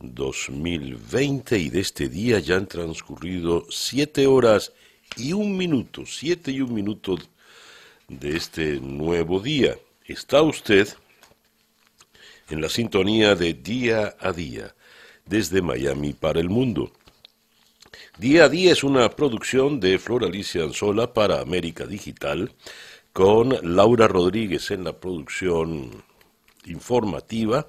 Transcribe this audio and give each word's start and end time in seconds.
y 0.00 1.70
de 1.70 1.80
este 1.80 2.08
día 2.08 2.38
ya 2.38 2.56
han 2.56 2.66
transcurrido 2.66 3.66
siete 3.70 4.26
horas 4.26 4.72
y 5.16 5.32
un 5.32 5.56
minuto, 5.56 6.04
siete 6.06 6.50
y 6.50 6.60
un 6.60 6.74
minuto 6.74 7.16
de 8.08 8.36
este 8.36 8.80
nuevo 8.80 9.40
día. 9.40 9.76
Está 10.04 10.42
usted 10.42 10.88
en 12.50 12.60
la 12.60 12.68
sintonía 12.68 13.34
de 13.34 13.54
Día 13.54 14.16
a 14.20 14.32
Día, 14.32 14.74
desde 15.24 15.62
Miami 15.62 16.12
para 16.12 16.40
el 16.40 16.50
mundo. 16.50 16.92
Día 18.18 18.44
a 18.44 18.48
Día 18.48 18.72
es 18.72 18.84
una 18.84 19.08
producción 19.10 19.80
de 19.80 19.98
Flor 19.98 20.24
Alicia 20.24 20.62
Anzola 20.62 21.12
para 21.12 21.40
América 21.40 21.86
Digital, 21.86 22.52
con 23.12 23.56
Laura 23.62 24.08
Rodríguez 24.08 24.70
en 24.70 24.84
la 24.84 24.92
producción 24.92 26.04
informativa. 26.66 27.68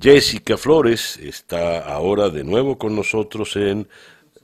Jessica 0.00 0.56
Flores 0.56 1.16
está 1.18 1.78
ahora 1.80 2.28
de 2.28 2.42
nuevo 2.42 2.76
con 2.78 2.96
nosotros 2.96 3.54
en 3.56 3.88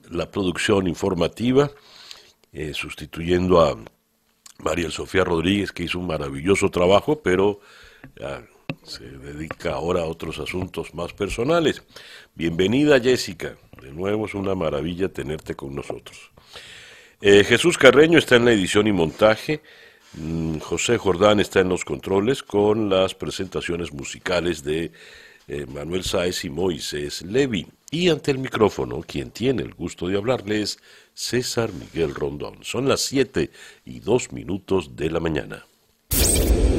la 0.09 0.31
producción 0.31 0.87
informativa, 0.87 1.71
eh, 2.53 2.73
sustituyendo 2.73 3.61
a 3.61 3.77
María 4.59 4.91
Sofía 4.91 5.25
Rodríguez, 5.25 5.73
que 5.73 5.85
hizo 5.85 5.99
un 5.99 6.07
maravilloso 6.07 6.71
trabajo, 6.71 7.21
pero 7.21 7.61
se 8.85 9.05
dedica 9.05 9.73
ahora 9.73 10.03
a 10.03 10.07
otros 10.07 10.39
asuntos 10.39 10.95
más 10.95 11.13
personales. 11.13 11.83
Bienvenida 12.35 13.01
Jessica, 13.01 13.57
de 13.83 13.91
nuevo 13.93 14.27
es 14.27 14.35
una 14.35 14.55
maravilla 14.55 15.09
tenerte 15.09 15.55
con 15.55 15.75
nosotros. 15.75 16.31
Eh, 17.21 17.45
Jesús 17.45 17.77
Carreño 17.77 18.19
está 18.19 18.37
en 18.37 18.45
la 18.45 18.53
edición 18.53 18.87
y 18.87 18.93
montaje, 18.93 19.63
mm, 20.15 20.59
José 20.59 20.97
Jordán 20.97 21.41
está 21.41 21.61
en 21.61 21.69
los 21.69 21.85
controles 21.85 22.43
con 22.43 22.89
las 22.89 23.15
presentaciones 23.15 23.93
musicales 23.93 24.63
de 24.63 24.93
eh, 25.51 25.67
Manuel 25.67 26.05
Sáez 26.05 26.45
y 26.45 26.51
Moisés 26.51 27.23
Levi. 27.23 27.67
Y 27.91 28.09
ante 28.09 28.31
el 28.31 28.39
micrófono, 28.39 29.01
quien 29.01 29.33
tiene 29.33 29.63
el 29.63 29.75
gusto 29.75 30.07
de 30.07 30.17
hablarles, 30.17 30.79
César 31.13 31.71
Miguel 31.73 32.15
Rondón. 32.15 32.59
Son 32.63 32.89
las 32.89 33.01
7 33.01 33.51
y 33.85 33.99
2 33.99 34.33
minutos 34.33 34.95
de 34.95 35.11
la 35.11 35.19
mañana. 35.19 35.67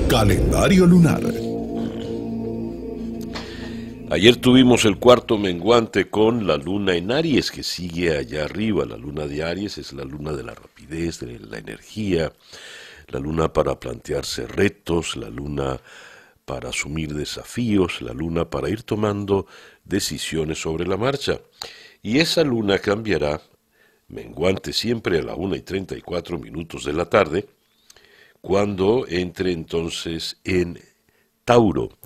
Calendario 0.07 0.85
lunar. 0.85 1.21
Ayer 4.09 4.37
tuvimos 4.37 4.85
el 4.85 4.97
cuarto 4.97 5.37
menguante 5.37 6.09
con 6.09 6.47
la 6.47 6.55
luna 6.55 6.95
en 6.95 7.11
Aries, 7.11 7.51
que 7.51 7.63
sigue 7.63 8.17
allá 8.17 8.45
arriba. 8.45 8.85
La 8.85 8.95
luna 8.95 9.27
de 9.27 9.43
Aries 9.43 9.77
es 9.79 9.91
la 9.91 10.05
luna 10.05 10.31
de 10.31 10.43
la 10.43 10.53
rapidez, 10.53 11.19
de 11.19 11.39
la 11.39 11.57
energía, 11.57 12.31
la 13.09 13.19
luna 13.19 13.51
para 13.51 13.77
plantearse 13.77 14.47
retos, 14.47 15.17
la 15.17 15.29
luna 15.29 15.77
para 16.51 16.67
asumir 16.67 17.13
desafíos, 17.13 18.01
la 18.01 18.11
luna 18.11 18.49
para 18.49 18.69
ir 18.69 18.83
tomando 18.83 19.47
decisiones 19.85 20.59
sobre 20.61 20.85
la 20.85 20.97
marcha. 20.97 21.39
Y 22.01 22.19
esa 22.19 22.43
luna 22.43 22.77
cambiará, 22.77 23.41
menguante 24.09 24.73
siempre 24.73 25.19
a 25.19 25.23
la 25.23 25.35
1 25.35 25.55
y 25.55 25.61
34 25.61 26.37
minutos 26.37 26.83
de 26.83 26.91
la 26.91 27.05
tarde, 27.05 27.47
cuando 28.41 29.05
entre 29.07 29.53
entonces 29.53 30.41
en 30.43 30.77
Tauro. 31.45 31.97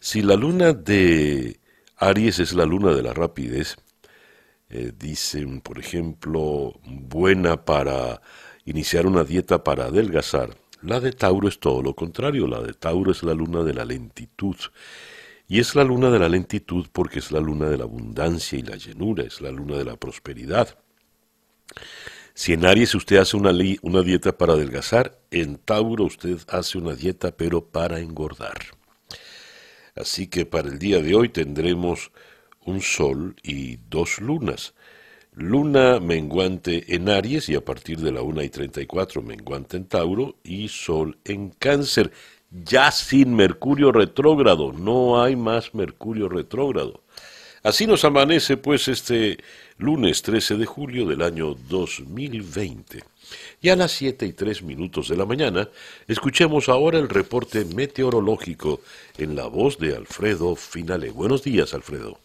Si 0.00 0.20
la 0.20 0.34
luna 0.34 0.72
de 0.72 1.60
Aries 1.98 2.40
es 2.40 2.54
la 2.54 2.66
luna 2.66 2.92
de 2.96 3.04
la 3.04 3.14
rapidez, 3.14 3.76
eh, 4.68 4.90
dicen, 4.98 5.60
por 5.60 5.78
ejemplo, 5.78 6.74
buena 6.84 7.64
para 7.64 8.20
iniciar 8.64 9.06
una 9.06 9.22
dieta 9.22 9.62
para 9.62 9.84
adelgazar, 9.84 10.56
la 10.82 11.00
de 11.00 11.12
Tauro 11.12 11.48
es 11.48 11.58
todo 11.58 11.82
lo 11.82 11.94
contrario, 11.94 12.46
la 12.46 12.60
de 12.60 12.74
Tauro 12.74 13.12
es 13.12 13.22
la 13.22 13.34
luna 13.34 13.62
de 13.62 13.74
la 13.74 13.84
lentitud. 13.84 14.56
Y 15.48 15.60
es 15.60 15.74
la 15.74 15.84
luna 15.84 16.10
de 16.10 16.18
la 16.18 16.28
lentitud 16.28 16.86
porque 16.92 17.18
es 17.18 17.30
la 17.30 17.40
luna 17.40 17.68
de 17.68 17.76
la 17.76 17.84
abundancia 17.84 18.58
y 18.58 18.62
la 18.62 18.76
llenura, 18.76 19.24
es 19.24 19.40
la 19.40 19.50
luna 19.50 19.76
de 19.76 19.84
la 19.84 19.96
prosperidad. 19.96 20.78
Si 22.34 22.54
en 22.54 22.64
Aries 22.64 22.94
usted 22.94 23.16
hace 23.18 23.36
una, 23.36 23.52
una 23.82 24.02
dieta 24.02 24.36
para 24.36 24.54
adelgazar, 24.54 25.20
en 25.30 25.58
Tauro 25.58 26.04
usted 26.04 26.38
hace 26.48 26.78
una 26.78 26.94
dieta 26.94 27.36
pero 27.36 27.66
para 27.66 28.00
engordar. 28.00 28.56
Así 29.94 30.26
que 30.26 30.46
para 30.46 30.68
el 30.68 30.78
día 30.78 31.02
de 31.02 31.14
hoy 31.14 31.28
tendremos 31.28 32.12
un 32.64 32.80
sol 32.80 33.36
y 33.42 33.76
dos 33.88 34.20
lunas. 34.20 34.74
Luna 35.34 35.98
menguante 35.98 36.94
en 36.94 37.08
Aries 37.08 37.48
y 37.48 37.54
a 37.54 37.64
partir 37.64 37.98
de 38.00 38.12
la 38.12 38.20
1 38.20 38.42
y 38.42 38.50
34 38.50 39.22
menguante 39.22 39.78
en 39.78 39.86
Tauro 39.86 40.36
y 40.44 40.68
Sol 40.68 41.16
en 41.24 41.48
Cáncer, 41.48 42.12
ya 42.50 42.90
sin 42.90 43.34
Mercurio 43.34 43.92
retrógrado, 43.92 44.74
no 44.74 45.22
hay 45.22 45.34
más 45.34 45.74
Mercurio 45.74 46.28
retrógrado. 46.28 47.00
Así 47.62 47.86
nos 47.86 48.04
amanece 48.04 48.58
pues 48.58 48.88
este 48.88 49.38
lunes 49.78 50.20
13 50.20 50.56
de 50.56 50.66
julio 50.66 51.06
del 51.06 51.22
año 51.22 51.54
2020. 51.54 53.02
Y 53.62 53.70
a 53.70 53.76
las 53.76 53.92
7 53.92 54.26
y 54.26 54.34
3 54.34 54.62
minutos 54.62 55.08
de 55.08 55.16
la 55.16 55.24
mañana, 55.24 55.70
escuchemos 56.08 56.68
ahora 56.68 56.98
el 56.98 57.08
reporte 57.08 57.64
meteorológico 57.64 58.82
en 59.16 59.34
la 59.34 59.46
voz 59.46 59.78
de 59.78 59.96
Alfredo 59.96 60.56
Finale. 60.56 61.10
Buenos 61.10 61.42
días, 61.42 61.72
Alfredo. 61.72 62.18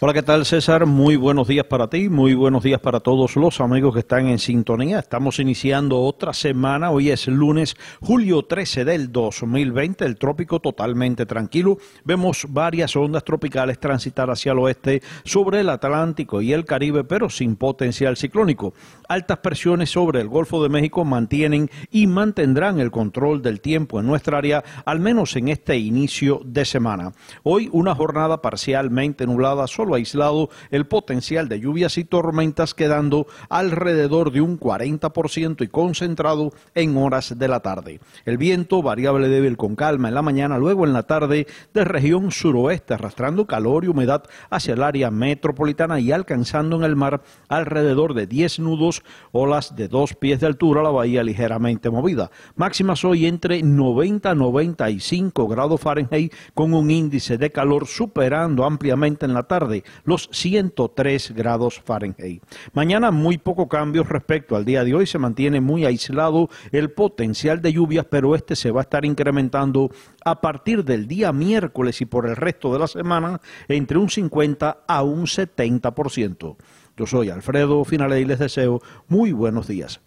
Hola, 0.00 0.12
¿qué 0.12 0.24
tal 0.24 0.44
César? 0.44 0.86
Muy 0.86 1.14
buenos 1.14 1.46
días 1.46 1.66
para 1.66 1.88
ti, 1.88 2.08
muy 2.08 2.34
buenos 2.34 2.64
días 2.64 2.80
para 2.80 2.98
todos 2.98 3.36
los 3.36 3.60
amigos 3.60 3.94
que 3.94 4.00
están 4.00 4.26
en 4.26 4.40
sintonía. 4.40 4.98
Estamos 4.98 5.38
iniciando 5.38 6.00
otra 6.00 6.32
semana, 6.32 6.90
hoy 6.90 7.10
es 7.10 7.28
lunes, 7.28 7.76
julio 8.00 8.42
13 8.42 8.84
del 8.84 9.12
2020, 9.12 10.04
el 10.04 10.16
trópico 10.16 10.58
totalmente 10.58 11.26
tranquilo. 11.26 11.78
Vemos 12.02 12.44
varias 12.48 12.96
ondas 12.96 13.22
tropicales 13.22 13.78
transitar 13.78 14.30
hacia 14.30 14.50
el 14.50 14.58
oeste 14.58 15.00
sobre 15.24 15.60
el 15.60 15.70
Atlántico 15.70 16.42
y 16.42 16.52
el 16.52 16.64
Caribe, 16.64 17.04
pero 17.04 17.30
sin 17.30 17.54
potencial 17.54 18.16
ciclónico. 18.16 18.74
Altas 19.08 19.38
presiones 19.38 19.90
sobre 19.90 20.20
el 20.20 20.28
Golfo 20.28 20.60
de 20.60 20.70
México 20.70 21.04
mantienen 21.04 21.70
y 21.92 22.08
mantendrán 22.08 22.80
el 22.80 22.90
control 22.90 23.42
del 23.42 23.60
tiempo 23.60 24.00
en 24.00 24.06
nuestra 24.06 24.38
área, 24.38 24.64
al 24.84 24.98
menos 24.98 25.36
en 25.36 25.48
este 25.48 25.78
inicio 25.78 26.40
de 26.44 26.64
semana. 26.64 27.12
Hoy 27.44 27.68
una 27.70 27.94
jornada 27.94 28.42
parcialmente 28.42 29.24
nublada 29.24 29.68
solo 29.84 29.96
aislado 29.96 30.48
el 30.70 30.86
potencial 30.86 31.46
de 31.46 31.60
lluvias 31.60 31.98
y 31.98 32.04
tormentas 32.04 32.72
quedando 32.72 33.26
alrededor 33.50 34.32
de 34.32 34.40
un 34.40 34.58
40% 34.58 35.62
y 35.62 35.68
concentrado 35.68 36.52
en 36.74 36.96
horas 36.96 37.38
de 37.38 37.48
la 37.48 37.60
tarde. 37.60 38.00
El 38.24 38.38
viento 38.38 38.80
variable 38.82 39.28
débil 39.28 39.58
con 39.58 39.76
calma 39.76 40.08
en 40.08 40.14
la 40.14 40.22
mañana, 40.22 40.56
luego 40.56 40.86
en 40.86 40.94
la 40.94 41.02
tarde 41.02 41.46
de 41.74 41.84
región 41.84 42.30
suroeste, 42.30 42.94
arrastrando 42.94 43.46
calor 43.46 43.84
y 43.84 43.88
humedad 43.88 44.24
hacia 44.48 44.72
el 44.72 44.82
área 44.82 45.10
metropolitana 45.10 46.00
y 46.00 46.12
alcanzando 46.12 46.76
en 46.76 46.84
el 46.84 46.96
mar 46.96 47.22
alrededor 47.48 48.14
de 48.14 48.26
10 48.26 48.60
nudos, 48.60 49.02
olas 49.32 49.76
de 49.76 49.88
dos 49.88 50.14
pies 50.14 50.40
de 50.40 50.46
altura, 50.46 50.82
la 50.82 50.90
bahía 50.90 51.22
ligeramente 51.22 51.90
movida. 51.90 52.30
Máximas 52.56 53.04
hoy 53.04 53.26
entre 53.26 53.62
90 53.62 54.30
a 54.30 54.34
95 54.34 55.46
grados 55.46 55.78
Fahrenheit 55.78 56.32
con 56.54 56.72
un 56.72 56.90
índice 56.90 57.36
de 57.36 57.52
calor 57.52 57.86
superando 57.86 58.64
ampliamente 58.64 59.26
en 59.26 59.34
la 59.34 59.42
tarde 59.42 59.73
los 60.04 60.28
103 60.32 61.32
grados 61.34 61.80
Fahrenheit. 61.84 62.42
Mañana 62.72 63.10
muy 63.10 63.38
poco 63.38 63.68
cambio 63.68 64.04
respecto 64.04 64.54
al 64.54 64.64
día 64.64 64.84
de 64.84 64.94
hoy, 64.94 65.06
se 65.06 65.18
mantiene 65.18 65.60
muy 65.60 65.84
aislado 65.84 66.48
el 66.70 66.90
potencial 66.90 67.62
de 67.62 67.72
lluvias, 67.72 68.06
pero 68.08 68.34
este 68.34 68.54
se 68.54 68.70
va 68.70 68.82
a 68.82 68.84
estar 68.84 69.04
incrementando 69.04 69.90
a 70.24 70.40
partir 70.40 70.84
del 70.84 71.08
día 71.08 71.32
miércoles 71.32 72.00
y 72.00 72.06
por 72.06 72.26
el 72.26 72.36
resto 72.36 72.72
de 72.72 72.78
la 72.78 72.86
semana 72.86 73.40
entre 73.68 73.98
un 73.98 74.10
50 74.10 74.84
a 74.86 75.02
un 75.02 75.26
70%. 75.26 76.56
Yo 76.96 77.06
soy 77.06 77.30
Alfredo 77.30 77.84
Finale 77.84 78.20
y 78.20 78.24
les 78.24 78.38
deseo 78.38 78.80
muy 79.08 79.32
buenos 79.32 79.66
días. 79.66 80.00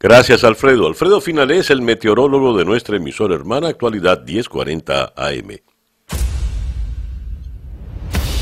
Gracias, 0.00 0.44
Alfredo. 0.44 0.86
Alfredo 0.86 1.20
Finale 1.20 1.58
es 1.58 1.70
el 1.70 1.82
meteorólogo 1.82 2.56
de 2.56 2.64
nuestra 2.64 2.96
emisora 2.96 3.34
hermana 3.34 3.68
Actualidad 3.68 4.24
1040 4.24 5.12
AM. 5.16 5.67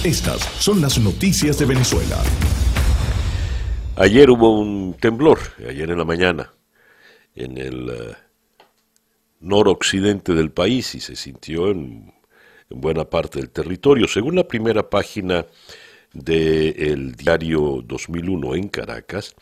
Estas 0.06 0.40
son 0.62 0.80
las 0.80 1.00
noticias 1.00 1.58
de 1.58 1.66
Venezuela. 1.66 2.22
Ayer 3.96 4.30
hubo 4.30 4.60
un 4.60 4.94
temblor, 4.94 5.40
ayer 5.68 5.90
en 5.90 5.98
la 5.98 6.04
mañana, 6.04 6.52
en 7.34 7.58
el 7.58 7.90
uh, 7.90 8.14
noroccidente 9.40 10.32
del 10.32 10.52
país 10.52 10.94
y 10.94 11.00
se 11.00 11.16
sintió 11.16 11.72
en, 11.72 12.14
en, 12.70 12.80
buena 12.80 13.04
parte 13.04 13.40
del 13.40 13.50
territorio. 13.50 14.06
Según 14.06 14.36
la 14.36 14.46
primera 14.46 14.88
página 14.88 15.44
del 16.12 17.16
diario 17.16 17.82
2001 17.84 18.54
en 18.54 18.68
Caracas, 18.68 19.34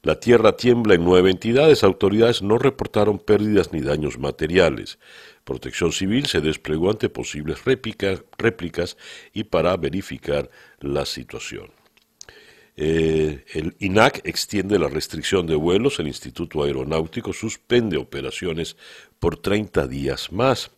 la 0.00 0.18
tierra 0.18 0.56
tiembla 0.56 0.94
en 0.94 1.04
nueve 1.04 1.30
entidades, 1.30 1.84
autoridades 1.84 2.40
no 2.40 2.56
reportaron 2.56 3.18
pérdidas 3.18 3.70
ni 3.70 3.82
daños 3.82 4.18
materiales. 4.18 4.98
Protección 5.46 5.92
Civil 5.92 6.26
se 6.26 6.40
desplegó 6.40 6.90
ante 6.90 7.08
posibles 7.08 7.64
réplicas 7.64 8.96
y 9.32 9.44
para 9.44 9.76
verificar 9.76 10.50
la 10.80 11.06
situación. 11.06 11.70
Eh, 12.76 13.44
el 13.54 13.76
INAC 13.78 14.26
extiende 14.26 14.76
la 14.76 14.88
restricción 14.88 15.46
de 15.46 15.54
vuelos, 15.54 16.00
el 16.00 16.08
Instituto 16.08 16.64
Aeronáutico 16.64 17.32
suspende 17.32 17.96
operaciones 17.96 18.76
por 19.20 19.36
30 19.36 19.86
días 19.86 20.32
más. 20.32 20.72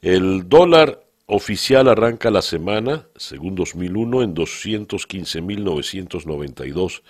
El 0.00 0.48
dólar 0.48 1.04
oficial 1.26 1.88
arranca 1.88 2.30
la 2.30 2.42
semana, 2.42 3.08
según 3.16 3.56
2001, 3.56 4.22
en 4.22 4.36
215.992 4.36 7.02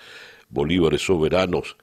bolívares 0.49 1.03
soberanos 1.03 1.77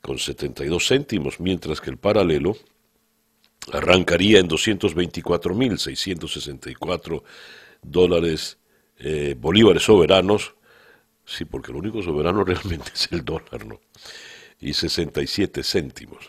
con 0.00 0.18
72 0.18 0.86
céntimos, 0.86 1.40
mientras 1.40 1.80
que 1.80 1.90
el 1.90 1.96
paralelo 1.96 2.56
arrancaría 3.72 4.38
en 4.38 4.48
224.664 4.48 7.22
dólares 7.82 8.58
eh, 8.98 9.34
bolívares 9.38 9.84
soberanos 9.84 10.54
Sí, 11.28 11.44
porque 11.44 11.72
lo 11.72 11.78
único 11.78 12.02
soberano 12.02 12.42
realmente 12.44 12.90
es 12.94 13.08
el 13.12 13.24
dólar, 13.24 13.66
¿no? 13.66 13.80
Y 14.60 14.72
67 14.72 15.62
céntimos. 15.62 16.28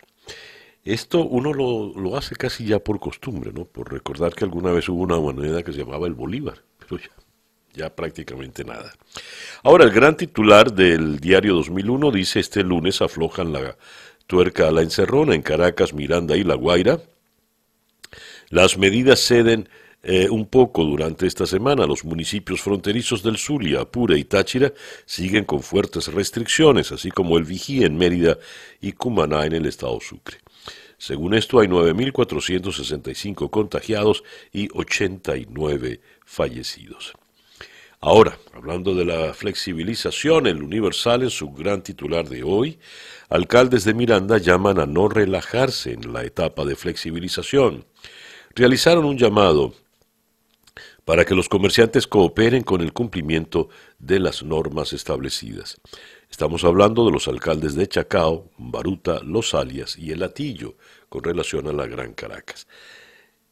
Esto 0.84 1.24
uno 1.24 1.54
lo, 1.54 1.94
lo, 1.96 2.18
hace 2.18 2.36
casi 2.36 2.66
ya 2.66 2.80
por 2.80 3.00
costumbre, 3.00 3.52
¿no? 3.54 3.66
Por 3.66 3.92
recordar 3.92 4.34
que 4.34 4.44
alguna 4.44 4.72
vez 4.72 4.90
hubo 4.90 5.02
una 5.02 5.18
moneda 5.18 5.64
que 5.64 5.72
se 5.72 5.80
llamaba 5.80 6.08
el 6.08 6.14
bolívar, 6.14 6.62
pero 6.78 7.02
ya, 7.02 7.12
ya 7.74 7.96
prácticamente 7.96 8.64
nada. 8.64 8.94
Ahora, 9.64 9.86
el 9.86 9.92
gran 9.92 10.18
titular 10.18 10.74
del 10.74 11.20
diario 11.20 11.56
2001 11.56 12.12
dice, 12.12 12.40
este 12.40 12.64
lunes 12.64 13.02
aflojan 13.02 13.54
la 13.54 13.78
tuerca 14.28 14.68
a 14.68 14.72
la 14.72 14.82
encerrona 14.82 15.34
en 15.34 15.42
Caracas, 15.42 15.94
Miranda 15.94 16.36
y 16.36 16.44
La 16.44 16.56
Guaira. 16.56 17.00
Las 18.50 18.78
medidas 18.78 19.20
ceden 19.20 19.70
eh, 20.02 20.30
un 20.30 20.48
poco 20.48 20.84
durante 20.86 21.28
esta 21.28 21.46
semana. 21.46 21.86
Los 21.86 22.06
municipios 22.06 22.62
fronterizos 22.62 23.22
del 23.22 23.38
Zulia, 23.38 23.82
Apure 23.82 24.18
y 24.18 24.24
Táchira 24.24 24.74
siguen 25.06 25.46
con 25.46 25.62
fuertes 25.62 26.12
restricciones, 26.14 26.92
así 26.92 27.12
como 27.12 27.38
el 27.38 27.44
Vigía 27.44 27.86
en 27.86 27.98
Mérida 27.98 28.38
y 28.82 28.94
Cumaná 28.94 29.46
en 29.46 29.54
el 29.54 29.66
estado 29.66 30.00
Sucre. 30.00 30.38
Según 30.98 31.34
esto, 31.34 31.60
hay 31.60 31.68
9.465 31.68 33.50
contagiados 33.50 34.24
y 34.52 34.70
89 34.74 36.02
fallecidos. 36.26 37.14
Ahora, 38.02 38.38
hablando 38.54 38.96
de 38.96 39.04
la 39.04 39.34
flexibilización, 39.34 40.48
el 40.48 40.64
Universal 40.64 41.24
en 41.24 41.30
su 41.30 41.52
gran 41.52 41.84
titular 41.84 42.28
de 42.30 42.44
hoy, 42.44 42.80
alcaldes 43.30 43.84
de 43.84 43.94
Miranda 43.94 44.38
llaman 44.38 44.80
a 44.80 44.86
no 44.86 45.10
relajarse 45.10 45.92
en 45.92 46.14
la 46.14 46.24
etapa 46.24 46.64
de 46.64 46.78
flexibilización. 46.78 47.86
Realizaron 48.56 49.06
un 49.06 49.18
llamado 49.18 49.74
para 51.06 51.26
que 51.26 51.36
los 51.36 51.50
comerciantes 51.50 52.08
cooperen 52.08 52.64
con 52.64 52.82
el 52.82 52.94
cumplimiento 52.94 53.70
de 53.98 54.20
las 54.20 54.44
normas 54.44 54.94
establecidas. 54.94 55.82
Estamos 56.30 56.64
hablando 56.64 57.06
de 57.06 57.12
los 57.12 57.28
alcaldes 57.28 57.74
de 57.74 57.88
Chacao, 57.88 58.52
Baruta, 58.58 59.20
Los 59.24 59.56
Alias 59.56 59.98
y 59.98 60.12
El 60.12 60.22
Atillo, 60.22 60.76
con 61.10 61.24
relación 61.24 61.68
a 61.68 61.74
la 61.74 61.88
Gran 61.88 62.14
Caracas. 62.14 62.68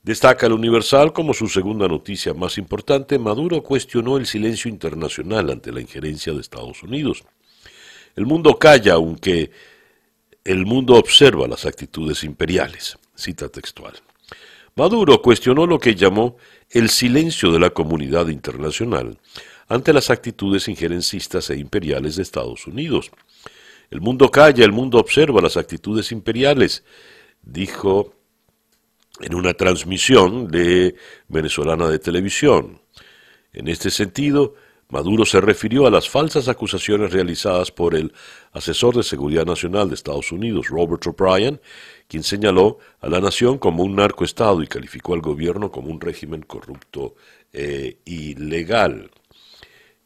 Destaca 0.04 0.46
el 0.46 0.54
Universal 0.54 1.12
como 1.12 1.34
su 1.34 1.48
segunda 1.48 1.88
noticia 1.88 2.34
más 2.34 2.58
importante, 2.58 3.18
Maduro 3.18 3.64
cuestionó 3.64 4.18
el 4.18 4.26
silencio 4.26 4.70
internacional 4.70 5.50
ante 5.50 5.72
la 5.72 5.82
injerencia 5.82 6.34
de 6.34 6.42
Estados 6.42 6.84
Unidos. 6.84 7.24
El 8.16 8.26
mundo 8.26 8.58
calla 8.58 8.94
aunque 8.94 9.52
el 10.44 10.66
mundo 10.66 10.96
observa 10.96 11.48
las 11.48 11.66
actitudes 11.66 12.24
imperiales. 12.24 12.98
Cita 13.16 13.50
textual. 13.50 13.96
Maduro 14.78 15.24
cuestionó 15.24 15.66
lo 15.66 15.80
que 15.80 15.96
llamó 15.96 16.38
el 16.70 16.90
silencio 16.90 17.52
de 17.52 17.60
la 17.60 17.72
comunidad 17.72 18.28
internacional 18.28 19.18
ante 19.68 19.92
las 19.92 20.12
actitudes 20.12 20.68
injerencistas 20.68 21.50
e 21.50 21.58
imperiales 21.58 22.16
de 22.16 22.22
Estados 22.22 22.68
Unidos. 22.68 23.10
El 23.90 24.02
mundo 24.02 24.30
calla, 24.30 24.64
el 24.64 24.72
mundo 24.72 25.00
observa 25.00 25.42
las 25.42 25.58
actitudes 25.58 26.12
imperiales, 26.12 26.84
dijo 27.42 28.14
en 29.20 29.34
una 29.34 29.56
transmisión 29.56 30.48
de 30.48 30.94
venezolana 31.28 31.90
de 31.90 31.98
televisión. 31.98 32.80
En 33.54 33.70
este 33.70 33.90
sentido, 33.90 34.54
Maduro 34.90 35.26
se 35.26 35.42
refirió 35.42 35.88
a 35.88 35.92
las 35.92 36.08
falsas 36.08 36.48
acusaciones 36.48 37.12
realizadas 37.12 37.72
por 37.72 37.96
el 37.96 38.14
asesor 38.54 38.96
de 38.96 39.04
Seguridad 39.04 39.46
Nacional 39.46 39.90
de 39.90 39.96
Estados 39.96 40.32
Unidos, 40.32 40.68
Robert 40.68 41.06
O'Brien, 41.08 41.60
quien 42.08 42.24
señaló 42.24 42.80
a 43.00 43.10
la 43.10 43.20
nación 43.20 43.58
como 43.58 43.84
un 43.84 43.96
narcoestado 43.96 44.64
y 44.64 44.68
calificó 44.68 45.14
al 45.14 45.22
gobierno 45.22 45.72
como 45.72 45.92
un 45.92 46.00
régimen 46.00 46.42
corrupto 46.42 47.16
e 47.52 47.98
ilegal. 48.06 49.12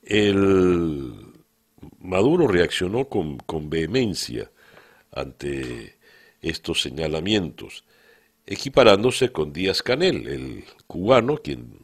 El 0.04 1.32
Maduro 2.00 2.48
reaccionó 2.48 3.08
con, 3.08 3.38
con 3.38 3.70
vehemencia 3.70 4.52
ante 5.12 5.98
estos 6.42 6.82
señalamientos, 6.82 7.86
equiparándose 8.46 9.32
con 9.32 9.54
Díaz 9.54 9.84
Canel, 9.84 10.28
el 10.28 10.66
cubano, 10.88 11.38
quien 11.38 11.82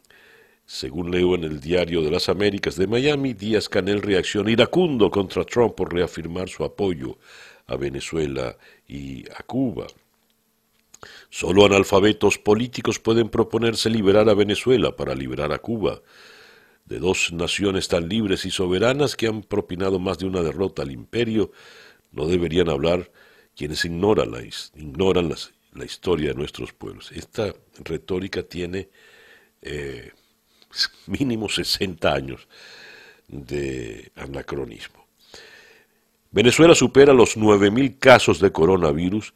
según 0.66 1.10
leo 1.10 1.34
en 1.34 1.44
el 1.44 1.60
Diario 1.60 2.02
de 2.02 2.10
las 2.10 2.28
Américas 2.28 2.76
de 2.76 2.86
Miami, 2.86 3.32
Díaz 3.32 3.70
Canel 3.70 4.02
reacciona 4.02 4.50
iracundo 4.50 5.10
contra 5.10 5.44
Trump 5.44 5.74
por 5.74 5.94
reafirmar 5.94 6.50
su 6.50 6.62
apoyo 6.62 7.16
a 7.66 7.76
Venezuela 7.76 8.56
y 8.86 9.24
a 9.30 9.42
Cuba. 9.44 9.86
Solo 11.30 11.64
analfabetos 11.64 12.38
políticos 12.38 12.98
pueden 12.98 13.28
proponerse 13.28 13.90
liberar 13.90 14.28
a 14.28 14.34
Venezuela 14.34 14.96
para 14.96 15.14
liberar 15.14 15.52
a 15.52 15.58
Cuba, 15.58 16.02
de 16.84 16.98
dos 16.98 17.32
naciones 17.32 17.88
tan 17.88 18.08
libres 18.08 18.46
y 18.46 18.50
soberanas 18.50 19.14
que 19.14 19.26
han 19.26 19.42
propinado 19.42 19.98
más 19.98 20.18
de 20.18 20.26
una 20.26 20.42
derrota 20.42 20.82
al 20.82 20.90
imperio, 20.90 21.52
no 22.12 22.26
deberían 22.26 22.70
hablar 22.70 23.10
quienes 23.54 23.84
ignoran 23.84 24.30
la, 24.30 25.84
historia 25.84 26.28
de 26.28 26.34
nuestros 26.34 26.72
pueblos. 26.72 27.12
Esta 27.12 27.54
retórica 27.84 28.42
tiene 28.42 28.88
eh, 29.60 30.12
mínimo 31.06 31.48
60 31.48 32.12
años 32.12 32.48
de 33.28 34.10
anacronismo. 34.16 35.06
Venezuela 36.30 36.74
supera 36.74 37.12
los 37.12 37.36
9.000 37.36 37.98
casos 37.98 38.40
de 38.40 38.52
coronavirus, 38.52 39.34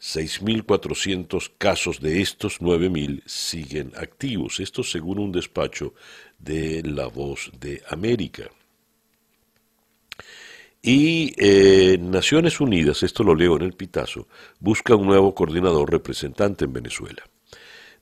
6.400 0.00 1.52
casos 1.58 2.00
de 2.00 2.20
estos 2.20 2.60
9.000 2.60 3.22
siguen 3.26 3.92
activos, 3.96 4.60
esto 4.60 4.82
según 4.82 5.18
un 5.18 5.32
despacho 5.32 5.94
de 6.38 6.82
La 6.84 7.06
Voz 7.06 7.50
de 7.58 7.82
América. 7.88 8.50
Y 10.82 11.34
eh, 11.38 11.98
Naciones 11.98 12.60
Unidas, 12.60 13.02
esto 13.02 13.24
lo 13.24 13.34
leo 13.34 13.56
en 13.56 13.62
el 13.62 13.72
pitazo, 13.72 14.28
busca 14.60 14.94
un 14.94 15.06
nuevo 15.06 15.34
coordinador 15.34 15.90
representante 15.90 16.66
en 16.66 16.72
Venezuela. 16.72 17.24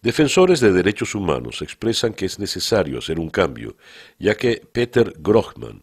Defensores 0.03 0.61
de 0.61 0.71
derechos 0.71 1.15
humanos 1.15 1.63
expresan 1.63 2.13
que 2.13 2.27
es 2.27 2.39
necesario 2.39 2.99
hacer 2.99 3.19
un 3.19 3.31
cambio, 3.31 3.79
ya 4.19 4.35
que 4.35 4.57
Peter 4.71 5.15
Grochman, 5.19 5.83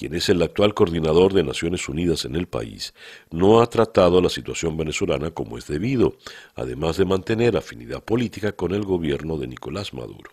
quien 0.00 0.14
es 0.14 0.30
el 0.30 0.40
actual 0.40 0.72
coordinador 0.72 1.34
de 1.34 1.44
Naciones 1.44 1.86
Unidas 1.86 2.24
en 2.24 2.34
el 2.34 2.46
país, 2.46 2.94
no 3.30 3.60
ha 3.60 3.66
tratado 3.68 4.22
la 4.22 4.30
situación 4.30 4.78
venezolana 4.78 5.30
como 5.30 5.58
es 5.58 5.66
debido, 5.66 6.16
además 6.54 6.96
de 6.96 7.04
mantener 7.04 7.54
afinidad 7.54 8.02
política 8.02 8.52
con 8.52 8.72
el 8.72 8.82
gobierno 8.82 9.36
de 9.36 9.46
Nicolás 9.46 9.92
Maduro. 9.92 10.30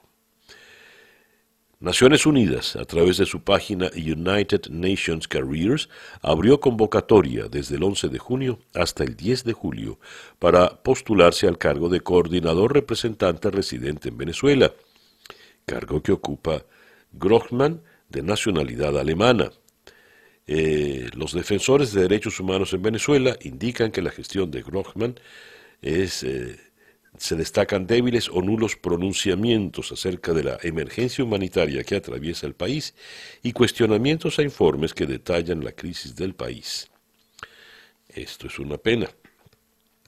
Naciones 1.81 2.25
Unidas, 2.25 2.77
a 2.77 2.85
través 2.85 3.17
de 3.17 3.25
su 3.25 3.43
página 3.43 3.91
United 3.93 4.69
Nations 4.69 5.27
Careers, 5.27 5.89
abrió 6.21 6.61
convocatoria 6.61 7.49
desde 7.49 7.75
el 7.75 7.83
11 7.83 8.07
de 8.07 8.19
junio 8.19 8.59
hasta 8.73 9.03
el 9.03 9.17
10 9.17 9.43
de 9.43 9.51
julio 9.51 9.99
para 10.39 10.81
postularse 10.81 11.45
al 11.45 11.57
cargo 11.57 11.89
de 11.89 11.99
coordinador 11.99 12.73
representante 12.73 13.51
residente 13.51 14.07
en 14.07 14.17
Venezuela, 14.17 14.71
cargo 15.65 16.01
que 16.01 16.13
ocupa 16.13 16.63
Grochman, 17.11 17.81
de 18.09 18.21
nacionalidad 18.23 18.97
alemana. 18.97 19.51
Eh, 20.45 21.09
los 21.13 21.33
defensores 21.33 21.93
de 21.93 22.01
derechos 22.01 22.39
humanos 22.39 22.73
en 22.73 22.81
Venezuela 22.81 23.37
indican 23.41 23.91
que 23.91 24.01
la 24.01 24.11
gestión 24.11 24.51
de 24.51 24.61
Grochman 24.61 25.19
es... 25.81 26.23
Eh, 26.23 26.57
se 27.17 27.35
destacan 27.35 27.87
débiles 27.87 28.29
o 28.29 28.41
nulos 28.41 28.75
pronunciamientos 28.75 29.91
acerca 29.91 30.33
de 30.33 30.43
la 30.43 30.59
emergencia 30.61 31.23
humanitaria 31.23 31.83
que 31.83 31.95
atraviesa 31.95 32.45
el 32.45 32.53
país 32.53 32.93
y 33.41 33.53
cuestionamientos 33.53 34.37
a 34.37 34.43
informes 34.43 34.93
que 34.93 35.07
detallan 35.07 35.63
la 35.63 35.71
crisis 35.71 36.15
del 36.15 36.35
país. 36.35 36.89
Esto 38.07 38.47
es 38.47 38.59
una 38.59 38.77
pena. 38.77 39.09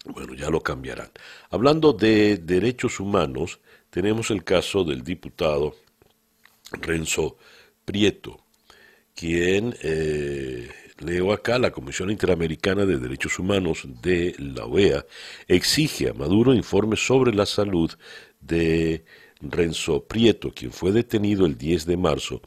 Bueno, 0.05 0.33
ya 0.33 0.49
lo 0.49 0.61
cambiarán. 0.61 1.09
Hablando 1.49 1.93
de 1.93 2.37
derechos 2.37 2.99
humanos, 2.99 3.59
tenemos 3.89 4.31
el 4.31 4.43
caso 4.43 4.83
del 4.83 5.03
diputado 5.03 5.75
Renzo 6.71 7.37
Prieto. 7.89 8.39
quien 9.15 9.75
eh, 9.81 10.69
leo 10.99 11.33
acá, 11.33 11.57
la 11.57 11.71
Comisión 11.71 12.11
Interamericana 12.11 12.85
de 12.85 12.99
Derechos 12.99 13.39
Humanos 13.39 13.87
de 14.03 14.35
la 14.37 14.65
OEA 14.65 15.07
exige 15.47 16.09
a 16.09 16.13
Maduro 16.13 16.53
informes 16.53 17.03
sobre 17.03 17.33
la 17.33 17.47
salud 17.47 17.91
de 18.39 19.03
Renzo 19.41 20.03
Prieto, 20.03 20.51
quien 20.51 20.71
fue 20.71 20.91
detenido 20.91 21.47
el 21.47 21.57
10 21.57 21.87
de 21.87 21.97
marzo 21.97 22.41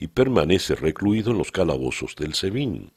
y 0.00 0.08
permanece 0.08 0.74
recluido 0.74 1.30
en 1.30 1.38
los 1.38 1.52
calabozos 1.52 2.16
del 2.16 2.34
SEBIN. 2.34 2.90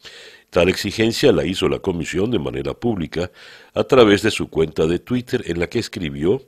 Tal 0.50 0.70
exigencia 0.70 1.32
la 1.32 1.46
hizo 1.46 1.70
la 1.70 1.80
Comisión 1.80 2.32
de 2.32 2.40
manera 2.40 2.74
pública 2.74 3.32
a 3.76 3.84
través 3.84 4.24
de 4.24 4.32
su 4.32 4.50
cuenta 4.50 4.88
de 4.88 4.98
Twitter 4.98 5.44
en 5.46 5.60
la 5.60 5.68
que 5.68 5.80
escribió 5.80 6.42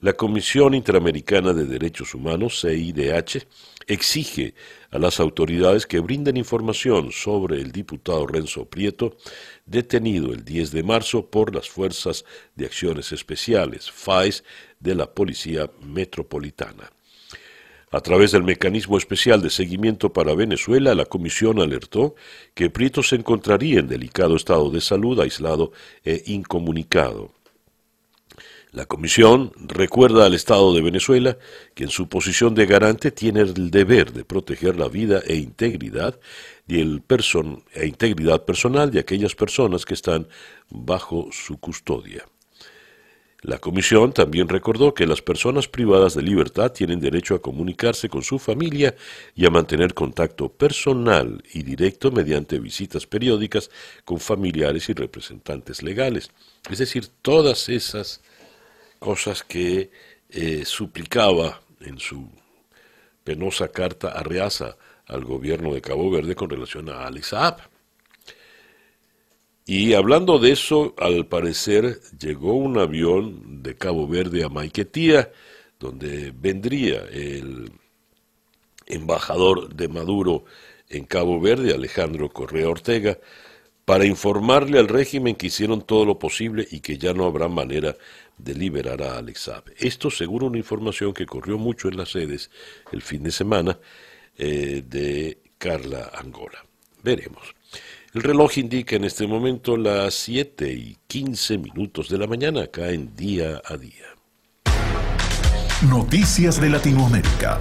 la 0.00 0.14
Comisión 0.14 0.74
Interamericana 0.74 1.52
de 1.52 1.64
Derechos 1.64 2.14
Humanos, 2.14 2.60
CIDH, 2.60 3.46
exige 3.86 4.54
a 4.90 4.98
las 4.98 5.20
autoridades 5.20 5.86
que 5.86 6.00
brinden 6.00 6.36
información 6.36 7.12
sobre 7.12 7.60
el 7.60 7.72
diputado 7.72 8.26
Renzo 8.26 8.64
Prieto, 8.64 9.16
detenido 9.64 10.32
el 10.32 10.44
10 10.44 10.72
de 10.72 10.82
marzo 10.82 11.26
por 11.26 11.54
las 11.54 11.68
Fuerzas 11.68 12.24
de 12.54 12.66
Acciones 12.66 13.12
Especiales, 13.12 13.90
FAES, 13.90 14.44
de 14.80 14.94
la 14.94 15.12
Policía 15.12 15.70
Metropolitana. 15.82 16.90
A 17.92 18.00
través 18.00 18.32
del 18.32 18.42
mecanismo 18.42 18.98
especial 18.98 19.40
de 19.40 19.48
seguimiento 19.48 20.12
para 20.12 20.34
Venezuela, 20.34 20.94
la 20.94 21.06
Comisión 21.06 21.60
alertó 21.60 22.16
que 22.54 22.68
Prieto 22.68 23.02
se 23.02 23.16
encontraría 23.16 23.78
en 23.78 23.88
delicado 23.88 24.36
estado 24.36 24.70
de 24.70 24.80
salud, 24.80 25.20
aislado 25.20 25.72
e 26.04 26.22
incomunicado. 26.26 27.35
La 28.76 28.84
Comisión 28.84 29.52
recuerda 29.56 30.26
al 30.26 30.34
Estado 30.34 30.74
de 30.74 30.82
Venezuela 30.82 31.38
que 31.74 31.84
en 31.84 31.88
su 31.88 32.10
posición 32.10 32.54
de 32.54 32.66
garante 32.66 33.10
tiene 33.10 33.40
el 33.40 33.70
deber 33.70 34.12
de 34.12 34.22
proteger 34.22 34.76
la 34.76 34.88
vida 34.88 35.22
e 35.26 35.36
integridad, 35.36 36.20
y 36.68 36.80
el 36.80 37.02
e 37.72 37.86
integridad 37.86 38.44
personal 38.44 38.90
de 38.90 39.00
aquellas 39.00 39.34
personas 39.34 39.86
que 39.86 39.94
están 39.94 40.28
bajo 40.68 41.30
su 41.32 41.56
custodia. 41.56 42.26
La 43.40 43.58
comisión 43.58 44.12
también 44.12 44.46
recordó 44.46 44.92
que 44.92 45.06
las 45.06 45.22
personas 45.22 45.68
privadas 45.68 46.14
de 46.14 46.20
libertad 46.20 46.72
tienen 46.72 47.00
derecho 47.00 47.34
a 47.34 47.40
comunicarse 47.40 48.10
con 48.10 48.22
su 48.22 48.38
familia 48.38 48.94
y 49.34 49.46
a 49.46 49.50
mantener 49.50 49.94
contacto 49.94 50.50
personal 50.50 51.42
y 51.54 51.62
directo 51.62 52.10
mediante 52.10 52.58
visitas 52.58 53.06
periódicas 53.06 53.70
con 54.04 54.20
familiares 54.20 54.90
y 54.90 54.92
representantes 54.92 55.82
legales. 55.82 56.30
Es 56.70 56.76
decir, 56.76 57.06
todas 57.22 57.70
esas 57.70 58.20
cosas 59.06 59.44
que 59.44 59.92
eh, 60.30 60.64
suplicaba 60.64 61.60
en 61.80 62.00
su 62.00 62.28
penosa 63.22 63.68
carta 63.68 64.08
a 64.08 64.24
Reaza 64.24 64.76
al 65.06 65.24
gobierno 65.24 65.72
de 65.72 65.80
Cabo 65.80 66.10
Verde 66.10 66.34
con 66.34 66.50
relación 66.50 66.88
a 66.88 67.06
Alex 67.06 67.28
Saab. 67.28 67.56
Y 69.64 69.94
hablando 69.94 70.40
de 70.40 70.50
eso, 70.50 70.92
al 70.98 71.26
parecer 71.26 72.00
llegó 72.18 72.54
un 72.54 72.78
avión 72.78 73.62
de 73.62 73.76
Cabo 73.76 74.08
Verde 74.08 74.42
a 74.42 74.48
Maiquetía, 74.48 75.30
donde 75.78 76.32
vendría 76.34 77.04
el 77.04 77.70
embajador 78.86 79.72
de 79.72 79.86
Maduro 79.86 80.46
en 80.88 81.04
Cabo 81.04 81.40
Verde, 81.40 81.72
Alejandro 81.72 82.28
Correa 82.30 82.68
Ortega, 82.68 83.18
para 83.84 84.04
informarle 84.04 84.80
al 84.80 84.88
régimen 84.88 85.36
que 85.36 85.46
hicieron 85.46 85.80
todo 85.80 86.04
lo 86.04 86.18
posible 86.18 86.66
y 86.68 86.80
que 86.80 86.98
ya 86.98 87.14
no 87.14 87.24
habrá 87.24 87.46
manera 87.46 87.96
de 88.38 88.54
liberar 88.54 89.02
a 89.02 89.18
Alex 89.18 89.40
Saab. 89.40 89.64
Esto 89.78 90.10
según 90.10 90.44
una 90.44 90.58
información 90.58 91.12
que 91.12 91.26
corrió 91.26 91.58
mucho 91.58 91.88
en 91.88 91.96
las 91.96 92.10
sedes 92.10 92.50
el 92.92 93.02
fin 93.02 93.22
de 93.22 93.30
semana 93.30 93.78
eh, 94.36 94.82
de 94.86 95.38
Carla 95.58 96.10
Angola. 96.14 96.64
Veremos. 97.02 97.54
El 98.12 98.22
reloj 98.22 98.58
indica 98.58 98.96
en 98.96 99.04
este 99.04 99.26
momento 99.26 99.76
las 99.76 100.14
7 100.14 100.72
y 100.72 100.96
15 101.06 101.58
minutos 101.58 102.08
de 102.08 102.18
la 102.18 102.26
mañana 102.26 102.62
acá 102.62 102.90
en 102.90 103.14
Día 103.14 103.60
a 103.64 103.76
Día. 103.76 104.06
Noticias 105.90 106.58
de 106.58 106.70
Latinoamérica. 106.70 107.60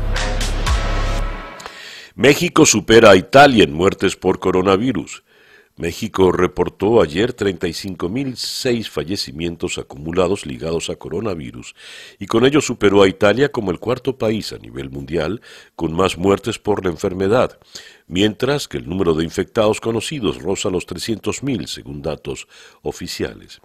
México 2.16 2.66
supera 2.66 3.12
a 3.12 3.16
Italia 3.18 3.66
en 3.66 3.74
muertes 3.74 4.16
por 4.16 4.40
coronavirus. 4.40 5.25
México 5.78 6.32
reportó 6.32 7.02
ayer 7.02 7.36
35.006 7.36 8.88
fallecimientos 8.90 9.78
acumulados 9.78 10.46
ligados 10.46 10.90
a 10.90 10.96
coronavirus 10.96 11.76
y 12.18 12.28
con 12.28 12.46
ello 12.46 12.62
superó 12.62 13.04
a 13.04 13.10
Italia 13.10 13.52
como 13.52 13.72
el 13.72 13.80
cuarto 13.80 14.18
país 14.18 14.54
a 14.54 14.58
nivel 14.58 14.90
mundial 14.90 15.42
con 15.76 15.92
más 15.92 16.18
muertes 16.18 16.60
por 16.60 16.86
la 16.86 16.92
enfermedad, 16.92 17.60
mientras 18.08 18.70
que 18.70 18.78
el 18.78 18.88
número 18.88 19.16
de 19.16 19.26
infectados 19.26 19.82
conocidos 19.82 20.42
roza 20.42 20.70
los 20.70 20.88
300.000 20.88 21.68
según 21.68 22.02
datos 22.02 22.48
oficiales. 22.82 23.60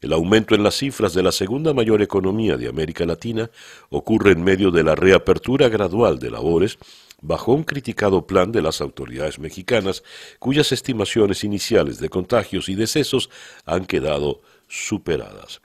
El 0.00 0.14
aumento 0.14 0.56
en 0.56 0.64
las 0.64 0.74
cifras 0.74 1.14
de 1.14 1.22
la 1.22 1.30
segunda 1.30 1.72
mayor 1.72 2.02
economía 2.02 2.56
de 2.56 2.68
América 2.68 3.06
Latina 3.06 3.52
ocurre 3.88 4.32
en 4.32 4.42
medio 4.42 4.72
de 4.72 4.82
la 4.82 4.96
reapertura 4.96 5.68
gradual 5.68 6.18
de 6.18 6.32
labores 6.32 6.76
bajo 7.22 7.52
un 7.52 7.62
criticado 7.62 8.26
plan 8.26 8.52
de 8.52 8.60
las 8.60 8.80
autoridades 8.80 9.38
mexicanas, 9.38 10.02
cuyas 10.38 10.72
estimaciones 10.72 11.44
iniciales 11.44 11.98
de 11.98 12.08
contagios 12.08 12.68
y 12.68 12.74
decesos 12.74 13.30
han 13.64 13.86
quedado 13.86 14.42
superadas. 14.68 15.62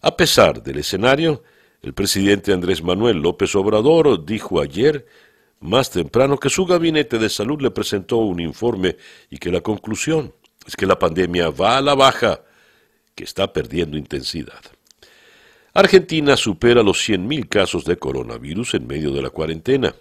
A 0.00 0.16
pesar 0.16 0.62
del 0.62 0.78
escenario, 0.78 1.42
el 1.82 1.94
presidente 1.94 2.52
Andrés 2.52 2.82
Manuel 2.82 3.16
López 3.16 3.54
Obrador 3.56 4.24
dijo 4.24 4.60
ayer, 4.60 5.06
más 5.60 5.90
temprano, 5.90 6.38
que 6.38 6.50
su 6.50 6.66
gabinete 6.66 7.18
de 7.18 7.30
salud 7.30 7.60
le 7.62 7.70
presentó 7.70 8.18
un 8.18 8.38
informe 8.40 8.96
y 9.30 9.38
que 9.38 9.50
la 9.50 9.62
conclusión 9.62 10.34
es 10.66 10.76
que 10.76 10.86
la 10.86 10.98
pandemia 10.98 11.48
va 11.48 11.78
a 11.78 11.80
la 11.80 11.94
baja, 11.94 12.42
que 13.14 13.24
está 13.24 13.52
perdiendo 13.52 13.96
intensidad. 13.96 14.60
Argentina 15.72 16.36
supera 16.36 16.82
los 16.82 17.08
100.000 17.08 17.48
casos 17.48 17.84
de 17.84 17.96
coronavirus 17.96 18.74
en 18.74 18.86
medio 18.86 19.10
de 19.10 19.22
la 19.22 19.30
cuarentena. 19.30 19.94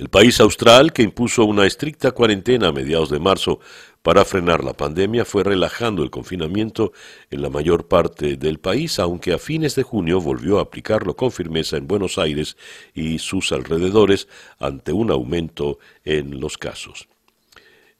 El 0.00 0.08
país 0.08 0.40
austral, 0.40 0.94
que 0.94 1.02
impuso 1.02 1.44
una 1.44 1.66
estricta 1.66 2.12
cuarentena 2.12 2.68
a 2.68 2.72
mediados 2.72 3.10
de 3.10 3.18
marzo 3.18 3.60
para 4.00 4.24
frenar 4.24 4.64
la 4.64 4.72
pandemia, 4.72 5.26
fue 5.26 5.44
relajando 5.44 6.02
el 6.02 6.08
confinamiento 6.08 6.94
en 7.30 7.42
la 7.42 7.50
mayor 7.50 7.86
parte 7.86 8.38
del 8.38 8.60
país, 8.60 8.98
aunque 8.98 9.34
a 9.34 9.38
fines 9.38 9.74
de 9.74 9.82
junio 9.82 10.18
volvió 10.18 10.58
a 10.58 10.62
aplicarlo 10.62 11.16
con 11.16 11.30
firmeza 11.30 11.76
en 11.76 11.86
Buenos 11.86 12.16
Aires 12.16 12.56
y 12.94 13.18
sus 13.18 13.52
alrededores 13.52 14.26
ante 14.58 14.94
un 14.94 15.10
aumento 15.10 15.78
en 16.02 16.40
los 16.40 16.56
casos. 16.56 17.06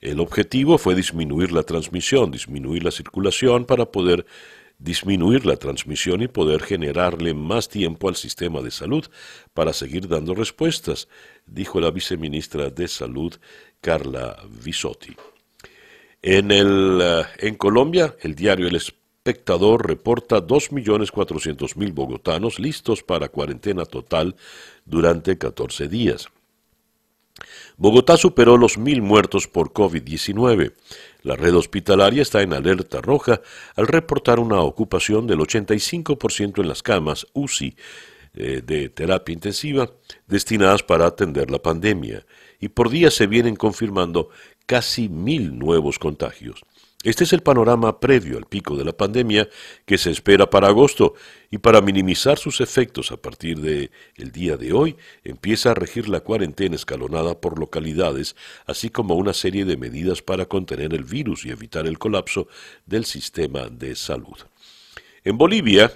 El 0.01 0.21
objetivo 0.21 0.79
fue 0.79 0.95
disminuir 0.95 1.53
la 1.53 1.65
transmisión, 1.65 2.31
disminuir 2.31 2.83
la 2.83 2.93
circulación 2.93 3.67
para 3.67 3.85
poder 3.85 4.25
disminuir 4.81 5.45
la 5.45 5.57
transmisión 5.57 6.23
y 6.23 6.29
poder 6.29 6.63
generarle 6.63 7.35
más 7.35 7.69
tiempo 7.69 8.09
al 8.09 8.17
sistema 8.17 8.63
de 8.63 8.71
salud 8.71 9.07
para 9.53 9.73
seguir 9.73 10.09
dando 10.09 10.35
respuestas, 10.35 11.09
dijo 11.47 11.81
la 11.81 11.91
viceministra 11.91 12.71
de 12.71 12.89
Salud, 12.89 13.35
Carla 13.81 14.43
Visotti. 14.65 15.15
En, 16.23 16.51
el, 16.51 16.99
eh, 17.03 17.23
en 17.39 17.55
Colombia, 17.55 18.17
el 18.21 18.35
diario 18.35 18.69
El 18.69 18.77
Espectador 18.77 19.87
reporta 19.87 20.39
2.400.000 20.39 21.93
bogotanos 21.93 22.59
listos 22.59 23.03
para 23.03 23.29
cuarentena 23.29 23.85
total 23.85 24.35
durante 24.87 25.37
14 25.37 25.89
días. 25.89 26.29
Bogotá 27.77 28.17
superó 28.17 28.57
los 28.57 28.77
mil 28.77 29.01
muertos 29.03 29.49
por 29.49 29.73
COVID-19. 29.73 30.75
La 31.23 31.37
red 31.37 31.55
hospitalaria 31.55 32.23
está 32.23 32.43
en 32.43 32.53
alerta 32.53 33.01
roja 33.01 33.41
al 33.77 33.87
reportar 33.87 34.39
una 34.41 34.61
ocupación 34.61 35.27
del 35.27 35.39
85% 35.39 36.61
en 36.61 36.69
las 36.69 36.83
camas 36.83 37.27
UCI 37.33 37.77
eh, 38.35 38.63
de 38.65 38.89
terapia 38.89 39.33
intensiva 39.33 39.91
destinadas 40.27 40.83
para 40.83 41.07
atender 41.07 41.51
la 41.51 41.59
pandemia, 41.59 42.25
y 42.61 42.69
por 42.69 42.89
día 42.89 43.11
se 43.11 43.27
vienen 43.27 43.57
confirmando 43.57 44.29
casi 44.67 45.09
mil 45.09 45.59
nuevos 45.59 45.99
contagios. 45.99 46.63
Este 47.03 47.25
es 47.25 47.33
el 47.33 47.41
panorama 47.41 47.99
previo 47.99 48.37
al 48.37 48.45
pico 48.45 48.77
de 48.77 48.85
la 48.85 48.93
pandemia 48.93 49.49
que 49.87 49.97
se 49.97 50.11
espera 50.11 50.51
para 50.51 50.69
agosto 50.69 51.15
y 51.51 51.57
para 51.57 51.81
minimizar 51.81 52.39
sus 52.39 52.61
efectos 52.61 53.11
a 53.11 53.17
partir 53.17 53.59
de 53.59 53.91
el 54.17 54.33
día 54.33 54.59
de 54.59 54.75
hoy 54.75 54.97
empieza 55.25 55.71
a 55.71 55.75
regir 55.75 56.11
la 56.11 56.21
cuarentena 56.21 56.77
escalonada 56.77 57.41
por 57.41 57.59
localidades, 57.59 58.37
así 58.67 58.91
como 58.91 59.15
una 59.15 59.33
serie 59.33 59.65
de 59.65 59.79
medidas 59.79 60.21
para 60.21 60.45
contener 60.45 60.93
el 60.93 61.05
virus 61.05 61.47
y 61.47 61.51
evitar 61.51 61.87
el 61.87 61.99
colapso 61.99 62.49
del 62.85 63.07
sistema 63.07 63.71
de 63.71 63.97
salud. 63.97 64.37
En 65.25 65.39
Bolivia, 65.39 65.91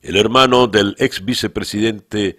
el 0.00 0.16
hermano 0.16 0.68
del 0.68 0.94
ex 1.00 1.24
vicepresidente 1.24 2.38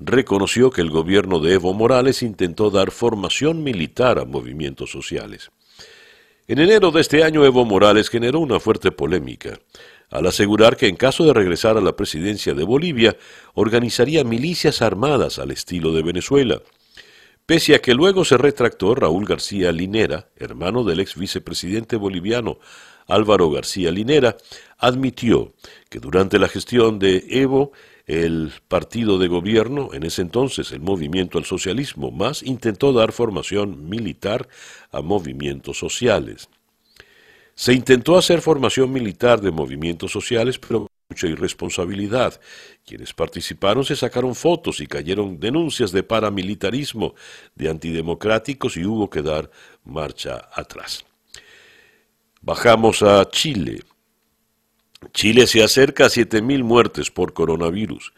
reconoció 0.00 0.72
que 0.72 0.80
el 0.80 0.90
gobierno 0.90 1.38
de 1.38 1.54
Evo 1.54 1.74
Morales 1.74 2.24
intentó 2.24 2.72
dar 2.72 2.90
formación 2.90 3.62
militar 3.62 4.18
a 4.18 4.24
movimientos 4.24 4.90
sociales. 4.90 5.52
En 6.50 6.58
enero 6.58 6.90
de 6.90 7.00
este 7.00 7.22
año, 7.22 7.44
Evo 7.44 7.64
Morales 7.64 8.10
generó 8.10 8.40
una 8.40 8.58
fuerte 8.58 8.90
polémica 8.90 9.60
al 10.10 10.26
asegurar 10.26 10.76
que 10.76 10.88
en 10.88 10.96
caso 10.96 11.24
de 11.24 11.32
regresar 11.32 11.76
a 11.76 11.80
la 11.80 11.94
presidencia 11.94 12.54
de 12.54 12.64
Bolivia, 12.64 13.16
organizaría 13.54 14.24
milicias 14.24 14.82
armadas 14.82 15.38
al 15.38 15.52
estilo 15.52 15.92
de 15.92 16.02
Venezuela. 16.02 16.60
pese 17.46 17.76
a 17.76 17.78
que 17.78 17.94
luego 17.94 18.24
se 18.24 18.36
retractó 18.36 18.96
Raúl 18.96 19.26
García 19.26 19.70
Linera, 19.70 20.26
hermano 20.34 20.82
del 20.82 20.98
ex 20.98 21.14
vicepresidente 21.14 21.94
boliviano 21.94 22.58
Álvaro 23.06 23.48
García 23.52 23.92
Linera, 23.92 24.36
admitió 24.76 25.52
que 25.88 26.00
durante 26.00 26.40
la 26.40 26.48
gestión 26.48 26.98
de 26.98 27.26
Evo, 27.30 27.70
el 28.10 28.52
partido 28.66 29.18
de 29.18 29.28
gobierno, 29.28 29.90
en 29.92 30.02
ese 30.02 30.22
entonces 30.22 30.72
el 30.72 30.80
Movimiento 30.80 31.38
al 31.38 31.44
Socialismo, 31.44 32.10
más 32.10 32.42
intentó 32.42 32.92
dar 32.92 33.12
formación 33.12 33.88
militar 33.88 34.48
a 34.90 35.00
movimientos 35.00 35.78
sociales. 35.78 36.48
Se 37.54 37.72
intentó 37.72 38.18
hacer 38.18 38.40
formación 38.40 38.92
militar 38.92 39.40
de 39.40 39.52
movimientos 39.52 40.10
sociales, 40.10 40.58
pero 40.58 40.88
mucha 41.08 41.28
irresponsabilidad. 41.28 42.40
Quienes 42.84 43.12
participaron 43.12 43.84
se 43.84 43.94
sacaron 43.94 44.34
fotos 44.34 44.80
y 44.80 44.88
cayeron 44.88 45.38
denuncias 45.38 45.92
de 45.92 46.02
paramilitarismo, 46.02 47.14
de 47.54 47.68
antidemocráticos 47.68 48.76
y 48.76 48.84
hubo 48.84 49.08
que 49.08 49.22
dar 49.22 49.50
marcha 49.84 50.48
atrás. 50.52 51.04
Bajamos 52.40 53.02
a 53.04 53.24
Chile. 53.30 53.82
Chile 55.12 55.46
se 55.46 55.62
acerca 55.62 56.06
a 56.06 56.08
7.000 56.08 56.62
muertes 56.62 57.10
por 57.10 57.32
coronavirus. 57.32 58.12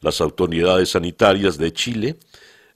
Las 0.00 0.20
autoridades 0.20 0.90
sanitarias 0.90 1.58
de 1.58 1.72
Chile 1.72 2.16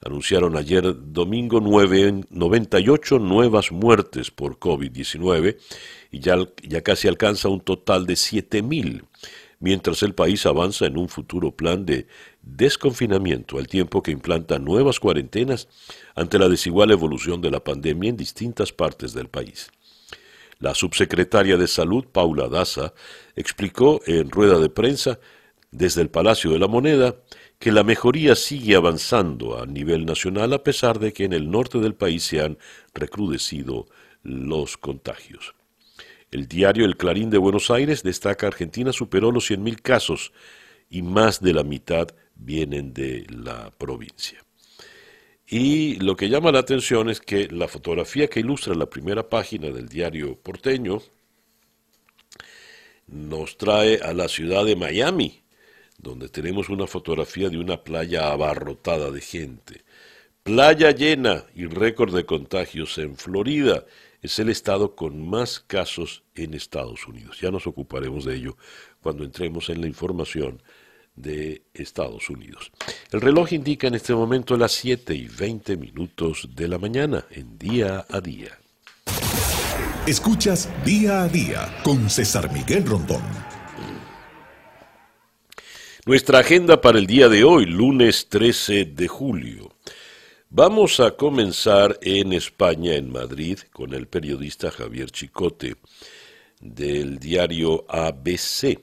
anunciaron 0.05 0.57
ayer 0.57 0.95
domingo 1.13 1.61
9, 1.61 2.25
98 2.31 3.19
nuevas 3.21 3.71
muertes 3.71 4.31
por 4.33 4.59
COVID-19 4.59 5.59
y 6.11 6.19
ya, 6.19 6.37
ya 6.63 6.83
casi 6.83 7.07
alcanza 7.07 7.49
un 7.49 7.61
total 7.61 8.05
de 8.05 8.15
7.000 8.15 9.05
mientras 9.61 10.03
el 10.03 10.13
país 10.13 10.45
avanza 10.45 10.87
en 10.87 10.99
un 10.99 11.09
futuro 11.09 11.53
plan 11.53 11.87
de 11.87 12.09
desconfinamiento 12.43 13.59
al 13.59 13.69
tiempo 13.69 14.03
que 14.03 14.11
implanta 14.11 14.59
nuevas 14.59 14.99
cuarentenas 14.99 15.69
ante 16.17 16.41
la 16.41 16.49
desigual 16.49 16.91
evolución 16.91 17.41
de 17.41 17.53
la 17.53 17.63
pandemia 17.63 18.11
en 18.11 18.17
distintas 18.17 18.73
partes 18.73 19.15
del 19.15 19.29
país. 19.29 19.71
La 20.63 20.77
subsecretaria 20.77 21.57
de 21.57 21.67
Salud, 21.67 22.05
Paula 22.05 22.49
Daza, 22.49 22.95
explicó 23.35 24.01
en 24.07 24.31
rueda 24.31 24.61
de 24.61 24.69
prensa 24.69 25.19
desde 25.73 26.03
el 26.03 26.09
Palacio 26.09 26.53
de 26.53 26.61
la 26.61 26.69
Moneda 26.69 27.17
que 27.59 27.73
la 27.73 27.83
mejoría 27.83 28.37
sigue 28.37 28.77
avanzando 28.77 29.61
a 29.61 29.67
nivel 29.67 30.07
nacional 30.07 30.53
a 30.53 30.63
pesar 30.63 31.01
de 31.01 31.13
que 31.13 31.25
en 31.25 31.33
el 31.33 31.51
norte 31.51 31.81
del 31.81 31.97
país 31.97 32.23
se 32.23 32.43
han 32.43 32.59
recrudecido 32.95 33.87
los 34.23 34.77
contagios. 34.77 35.57
El 36.31 36.47
diario 36.47 36.85
El 36.85 36.97
Clarín 36.97 37.29
de 37.29 37.39
Buenos 37.39 37.69
Aires 37.73 38.05
destaca 38.05 38.47
Argentina 38.47 38.93
superó 38.93 39.33
los 39.33 39.51
100.000 39.51 39.83
casos 39.83 40.33
y 40.89 41.03
más 41.03 41.41
de 41.41 41.55
la 41.55 41.65
mitad 41.65 42.07
vienen 42.37 42.95
de 42.95 43.27
la 43.31 43.73
provincia. 43.77 44.39
Y 45.53 45.97
lo 45.97 46.17
que 46.17 46.31
llama 46.31 46.51
la 46.51 46.61
atención 46.61 47.11
es 47.11 47.21
que 47.21 47.47
la 47.49 47.69
fotografía 47.69 48.27
que 48.27 48.41
ilustra 48.41 48.75
la 48.75 48.89
primera 48.89 49.29
página 49.29 49.69
del 49.69 49.87
diario 49.87 50.35
porteño 50.35 51.03
nos 53.07 53.59
trae 53.59 54.01
a 54.03 54.15
la 54.15 54.29
ciudad 54.29 54.65
de 54.65 54.77
Miami, 54.77 55.43
donde 55.99 56.31
tenemos 56.31 56.71
una 56.71 56.87
fotografía 56.87 57.51
de 57.51 57.59
una 57.59 57.85
playa 57.85 58.33
abarrotada 58.33 59.11
de 59.11 59.21
gente. 59.21 59.83
Playa 60.43 60.91
llena 60.91 61.45
y 61.55 61.67
récord 61.67 62.17
de 62.17 62.25
contagios 62.25 62.97
en 62.97 63.19
Florida 63.19 63.85
es 64.23 64.39
el 64.39 64.49
estado 64.49 64.95
con 64.95 65.29
más 65.29 65.61
casos 65.61 66.23
en 66.35 66.55
Estados 66.55 67.07
Unidos. 67.07 67.39
Ya 67.43 67.51
nos 67.51 67.67
ocuparemos 67.67 68.25
de 68.25 68.37
ello 68.37 68.57
cuando 69.03 69.23
entremos 69.23 69.69
en 69.69 69.83
la 69.83 69.87
información 69.87 70.63
de 71.15 71.63
Estados 71.75 72.31
Unidos. 72.31 72.73
El 73.11 73.21
reloj 73.21 73.53
indica 73.53 73.87
en 73.87 73.95
este 73.95 74.15
momento 74.15 74.57
las 74.57 74.73
7 74.73 75.15
y 75.15 75.29
20 75.29 75.77
minutos 75.77 76.49
de 76.55 76.69
la 76.69 76.79
mañana 76.79 77.27
en 77.31 77.59
día 77.59 78.07
a 78.09 78.21
día. 78.21 78.59
Escuchas 80.07 80.69
día 80.85 81.23
a 81.23 81.29
día 81.29 81.81
con 81.85 82.11
César 82.11 82.53
Miguel 82.53 82.87
Rondón. 82.87 83.23
Nuestra 86.05 86.41
agenda 86.41 86.81
para 86.81 86.99
el 86.99 87.07
día 87.07 87.29
de 87.29 87.45
hoy, 87.45 87.67
lunes 87.67 88.29
13 88.29 88.87
de 88.87 89.07
julio. 89.07 89.77
Vamos 90.51 90.99
a 90.99 91.13
comenzar 91.13 91.99
en 92.03 92.33
España, 92.33 92.95
en 92.95 93.13
Madrid, 93.13 93.61
con 93.73 93.95
el 93.95 94.09
periodista 94.09 94.73
Javier 94.73 95.11
Chicote 95.13 95.77
del 96.61 97.19
diario 97.19 97.85
ABC. 97.89 98.81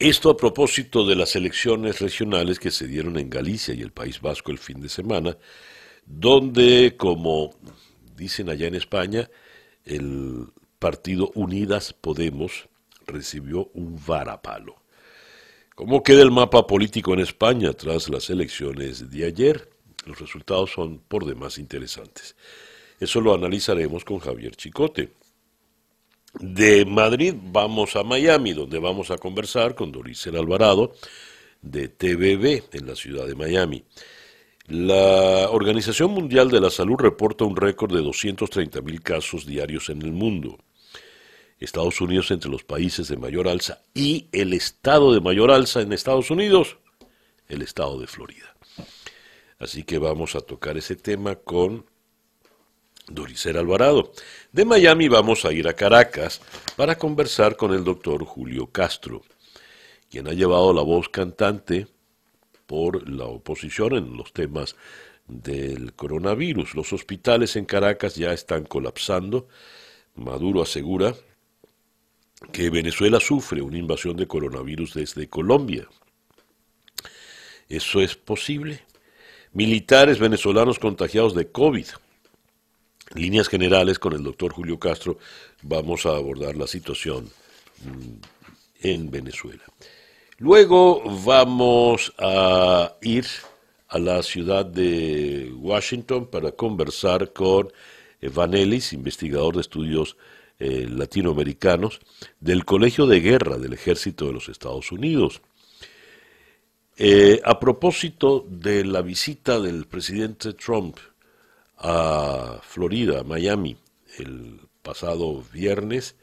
Esto 0.00 0.30
a 0.30 0.36
propósito 0.38 1.04
de 1.04 1.14
las 1.14 1.36
elecciones 1.36 2.00
regionales 2.00 2.58
que 2.58 2.70
se 2.70 2.86
dieron 2.86 3.18
en 3.18 3.28
Galicia 3.28 3.74
y 3.74 3.82
el 3.82 3.92
País 3.92 4.18
Vasco 4.22 4.50
el 4.50 4.56
fin 4.56 4.80
de 4.80 4.88
semana, 4.88 5.36
donde, 6.06 6.96
como 6.96 7.50
dicen 8.16 8.48
allá 8.48 8.66
en 8.66 8.76
España, 8.76 9.28
el 9.84 10.46
partido 10.78 11.30
Unidas 11.34 11.92
Podemos 11.92 12.70
recibió 13.06 13.70
un 13.74 14.00
varapalo. 14.06 14.76
¿Cómo 15.74 16.02
queda 16.02 16.22
el 16.22 16.30
mapa 16.30 16.66
político 16.66 17.12
en 17.12 17.20
España 17.20 17.74
tras 17.74 18.08
las 18.08 18.30
elecciones 18.30 19.10
de 19.10 19.26
ayer? 19.26 19.68
Los 20.06 20.18
resultados 20.18 20.70
son 20.70 21.00
por 21.00 21.26
demás 21.26 21.58
interesantes. 21.58 22.36
Eso 22.98 23.20
lo 23.20 23.34
analizaremos 23.34 24.06
con 24.06 24.18
Javier 24.18 24.56
Chicote. 24.56 25.10
De 26.34 26.84
Madrid 26.84 27.34
vamos 27.36 27.96
a 27.96 28.04
Miami, 28.04 28.52
donde 28.52 28.78
vamos 28.78 29.10
a 29.10 29.18
conversar 29.18 29.74
con 29.74 29.90
Doricel 29.90 30.36
Alvarado 30.36 30.92
de 31.60 31.88
TVB 31.88 32.62
en 32.72 32.86
la 32.86 32.94
ciudad 32.94 33.26
de 33.26 33.34
Miami. 33.34 33.84
La 34.68 35.50
Organización 35.50 36.12
Mundial 36.12 36.48
de 36.50 36.60
la 36.60 36.70
Salud 36.70 36.96
reporta 36.96 37.44
un 37.44 37.56
récord 37.56 37.92
de 37.92 38.02
230 38.02 38.80
mil 38.82 39.02
casos 39.02 39.44
diarios 39.44 39.88
en 39.88 40.02
el 40.02 40.12
mundo. 40.12 40.58
Estados 41.58 42.00
Unidos 42.00 42.30
entre 42.30 42.50
los 42.50 42.62
países 42.62 43.08
de 43.08 43.16
mayor 43.16 43.48
alza 43.48 43.82
y 43.92 44.28
el 44.32 44.52
estado 44.52 45.12
de 45.12 45.20
mayor 45.20 45.50
alza 45.50 45.82
en 45.82 45.92
Estados 45.92 46.30
Unidos, 46.30 46.78
el 47.48 47.62
estado 47.62 48.00
de 48.00 48.06
Florida. 48.06 48.54
Así 49.58 49.82
que 49.82 49.98
vamos 49.98 50.36
a 50.36 50.40
tocar 50.40 50.78
ese 50.78 50.96
tema 50.96 51.34
con 51.34 51.84
Doricer 53.08 53.58
Alvarado. 53.58 54.12
De 54.52 54.64
Miami 54.64 55.06
vamos 55.06 55.44
a 55.44 55.52
ir 55.52 55.68
a 55.68 55.74
Caracas 55.74 56.40
para 56.74 56.98
conversar 56.98 57.56
con 57.56 57.72
el 57.72 57.84
doctor 57.84 58.24
Julio 58.24 58.66
Castro, 58.66 59.22
quien 60.10 60.26
ha 60.26 60.32
llevado 60.32 60.72
la 60.72 60.82
voz 60.82 61.08
cantante 61.08 61.86
por 62.66 63.08
la 63.08 63.26
oposición 63.26 63.94
en 63.94 64.16
los 64.16 64.32
temas 64.32 64.74
del 65.28 65.92
coronavirus. 65.92 66.74
Los 66.74 66.92
hospitales 66.92 67.54
en 67.54 67.64
Caracas 67.64 68.16
ya 68.16 68.32
están 68.32 68.64
colapsando. 68.64 69.46
Maduro 70.16 70.62
asegura 70.62 71.14
que 72.52 72.70
Venezuela 72.70 73.20
sufre 73.20 73.62
una 73.62 73.78
invasión 73.78 74.16
de 74.16 74.26
coronavirus 74.26 74.94
desde 74.94 75.28
Colombia. 75.28 75.86
¿Eso 77.68 78.00
es 78.00 78.16
posible? 78.16 78.80
Militares 79.52 80.18
venezolanos 80.18 80.80
contagiados 80.80 81.36
de 81.36 81.52
COVID. 81.52 81.86
Líneas 83.14 83.48
generales 83.48 83.98
con 83.98 84.12
el 84.12 84.22
doctor 84.22 84.52
Julio 84.52 84.78
Castro 84.78 85.18
vamos 85.62 86.06
a 86.06 86.10
abordar 86.10 86.56
la 86.56 86.68
situación 86.68 87.24
mm, 87.84 88.86
en 88.86 89.10
Venezuela. 89.10 89.64
Luego 90.38 91.02
vamos 91.24 92.12
a 92.18 92.94
ir 93.02 93.26
a 93.88 93.98
la 93.98 94.22
ciudad 94.22 94.64
de 94.64 95.52
Washington 95.56 96.28
para 96.28 96.52
conversar 96.52 97.32
con 97.32 97.72
Ellis, 98.20 98.92
investigador 98.92 99.56
de 99.56 99.62
estudios 99.62 100.16
eh, 100.60 100.86
latinoamericanos 100.88 101.98
del 102.38 102.64
Colegio 102.64 103.06
de 103.06 103.20
Guerra 103.20 103.58
del 103.58 103.72
Ejército 103.72 104.26
de 104.26 104.34
los 104.34 104.48
Estados 104.48 104.92
Unidos. 104.92 105.42
Eh, 106.96 107.40
a 107.44 107.58
propósito 107.58 108.46
de 108.48 108.84
la 108.84 109.02
visita 109.02 109.58
del 109.58 109.86
presidente 109.86 110.52
Trump 110.52 110.98
a 111.80 112.60
Florida, 112.62 113.24
Miami, 113.24 113.76
el 114.18 114.60
pasado 114.82 115.42
viernes, 115.52 116.16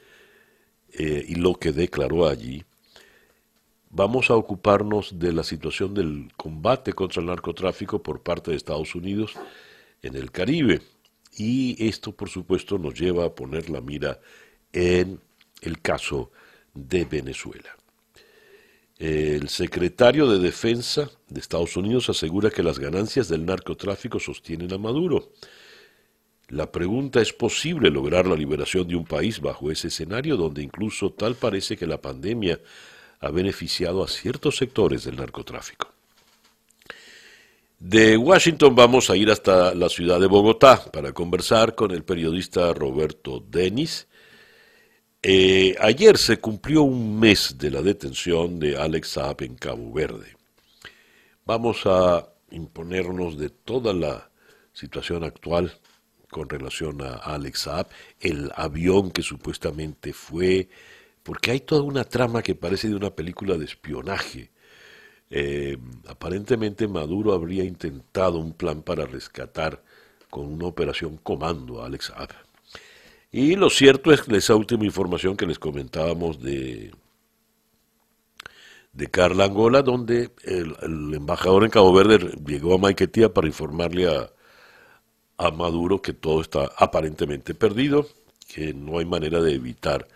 eh, 0.94 1.26
y 1.28 1.36
lo 1.36 1.56
que 1.56 1.72
declaró 1.72 2.28
allí, 2.28 2.64
vamos 3.90 4.30
a 4.30 4.36
ocuparnos 4.36 5.20
de 5.20 5.34
la 5.34 5.44
situación 5.44 5.94
del 5.94 6.32
combate 6.38 6.94
contra 6.94 7.22
el 7.22 7.28
narcotráfico 7.28 8.02
por 8.02 8.22
parte 8.22 8.52
de 8.52 8.58
Estados 8.58 8.96
Unidos 8.96 9.34
en 10.02 10.16
el 10.16 10.32
Caribe. 10.32 10.82
Y 11.36 11.88
esto, 11.88 12.12
por 12.12 12.30
supuesto, 12.30 12.78
nos 12.78 13.00
lleva 13.00 13.26
a 13.26 13.36
poner 13.36 13.70
la 13.70 13.82
mira 13.82 14.20
en 14.74 15.20
el 15.62 15.82
caso 15.82 16.32
de 16.74 17.06
Venezuela. 17.06 17.77
El 19.00 19.50
secretario 19.50 20.28
de 20.28 20.40
Defensa 20.40 21.12
de 21.30 21.40
Estados 21.40 21.78
Unidos 21.78 22.10
asegura 22.10 22.50
que 22.50 22.64
las 22.64 22.80
ganancias 22.80 23.28
del 23.28 23.46
narcotráfico 23.46 24.20
sostienen 24.20 24.74
a 24.74 24.80
Maduro. 24.80 25.34
La 26.50 26.72
pregunta 26.72 27.22
es 27.22 27.32
posible 27.32 27.92
lograr 27.92 28.26
la 28.26 28.36
liberación 28.36 28.88
de 28.88 28.96
un 28.96 29.06
país 29.06 29.40
bajo 29.40 29.70
ese 29.70 29.90
escenario 29.90 30.36
donde 30.36 30.64
incluso 30.64 31.12
tal 31.12 31.36
parece 31.36 31.78
que 31.78 31.86
la 31.86 32.02
pandemia 32.02 32.60
ha 33.20 33.30
beneficiado 33.30 34.04
a 34.04 34.08
ciertos 34.08 34.58
sectores 34.58 35.04
del 35.04 35.18
narcotráfico. 35.18 35.90
De 37.80 38.18
Washington 38.18 38.74
vamos 38.74 39.12
a 39.12 39.16
ir 39.16 39.30
hasta 39.30 39.76
la 39.76 39.90
ciudad 39.90 40.20
de 40.20 40.26
Bogotá 40.26 40.92
para 40.92 41.12
conversar 41.12 41.76
con 41.76 41.92
el 41.92 42.04
periodista 42.04 42.74
Roberto 42.74 43.44
Denis. 43.48 44.08
Eh, 45.22 45.76
ayer 45.80 46.18
se 46.18 46.40
cumplió 46.40 46.84
un 46.84 47.20
mes 47.20 47.56
de 47.58 47.72
la 47.72 47.82
detención 47.82 48.60
de 48.60 48.78
Alex 48.78 49.10
Saab 49.10 49.44
en 49.44 49.56
Cabo 49.56 49.92
Verde. 49.92 50.36
Vamos 51.46 51.86
a 51.86 52.30
imponernos 52.52 53.38
de 53.38 53.50
toda 53.50 53.94
la 53.94 54.30
situación 54.74 55.24
actual 55.24 55.78
con 56.30 56.50
relación 56.50 57.02
a 57.02 57.16
Alex 57.16 57.60
Saab, 57.60 57.88
el 58.20 58.52
avión 58.56 59.12
que 59.12 59.22
supuestamente 59.24 60.14
fue, 60.14 60.70
porque 61.24 61.52
hay 61.52 61.62
toda 61.62 61.82
una 61.82 62.04
trama 62.04 62.42
que 62.44 62.56
parece 62.56 62.90
de 62.90 62.96
una 62.96 63.16
película 63.16 63.58
de 63.58 63.66
espionaje 63.66 64.52
eh, 65.30 65.78
aparentemente 66.08 66.88
Maduro 66.88 67.34
habría 67.34 67.64
intentado 67.64 68.40
un 68.40 68.54
plan 68.54 68.82
para 68.82 69.06
rescatar 69.06 69.84
con 70.30 70.46
una 70.46 70.68
operación 70.68 71.18
comando 71.18 71.82
a 71.82 71.88
Alex 71.88 72.06
Saab. 72.06 72.47
Y 73.32 73.56
lo 73.56 73.70
cierto 73.70 74.12
es 74.12 74.28
esa 74.28 74.56
última 74.56 74.86
información 74.86 75.36
que 75.36 75.46
les 75.46 75.60
comentábamos 75.60 76.42
de, 76.42 76.92
de 78.94 79.08
Carla 79.08 79.46
Angola, 79.46 79.82
donde 79.82 80.32
el, 80.44 81.14
embajador 81.14 81.64
en 81.64 81.70
Cabo 81.70 81.94
Verde 81.94 82.32
llegó 82.46 82.76
a 82.76 82.78
Maiquetía 82.78 83.34
para 83.34 83.48
informarle 83.48 84.08
a, 84.08 84.32
a 85.38 85.52
Maduro 85.52 86.02
que 86.02 86.14
todo 86.14 86.42
está 86.42 86.72
aparentemente 86.78 87.54
perdido, 87.54 88.08
que 88.48 88.74
no 88.74 88.98
hay 88.98 89.06
manera 89.06 89.42
de 89.42 89.54
evitar 89.54 90.08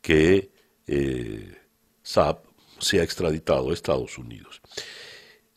que 0.00 0.50
eh, 0.86 1.56
Saab 2.02 2.42
sea 2.78 3.02
extraditado 3.02 3.70
a 3.70 3.74
Estados 3.74 4.18
Unidos. 4.18 4.60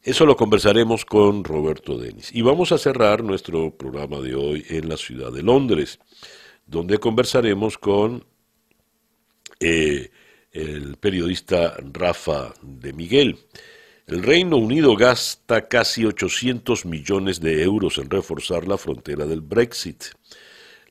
Eso 0.03 0.25
lo 0.25 0.35
conversaremos 0.35 1.03
con 1.03 1.43
Roberto 1.43 1.97
Denis. 1.97 2.29
Y 2.31 2.43
vamos 2.43 2.71
a 2.71 2.77
cerrar 2.77 3.23
nuestro 3.23 3.75
programa 3.75 4.19
de 4.19 4.35
hoy 4.35 4.63
en 4.69 4.87
la 4.87 4.97
ciudad 4.97 5.31
de 5.31 5.41
Londres, 5.41 5.99
donde 6.65 6.97
conversaremos 6.97 7.77
con 7.77 8.25
eh, 9.59 10.09
el 10.51 10.97
periodista 10.97 11.75
Rafa 11.91 12.53
de 12.61 12.93
Miguel. 12.93 13.37
El 14.07 14.21
Reino 14.21 14.57
Unido 14.57 14.95
gasta 14.95 15.67
casi 15.67 16.05
800 16.05 16.85
millones 16.85 17.41
de 17.41 17.63
euros 17.63 17.97
en 17.97 18.09
reforzar 18.09 18.67
la 18.67 18.77
frontera 18.77 19.25
del 19.25 19.41
Brexit. 19.41 20.05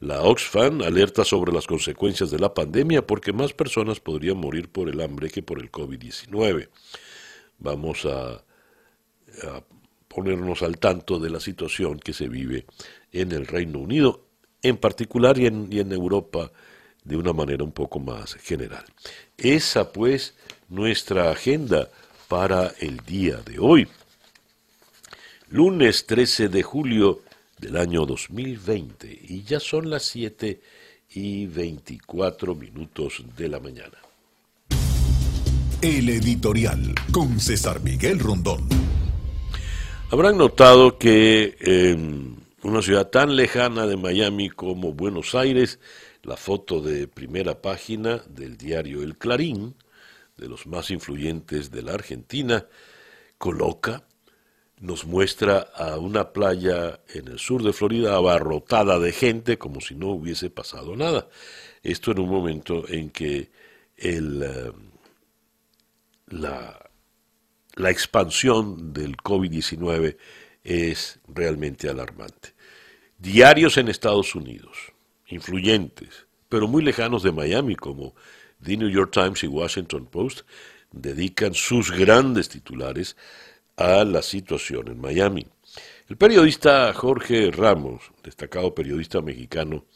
La 0.00 0.22
Oxfam 0.22 0.82
alerta 0.82 1.24
sobre 1.24 1.52
las 1.52 1.66
consecuencias 1.66 2.30
de 2.30 2.38
la 2.38 2.52
pandemia 2.52 3.06
porque 3.06 3.32
más 3.32 3.52
personas 3.52 4.00
podrían 4.00 4.36
morir 4.36 4.68
por 4.68 4.88
el 4.88 5.00
hambre 5.00 5.30
que 5.30 5.42
por 5.42 5.60
el 5.60 5.70
COVID-19. 5.70 6.68
Vamos 7.58 8.04
a, 8.04 8.44
ponernos 10.08 10.62
al 10.62 10.78
tanto 10.78 11.18
de 11.18 11.30
la 11.30 11.40
situación 11.40 11.98
que 11.98 12.12
se 12.12 12.28
vive 12.28 12.66
en 13.12 13.32
el 13.32 13.46
Reino 13.46 13.78
Unido, 13.78 14.23
en 14.64 14.78
particular 14.78 15.38
y 15.38 15.46
en, 15.46 15.68
y 15.70 15.78
en 15.78 15.92
Europa 15.92 16.50
de 17.04 17.16
una 17.16 17.32
manera 17.32 17.62
un 17.62 17.72
poco 17.72 18.00
más 18.00 18.34
general. 18.34 18.84
Esa 19.36 19.92
pues 19.92 20.34
nuestra 20.68 21.30
agenda 21.30 21.88
para 22.28 22.72
el 22.80 22.96
día 23.00 23.36
de 23.36 23.58
hoy. 23.58 23.86
Lunes 25.50 26.06
13 26.06 26.48
de 26.48 26.62
julio 26.62 27.20
del 27.58 27.76
año 27.76 28.06
2020 28.06 29.20
y 29.28 29.42
ya 29.42 29.60
son 29.60 29.90
las 29.90 30.04
7 30.04 30.60
y 31.14 31.46
24 31.46 32.54
minutos 32.54 33.22
de 33.36 33.48
la 33.48 33.60
mañana. 33.60 33.98
El 35.82 36.08
editorial 36.08 36.94
con 37.12 37.38
César 37.38 37.80
Miguel 37.82 38.18
Rondón. 38.18 38.66
Habrán 40.10 40.38
notado 40.38 40.96
que 40.96 41.56
en 41.60 42.33
una 42.64 42.80
ciudad 42.80 43.08
tan 43.10 43.36
lejana 43.36 43.86
de 43.86 43.96
Miami 43.96 44.48
como 44.48 44.94
Buenos 44.94 45.34
Aires, 45.34 45.78
la 46.22 46.36
foto 46.38 46.80
de 46.80 47.06
primera 47.06 47.60
página 47.60 48.22
del 48.26 48.56
diario 48.56 49.02
El 49.02 49.18
Clarín, 49.18 49.74
de 50.38 50.48
los 50.48 50.66
más 50.66 50.90
influyentes 50.90 51.70
de 51.70 51.82
la 51.82 51.92
Argentina, 51.92 52.66
coloca 53.36 54.06
nos 54.80 55.04
muestra 55.06 55.58
a 55.58 55.98
una 55.98 56.32
playa 56.32 57.00
en 57.08 57.28
el 57.28 57.38
sur 57.38 57.62
de 57.62 57.72
Florida 57.72 58.16
abarrotada 58.16 58.98
de 58.98 59.12
gente 59.12 59.56
como 59.56 59.80
si 59.80 59.94
no 59.94 60.08
hubiese 60.08 60.50
pasado 60.50 60.96
nada. 60.96 61.28
Esto 61.82 62.12
en 62.12 62.18
un 62.18 62.28
momento 62.28 62.88
en 62.88 63.10
que 63.10 63.50
eh, 63.96 64.72
la 66.28 67.90
expansión 67.90 68.92
del 68.92 69.16
COVID-19 69.16 70.16
es 70.64 71.20
realmente 71.28 71.88
alarmante. 71.88 72.53
Diarios 73.24 73.78
en 73.78 73.88
Estados 73.88 74.34
Unidos, 74.34 74.92
influyentes, 75.28 76.26
pero 76.50 76.68
muy 76.68 76.82
lejanos 76.82 77.22
de 77.22 77.32
Miami, 77.32 77.74
como 77.74 78.14
The 78.62 78.76
New 78.76 78.90
York 78.90 79.12
Times 79.12 79.42
y 79.42 79.46
Washington 79.46 80.04
Post, 80.04 80.42
dedican 80.92 81.54
sus 81.54 81.90
grandes 81.90 82.50
titulares 82.50 83.16
a 83.78 84.04
la 84.04 84.20
situación 84.20 84.88
en 84.88 85.00
Miami. 85.00 85.46
El 86.06 86.18
periodista 86.18 86.92
Jorge 86.92 87.50
Ramos, 87.50 88.10
destacado 88.22 88.74
periodista 88.74 89.22
mexicano, 89.22 89.86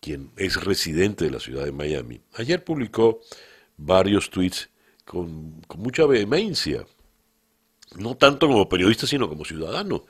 quien 0.00 0.30
es 0.38 0.56
residente 0.64 1.26
de 1.26 1.32
la 1.32 1.38
ciudad 1.38 1.66
de 1.66 1.72
Miami, 1.72 2.18
ayer 2.36 2.64
publicó 2.64 3.20
varios 3.76 4.30
tweets 4.30 4.70
con, 5.04 5.60
mucha 5.76 6.06
vehemencia, 6.06 6.86
no 7.96 8.16
tanto 8.16 8.48
como 8.48 8.70
periodista, 8.70 9.06
sino 9.06 9.28
como 9.28 9.44
ciudadano. 9.44 10.06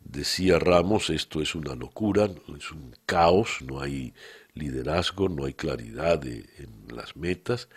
Decía 0.00 0.58
Ramos, 0.58 1.10
esto 1.10 1.42
es 1.42 1.54
una 1.54 1.74
locura, 1.74 2.30
es 2.56 2.70
un 2.70 2.94
caos, 3.04 3.58
no 3.62 3.80
hay 3.80 4.14
liderazgo, 4.54 5.28
no 5.28 5.44
hay 5.44 5.54
claridad 5.54 6.24
en 6.24 6.86
las 6.94 7.16
metas, 7.16 7.68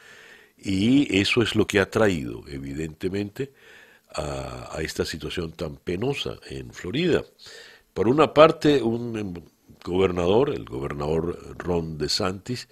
y 0.57 1.19
eso 1.19 1.41
es 1.41 1.55
lo 1.55 1.67
que 1.67 1.79
ha 1.79 1.89
traído, 1.89 2.43
evidentemente, 2.47 3.51
a, 4.13 4.77
esta 4.81 5.05
situación 5.05 5.51
tan 5.53 5.77
penosa 5.77 6.37
en 6.49 6.73
Florida. 6.73 7.23
Por 7.93 8.07
una 8.07 8.33
parte, 8.33 8.81
un 8.81 9.17
em, 9.17 9.33
gobernador, 9.83 10.49
el 10.51 10.65
gobernador 10.65 11.57
Ron 11.57 11.97
DeSantis, 11.97 12.67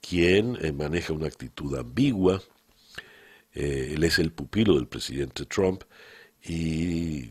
quien 0.00 0.58
eh, 0.64 0.72
maneja 0.72 1.12
una 1.12 1.26
actitud 1.26 1.76
ambigua, 1.76 2.42
eh, 3.54 3.92
él 3.94 4.04
es 4.04 4.18
el 4.18 4.32
pupilo 4.32 4.74
del 4.74 4.88
presidente 4.88 5.46
Trump 5.46 5.84
y 6.42 7.30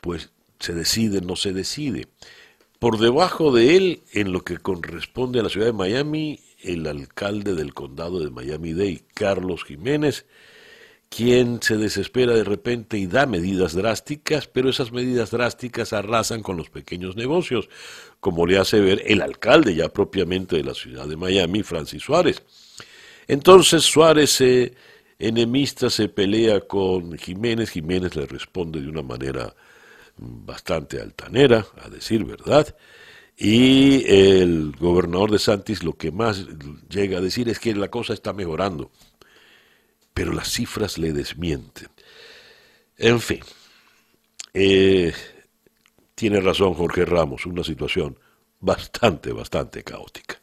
pues 0.00 0.30
se 0.58 0.72
decide, 0.74 1.20
no 1.20 1.36
se 1.36 1.52
decide. 1.52 2.06
Por 2.78 2.98
debajo 2.98 3.52
de 3.52 3.76
él, 3.76 4.02
en 4.12 4.32
lo 4.32 4.42
que 4.42 4.58
corresponde 4.58 5.40
a 5.40 5.42
la 5.42 5.48
ciudad 5.48 5.66
de 5.66 5.72
Miami, 5.72 6.40
el 6.62 6.86
alcalde 6.86 7.54
del 7.54 7.74
condado 7.74 8.20
de 8.20 8.30
Miami-Dade, 8.30 9.04
Carlos 9.14 9.64
Jiménez, 9.64 10.26
quien 11.08 11.62
se 11.62 11.76
desespera 11.76 12.34
de 12.34 12.44
repente 12.44 12.98
y 12.98 13.06
da 13.06 13.26
medidas 13.26 13.74
drásticas, 13.74 14.48
pero 14.48 14.68
esas 14.68 14.92
medidas 14.92 15.30
drásticas 15.30 15.92
arrasan 15.92 16.42
con 16.42 16.56
los 16.56 16.68
pequeños 16.68 17.16
negocios, 17.16 17.68
como 18.20 18.46
le 18.46 18.58
hace 18.58 18.80
ver 18.80 19.02
el 19.06 19.22
alcalde 19.22 19.74
ya 19.74 19.88
propiamente 19.88 20.56
de 20.56 20.64
la 20.64 20.74
ciudad 20.74 21.06
de 21.06 21.16
Miami, 21.16 21.62
Francis 21.62 22.02
Suárez. 22.02 22.42
Entonces 23.28 23.84
Suárez 23.84 24.30
se 24.30 24.74
enemista, 25.18 25.90
se 25.90 26.08
pelea 26.08 26.60
con 26.60 27.16
Jiménez, 27.16 27.70
Jiménez 27.70 28.14
le 28.16 28.26
responde 28.26 28.80
de 28.80 28.88
una 28.88 29.02
manera 29.02 29.54
bastante 30.16 31.00
altanera, 31.00 31.66
a 31.82 31.88
decir 31.88 32.24
verdad, 32.24 32.76
y 33.36 34.04
el 34.10 34.72
gobernador 34.78 35.30
de 35.30 35.38
Santis 35.38 35.82
lo 35.82 35.92
que 35.94 36.10
más 36.10 36.46
llega 36.88 37.18
a 37.18 37.20
decir 37.20 37.48
es 37.48 37.58
que 37.58 37.74
la 37.74 37.88
cosa 37.88 38.14
está 38.14 38.32
mejorando 38.32 38.90
pero 40.16 40.32
las 40.32 40.48
cifras 40.50 40.96
le 40.96 41.12
desmienten. 41.12 41.90
En 42.96 43.20
fin, 43.20 43.40
eh, 44.54 45.12
tiene 46.14 46.40
razón 46.40 46.72
Jorge 46.72 47.04
Ramos, 47.04 47.44
una 47.44 47.62
situación 47.62 48.18
bastante, 48.58 49.30
bastante 49.32 49.84
caótica. 49.84 50.40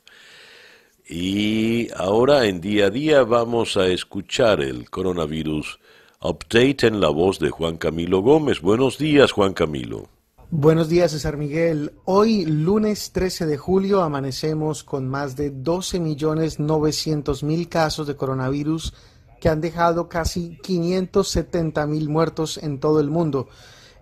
Y 1.09 1.89
ahora 1.95 2.45
en 2.45 2.61
día 2.61 2.85
a 2.85 2.89
día 2.91 3.23
vamos 3.23 3.75
a 3.75 3.87
escuchar 3.87 4.61
el 4.61 4.91
coronavirus 4.91 5.79
update 6.23 6.87
en 6.87 7.01
la 7.01 7.09
voz 7.09 7.37
de 7.39 7.49
Juan 7.49 7.75
Camilo 7.77 8.21
Gómez. 8.21 8.61
Buenos 8.61 8.97
días, 8.97 9.33
Juan 9.33 9.53
Camilo. 9.53 10.07
Buenos 10.49 10.87
días, 10.87 11.11
César 11.11 11.35
Miguel. 11.35 11.91
Hoy, 12.05 12.45
lunes 12.45 13.11
13 13.11 13.45
de 13.45 13.57
julio, 13.57 14.01
amanecemos 14.01 14.85
con 14.85 15.09
más 15.09 15.35
de 15.35 15.53
12.900.000 15.53 17.67
casos 17.67 18.07
de 18.07 18.15
coronavirus 18.15 18.93
que 19.41 19.49
han 19.49 19.59
dejado 19.59 20.07
casi 20.07 20.57
570 20.61 21.85
mil 21.87 22.07
muertos 22.07 22.57
en 22.57 22.79
todo 22.79 23.01
el 23.01 23.09
mundo. 23.09 23.49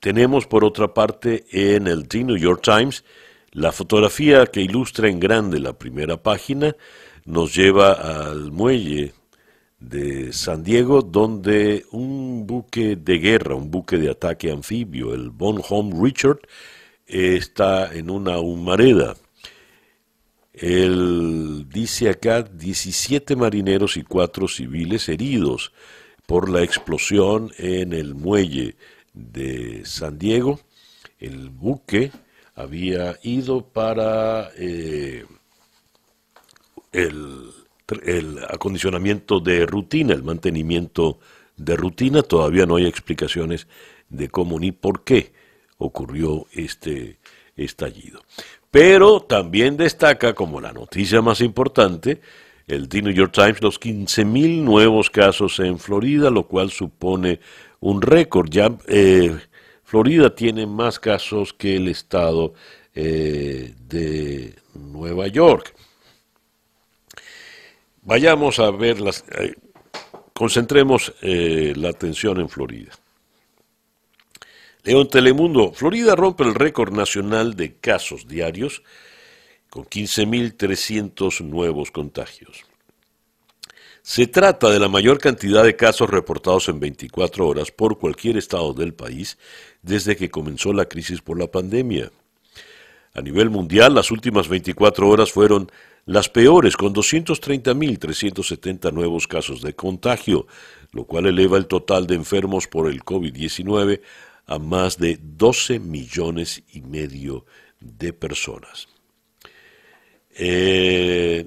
Tenemos 0.00 0.46
por 0.46 0.64
otra 0.64 0.92
parte 0.92 1.46
en 1.50 1.86
el 1.86 2.06
The 2.06 2.24
New 2.24 2.36
York 2.36 2.62
Times 2.62 3.04
la 3.52 3.72
fotografía 3.72 4.46
que 4.46 4.60
ilustra 4.60 5.08
en 5.08 5.20
grande 5.20 5.60
la 5.60 5.72
primera 5.78 6.22
página, 6.22 6.76
nos 7.24 7.54
lleva 7.54 7.92
al 7.92 8.50
muelle 8.50 9.14
de 9.78 10.32
San 10.32 10.62
Diego, 10.62 11.02
donde 11.02 11.86
un 11.92 12.46
buque 12.46 12.96
de 12.96 13.18
guerra, 13.18 13.54
un 13.54 13.70
buque 13.70 13.96
de 13.96 14.10
ataque 14.10 14.50
anfibio, 14.50 15.14
el 15.14 15.30
Bon 15.30 15.62
Home 15.68 15.94
Richard, 16.02 16.40
está 17.06 17.94
en 17.94 18.10
una 18.10 18.38
humareda 18.38 19.14
él 20.54 21.66
dice 21.68 22.08
acá 22.08 22.42
17 22.42 23.34
marineros 23.34 23.96
y 23.96 24.04
4 24.04 24.46
civiles 24.46 25.08
heridos 25.08 25.72
por 26.26 26.48
la 26.48 26.62
explosión 26.62 27.52
en 27.58 27.92
el 27.92 28.14
muelle 28.14 28.76
de 29.12 29.84
San 29.84 30.18
Diego. 30.18 30.60
El 31.18 31.50
buque 31.50 32.12
había 32.54 33.18
ido 33.22 33.66
para 33.66 34.50
eh, 34.56 35.24
el, 36.92 37.50
el 38.04 38.38
acondicionamiento 38.48 39.40
de 39.40 39.66
rutina, 39.66 40.14
el 40.14 40.22
mantenimiento 40.22 41.18
de 41.56 41.76
rutina. 41.76 42.22
Todavía 42.22 42.64
no 42.64 42.76
hay 42.76 42.86
explicaciones 42.86 43.66
de 44.08 44.28
cómo 44.28 44.60
ni 44.60 44.70
por 44.70 45.02
qué 45.02 45.32
ocurrió 45.78 46.46
este 46.52 47.18
estallido. 47.56 48.22
Pero 48.74 49.20
también 49.20 49.76
destaca 49.76 50.34
como 50.34 50.60
la 50.60 50.72
noticia 50.72 51.22
más 51.22 51.40
importante 51.40 52.20
el 52.66 52.88
The 52.88 53.02
New 53.02 53.12
York 53.12 53.30
Times 53.32 53.62
los 53.62 53.80
15.000 53.80 54.62
nuevos 54.62 55.10
casos 55.10 55.60
en 55.60 55.78
Florida, 55.78 56.28
lo 56.28 56.48
cual 56.48 56.72
supone 56.72 57.38
un 57.78 58.02
récord. 58.02 58.50
Ya 58.50 58.76
eh, 58.88 59.38
Florida 59.84 60.34
tiene 60.34 60.66
más 60.66 60.98
casos 60.98 61.52
que 61.52 61.76
el 61.76 61.86
estado 61.86 62.54
eh, 62.96 63.76
de 63.86 64.56
Nueva 64.74 65.28
York. 65.28 65.72
Vayamos 68.02 68.58
a 68.58 68.72
ver 68.72 69.00
las... 69.00 69.24
Eh, 69.38 69.54
concentremos 70.32 71.14
la 71.22 71.90
atención 71.90 72.40
en 72.40 72.48
Florida. 72.48 72.90
León 74.84 75.08
Telemundo, 75.08 75.72
Florida 75.72 76.14
rompe 76.14 76.44
el 76.44 76.54
récord 76.54 76.92
nacional 76.92 77.56
de 77.56 77.76
casos 77.76 78.28
diarios 78.28 78.82
con 79.70 79.84
15.300 79.84 81.40
nuevos 81.40 81.90
contagios. 81.90 82.64
Se 84.02 84.26
trata 84.26 84.68
de 84.68 84.78
la 84.78 84.88
mayor 84.88 85.18
cantidad 85.18 85.64
de 85.64 85.74
casos 85.74 86.10
reportados 86.10 86.68
en 86.68 86.80
24 86.80 87.48
horas 87.48 87.70
por 87.70 87.98
cualquier 87.98 88.36
estado 88.36 88.74
del 88.74 88.92
país 88.92 89.38
desde 89.80 90.16
que 90.16 90.30
comenzó 90.30 90.74
la 90.74 90.84
crisis 90.84 91.22
por 91.22 91.38
la 91.38 91.50
pandemia. 91.50 92.12
A 93.14 93.22
nivel 93.22 93.48
mundial, 93.48 93.94
las 93.94 94.10
últimas 94.10 94.48
24 94.48 95.08
horas 95.08 95.32
fueron 95.32 95.72
las 96.04 96.28
peores, 96.28 96.76
con 96.76 96.92
230.370 96.92 98.92
nuevos 98.92 99.26
casos 99.26 99.62
de 99.62 99.74
contagio, 99.74 100.46
lo 100.92 101.06
cual 101.06 101.24
eleva 101.24 101.56
el 101.56 101.68
total 101.68 102.06
de 102.06 102.16
enfermos 102.16 102.66
por 102.66 102.90
el 102.90 103.02
COVID-19 103.02 104.02
a 104.46 104.58
más 104.58 104.98
de 104.98 105.18
12 105.20 105.78
millones 105.78 106.62
y 106.72 106.82
medio 106.82 107.46
de 107.80 108.12
personas. 108.12 108.88
Eh, 110.36 111.46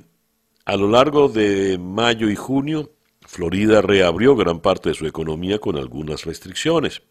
a 0.65 0.75
lo 0.75 0.89
largo 0.89 1.27
de 1.27 1.77
mayo 1.77 2.29
y 2.29 2.35
junio, 2.35 2.91
Florida 3.21 3.81
reabrió 3.81 4.35
gran 4.35 4.61
parte 4.61 4.89
de 4.89 4.95
su 4.95 5.05
economía 5.05 5.59
con 5.59 5.77
algunas 5.77 6.25
restricciones, 6.25 7.01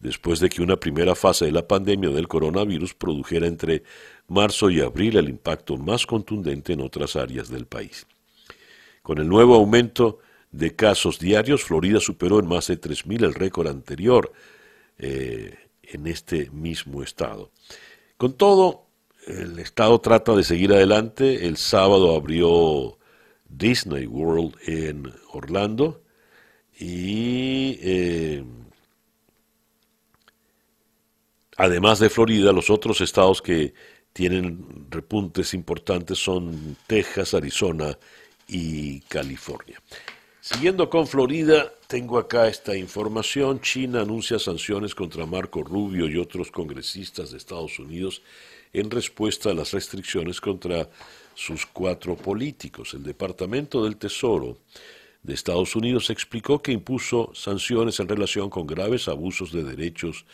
después 0.00 0.40
de 0.40 0.48
que 0.48 0.62
una 0.62 0.76
primera 0.76 1.14
fase 1.14 1.44
de 1.44 1.52
la 1.52 1.66
pandemia 1.66 2.10
del 2.10 2.28
coronavirus 2.28 2.94
produjera 2.94 3.46
entre 3.46 3.82
marzo 4.28 4.70
y 4.70 4.80
abril 4.80 5.16
el 5.16 5.28
impacto 5.28 5.76
más 5.76 6.06
contundente 6.06 6.72
en 6.72 6.80
otras 6.80 7.16
áreas 7.16 7.48
del 7.48 7.66
país. 7.66 8.06
Con 9.02 9.18
el 9.18 9.28
nuevo 9.28 9.54
aumento 9.54 10.18
de 10.50 10.74
casos 10.74 11.18
diarios, 11.18 11.64
Florida 11.64 12.00
superó 12.00 12.38
en 12.38 12.46
más 12.46 12.68
de 12.68 12.80
3.000 12.80 13.24
el 13.24 13.34
récord 13.34 13.68
anterior 13.68 14.32
eh, 14.98 15.56
en 15.82 16.06
este 16.06 16.50
mismo 16.50 17.02
estado. 17.02 17.50
Con 18.16 18.36
todo, 18.36 18.86
el 19.26 19.58
estado 19.58 20.00
trata 20.00 20.34
de 20.34 20.42
seguir 20.42 20.72
adelante. 20.72 21.46
El 21.46 21.56
sábado 21.56 22.14
abrió 22.16 22.98
Disney 23.48 24.06
World 24.06 24.56
en 24.66 25.12
Orlando 25.32 26.02
y 26.78 27.78
eh, 27.82 28.44
además 31.56 31.98
de 31.98 32.10
Florida, 32.10 32.52
los 32.52 32.70
otros 32.70 33.00
estados 33.00 33.42
que 33.42 33.74
tienen 34.12 34.86
repuntes 34.90 35.54
importantes 35.54 36.18
son 36.18 36.76
Texas, 36.86 37.34
Arizona 37.34 37.98
y 38.46 39.00
California. 39.02 39.80
Siguiendo 40.50 40.88
con 40.88 41.06
Florida, 41.06 41.74
tengo 41.88 42.16
acá 42.16 42.48
esta 42.48 42.74
información. 42.74 43.60
China 43.60 44.00
anuncia 44.00 44.38
sanciones 44.38 44.94
contra 44.94 45.26
Marco 45.26 45.62
Rubio 45.62 46.08
y 46.08 46.16
otros 46.16 46.50
congresistas 46.50 47.30
de 47.30 47.36
Estados 47.36 47.78
Unidos 47.78 48.22
en 48.72 48.90
respuesta 48.90 49.50
a 49.50 49.52
las 49.52 49.72
restricciones 49.72 50.40
contra 50.40 50.88
sus 51.34 51.66
cuatro 51.66 52.16
políticos. 52.16 52.94
El 52.94 53.02
Departamento 53.02 53.84
del 53.84 53.98
Tesoro 53.98 54.56
de 55.22 55.34
Estados 55.34 55.76
Unidos 55.76 56.08
explicó 56.08 56.62
que 56.62 56.72
impuso 56.72 57.30
sanciones 57.34 58.00
en 58.00 58.08
relación 58.08 58.48
con 58.48 58.66
graves 58.66 59.06
abusos 59.06 59.52
de 59.52 59.64
derechos 59.64 60.24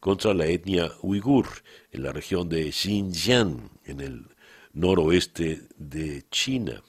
contra 0.00 0.34
la 0.34 0.46
etnia 0.46 0.90
uigur 1.00 1.46
en 1.92 2.02
la 2.02 2.12
región 2.12 2.48
de 2.48 2.72
Xinjiang, 2.72 3.70
en 3.84 4.00
el 4.00 4.24
noroeste 4.72 5.62
de 5.78 6.24
China. 6.28 6.82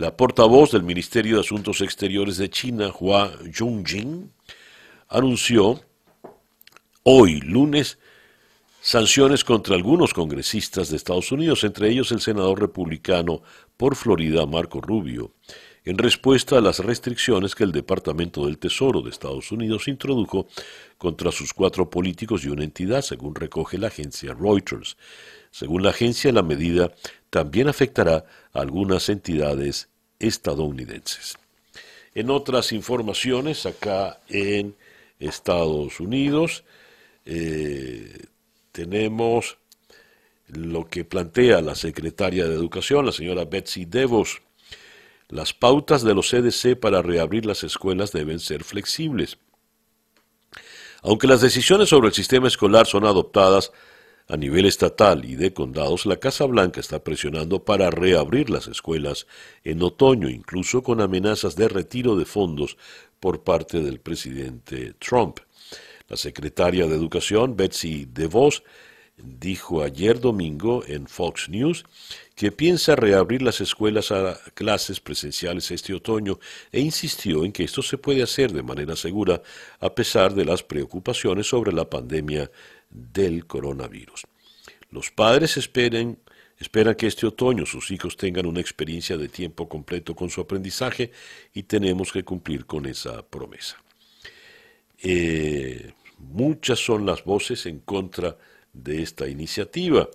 La 0.00 0.16
portavoz 0.16 0.70
del 0.70 0.82
Ministerio 0.82 1.34
de 1.34 1.40
Asuntos 1.42 1.82
Exteriores 1.82 2.38
de 2.38 2.48
China, 2.48 2.90
Hua 2.98 3.32
Junjing, 3.54 4.32
anunció 5.10 5.78
hoy, 7.02 7.42
lunes, 7.42 7.98
sanciones 8.80 9.44
contra 9.44 9.76
algunos 9.76 10.14
congresistas 10.14 10.88
de 10.88 10.96
Estados 10.96 11.30
Unidos, 11.32 11.64
entre 11.64 11.90
ellos 11.90 12.12
el 12.12 12.22
senador 12.22 12.60
republicano 12.60 13.42
por 13.76 13.94
Florida, 13.94 14.46
Marco 14.46 14.80
Rubio, 14.80 15.34
en 15.84 15.98
respuesta 15.98 16.56
a 16.56 16.62
las 16.62 16.78
restricciones 16.78 17.54
que 17.54 17.64
el 17.64 17.72
Departamento 17.72 18.46
del 18.46 18.56
Tesoro 18.56 19.02
de 19.02 19.10
Estados 19.10 19.52
Unidos 19.52 19.86
introdujo 19.86 20.46
contra 20.96 21.30
sus 21.30 21.52
cuatro 21.52 21.90
políticos 21.90 22.42
y 22.46 22.48
una 22.48 22.64
entidad, 22.64 23.02
según 23.02 23.34
recoge 23.34 23.76
la 23.76 23.88
agencia 23.88 24.32
Reuters. 24.32 24.96
Según 25.50 25.82
la 25.82 25.90
agencia, 25.90 26.32
la 26.32 26.42
medida 26.42 26.90
también 27.28 27.68
afectará 27.68 28.24
a 28.54 28.60
algunas 28.60 29.10
entidades 29.10 29.89
estadounidenses. 30.20 31.36
En 32.14 32.30
otras 32.30 32.72
informaciones, 32.72 33.66
acá 33.66 34.20
en 34.28 34.76
Estados 35.18 35.98
Unidos, 35.98 36.64
eh, 37.24 38.26
tenemos 38.72 39.58
lo 40.48 40.88
que 40.88 41.04
plantea 41.04 41.60
la 41.60 41.74
secretaria 41.74 42.46
de 42.46 42.54
Educación, 42.54 43.06
la 43.06 43.12
señora 43.12 43.44
Betsy 43.44 43.84
DeVos. 43.84 44.42
Las 45.28 45.52
pautas 45.52 46.02
de 46.02 46.14
los 46.14 46.28
CDC 46.30 46.76
para 46.76 47.02
reabrir 47.02 47.46
las 47.46 47.62
escuelas 47.62 48.12
deben 48.12 48.40
ser 48.40 48.64
flexibles. 48.64 49.38
Aunque 51.02 51.28
las 51.28 51.40
decisiones 51.40 51.88
sobre 51.88 52.08
el 52.08 52.14
sistema 52.14 52.48
escolar 52.48 52.86
son 52.86 53.04
adoptadas 53.04 53.72
a 54.30 54.36
nivel 54.36 54.64
estatal 54.64 55.24
y 55.24 55.34
de 55.34 55.52
condados, 55.52 56.06
la 56.06 56.18
Casa 56.18 56.46
Blanca 56.46 56.80
está 56.80 57.02
presionando 57.02 57.64
para 57.64 57.90
reabrir 57.90 58.48
las 58.48 58.68
escuelas 58.68 59.26
en 59.64 59.82
otoño, 59.82 60.28
incluso 60.28 60.84
con 60.84 61.00
amenazas 61.00 61.56
de 61.56 61.68
retiro 61.68 62.14
de 62.14 62.24
fondos 62.24 62.76
por 63.18 63.42
parte 63.42 63.80
del 63.80 63.98
presidente 63.98 64.94
Trump. 65.00 65.40
La 66.08 66.16
secretaria 66.16 66.86
de 66.86 66.94
Educación, 66.94 67.56
Betsy 67.56 68.06
DeVos, 68.06 68.62
dijo 69.16 69.82
ayer 69.82 70.20
domingo 70.20 70.82
en 70.86 71.06
Fox 71.06 71.48
News 71.48 71.84
que 72.34 72.52
piensa 72.52 72.96
reabrir 72.96 73.42
las 73.42 73.60
escuelas 73.60 74.12
a 74.12 74.38
clases 74.54 75.00
presenciales 75.00 75.70
este 75.70 75.92
otoño 75.92 76.38
e 76.72 76.80
insistió 76.80 77.44
en 77.44 77.52
que 77.52 77.64
esto 77.64 77.82
se 77.82 77.98
puede 77.98 78.22
hacer 78.22 78.52
de 78.52 78.62
manera 78.62 78.96
segura 78.96 79.42
a 79.78 79.94
pesar 79.94 80.34
de 80.34 80.44
las 80.44 80.62
preocupaciones 80.62 81.48
sobre 81.48 81.72
la 81.72 81.90
pandemia 81.90 82.50
del 82.90 83.46
coronavirus. 83.46 84.26
Los 84.90 85.10
padres 85.10 85.56
esperen, 85.56 86.18
esperan 86.58 86.96
que 86.96 87.06
este 87.06 87.26
otoño 87.26 87.64
sus 87.64 87.90
hijos 87.90 88.16
tengan 88.16 88.46
una 88.46 88.60
experiencia 88.60 89.16
de 89.16 89.28
tiempo 89.28 89.68
completo 89.68 90.14
con 90.14 90.28
su 90.30 90.40
aprendizaje 90.40 91.12
y 91.54 91.62
tenemos 91.62 92.12
que 92.12 92.24
cumplir 92.24 92.66
con 92.66 92.86
esa 92.86 93.22
promesa. 93.22 93.76
Eh, 95.02 95.92
muchas 96.18 96.78
son 96.78 97.06
las 97.06 97.24
voces 97.24 97.64
en 97.66 97.80
contra 97.80 98.36
de 98.72 99.02
esta 99.02 99.28
iniciativa. 99.28 100.08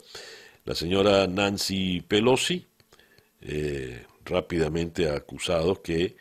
La 0.65 0.75
señora 0.75 1.25
Nancy 1.27 2.01
Pelosi 2.01 2.65
eh, 3.41 4.05
rápidamente 4.25 5.09
ha 5.09 5.15
acusado 5.15 5.81
que 5.81 6.15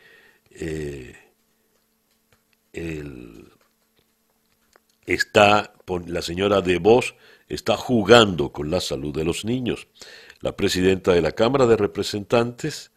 eh, 0.51 1.15
está, 5.05 5.73
la 6.07 6.21
señora 6.21 6.61
De 6.61 6.79
Vos 6.79 7.15
está 7.47 7.77
jugando 7.77 8.51
con 8.51 8.71
la 8.71 8.81
salud 8.81 9.13
de 9.13 9.23
los 9.23 9.45
niños. 9.45 9.87
La 10.41 10.55
presidenta 10.55 11.13
de 11.13 11.21
la 11.21 11.31
Cámara 11.31 11.67
de 11.67 11.77
Representantes, 11.77 12.91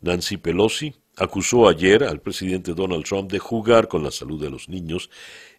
Nancy 0.00 0.36
Pelosi, 0.36 0.94
acusó 1.16 1.68
ayer 1.68 2.04
al 2.04 2.20
presidente 2.20 2.74
Donald 2.74 3.04
Trump 3.04 3.32
de 3.32 3.38
jugar 3.38 3.88
con 3.88 4.04
la 4.04 4.10
salud 4.10 4.40
de 4.40 4.50
los 4.50 4.68
niños 4.68 5.10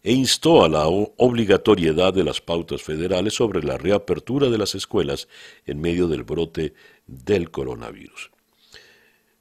e 0.02 0.12
instó 0.12 0.64
a 0.64 0.68
la 0.68 0.86
obligatoriedad 0.86 2.14
de 2.14 2.22
las 2.22 2.40
pautas 2.40 2.82
federales 2.82 3.34
sobre 3.34 3.62
la 3.62 3.76
reapertura 3.76 4.48
de 4.48 4.58
las 4.58 4.76
escuelas 4.76 5.28
en 5.66 5.80
medio 5.80 6.06
del 6.06 6.22
brote 6.22 6.74
del 7.06 7.50
coronavirus. 7.50 8.30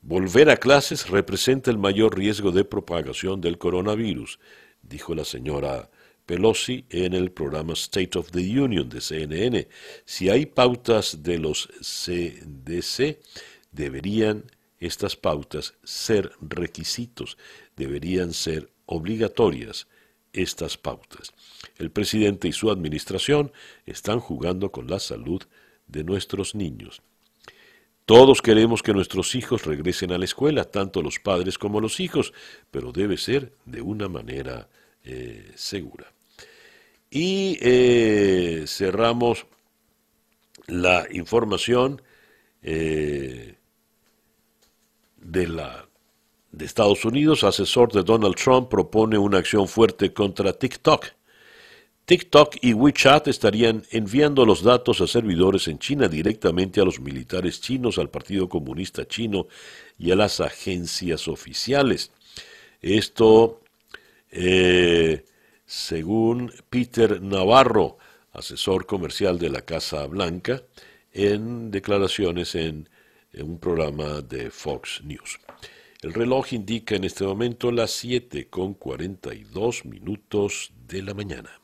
Volver 0.01 0.49
a 0.49 0.57
clases 0.57 1.09
representa 1.09 1.69
el 1.69 1.77
mayor 1.77 2.17
riesgo 2.17 2.51
de 2.51 2.65
propagación 2.65 3.39
del 3.39 3.57
coronavirus, 3.57 4.39
dijo 4.81 5.13
la 5.13 5.25
señora 5.25 5.89
Pelosi 6.27 6.85
en 6.89 7.13
el 7.13 7.31
programa 7.31 7.73
State 7.73 8.19
of 8.19 8.31
the 8.31 8.41
Union 8.59 8.89
de 8.89 8.99
CNN. 8.99 9.67
Si 10.05 10.29
hay 10.29 10.45
pautas 10.45 11.23
de 11.23 11.39
los 11.39 11.69
CDC, 11.79 13.19
deberían 13.71 14.43
estas 14.79 15.15
pautas 15.15 15.73
ser 15.83 16.33
requisitos, 16.41 17.37
deberían 17.77 18.33
ser 18.33 18.69
obligatorias 18.85 19.87
estas 20.33 20.77
pautas. 20.77 21.33
El 21.77 21.91
presidente 21.91 22.49
y 22.49 22.51
su 22.51 22.69
administración 22.69 23.53
están 23.85 24.19
jugando 24.19 24.69
con 24.71 24.87
la 24.87 24.99
salud 24.99 25.41
de 25.87 26.03
nuestros 26.03 26.55
niños. 26.55 27.01
Todos 28.05 28.41
queremos 28.41 28.83
que 28.83 28.93
nuestros 28.93 29.33
hijos 29.33 29.65
regresen 29.65 30.11
a 30.11 30.17
la 30.17 30.25
escuela, 30.25 30.65
tanto 30.65 31.01
los 31.01 31.19
padres 31.19 31.57
como 31.57 31.79
los 31.79 32.01
hijos, 32.01 32.33
pero 32.69 32.91
debe 32.91 33.15
ser 33.17 33.53
de 33.65 33.81
una 33.81 34.09
manera 34.09 34.69
eh, 35.03 35.53
segura. 35.55 36.16
Y 37.09 37.57
eh, 37.61 38.65
cerramos 38.67 39.45
la 40.67 41.07
información 41.11 42.01
eh, 42.61 43.55
de 45.17 45.47
la 45.47 45.87
de 46.51 46.65
Estados 46.65 47.05
Unidos, 47.05 47.43
asesor 47.43 47.91
de 47.91 48.03
Donald 48.03 48.35
Trump, 48.35 48.69
propone 48.69 49.17
una 49.17 49.37
acción 49.37 49.67
fuerte 49.67 50.11
contra 50.11 50.53
TikTok. 50.53 51.05
TikTok 52.05 52.55
y 52.61 52.73
WeChat 52.73 53.27
estarían 53.27 53.83
enviando 53.91 54.45
los 54.45 54.63
datos 54.63 55.01
a 55.01 55.07
servidores 55.07 55.67
en 55.67 55.77
China 55.77 56.07
directamente 56.07 56.79
a 56.79 56.85
los 56.85 57.01
militares 57.01 57.59
chinos, 57.59 57.97
al 57.97 58.09
Partido 58.09 58.47
Comunista 58.47 59.05
Chino 59.05 59.47
y 59.99 60.11
a 60.11 60.15
las 60.15 60.39
agencias 60.39 61.27
oficiales. 61.27 62.11
Esto, 62.81 63.59
eh, 64.31 65.25
según 65.67 66.51
Peter 66.69 67.21
Navarro, 67.21 67.99
asesor 68.31 68.87
comercial 68.87 69.37
de 69.37 69.49
la 69.49 69.61
Casa 69.61 70.07
Blanca, 70.07 70.63
en 71.11 71.69
declaraciones 71.69 72.55
en 72.55 72.89
un 73.39 73.59
programa 73.59 74.21
de 74.21 74.49
Fox 74.49 75.01
News. 75.03 75.39
El 76.01 76.13
reloj 76.13 76.53
indica 76.53 76.95
en 76.95 77.03
este 77.03 77.25
momento 77.25 77.71
las 77.71 77.91
7 77.91 78.47
con 78.49 78.75
42 78.75 79.85
minutos 79.85 80.71
de 80.87 81.01
la 81.01 81.13
mañana. 81.13 81.59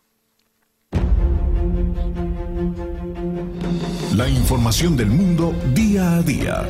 La 4.15 4.27
información 4.27 4.97
del 4.97 5.07
mundo 5.07 5.53
día 5.73 6.17
a 6.17 6.21
día. 6.21 6.69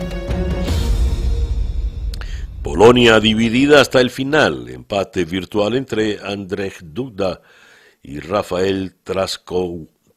Polonia 2.64 3.20
dividida 3.20 3.82
hasta 3.82 4.00
el 4.00 4.10
final. 4.10 4.70
Empate 4.70 5.26
virtual 5.26 5.76
entre 5.76 6.20
Andrzej 6.20 6.76
Duda 6.82 7.42
y 8.02 8.22
Rafael 8.22 8.96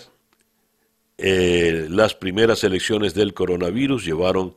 eh, 1.18 1.88
las 1.90 2.16
primeras 2.16 2.64
elecciones 2.64 3.14
del 3.14 3.34
coronavirus 3.34 4.04
llevaron 4.06 4.56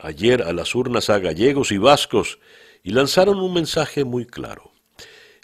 ayer 0.00 0.42
a 0.42 0.52
las 0.52 0.74
urnas 0.74 1.08
a 1.10 1.18
gallegos 1.18 1.72
y 1.72 1.78
vascos 1.78 2.38
y 2.82 2.90
lanzaron 2.90 3.40
un 3.40 3.54
mensaje 3.54 4.04
muy 4.04 4.26
claro. 4.26 4.67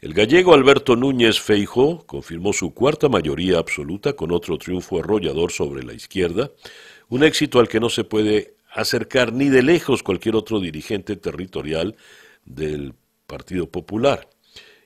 El 0.04 0.12
gallego 0.12 0.52
Alberto 0.52 0.96
Núñez 0.96 1.40
Feijó 1.40 2.04
confirmó 2.04 2.52
su 2.52 2.74
cuarta 2.74 3.08
mayoría 3.08 3.56
absoluta 3.56 4.12
con 4.12 4.32
otro 4.32 4.58
triunfo 4.58 4.98
arrollador 4.98 5.50
sobre 5.50 5.82
la 5.82 5.94
izquierda, 5.94 6.50
un 7.08 7.24
éxito 7.24 7.58
al 7.58 7.68
que 7.68 7.80
no 7.80 7.88
se 7.88 8.04
puede 8.04 8.56
acercar 8.70 9.32
ni 9.32 9.48
de 9.48 9.62
lejos 9.62 10.02
cualquier 10.02 10.36
otro 10.36 10.60
dirigente 10.60 11.16
territorial 11.16 11.96
del 12.44 12.92
Partido 13.26 13.70
Popular. 13.70 14.28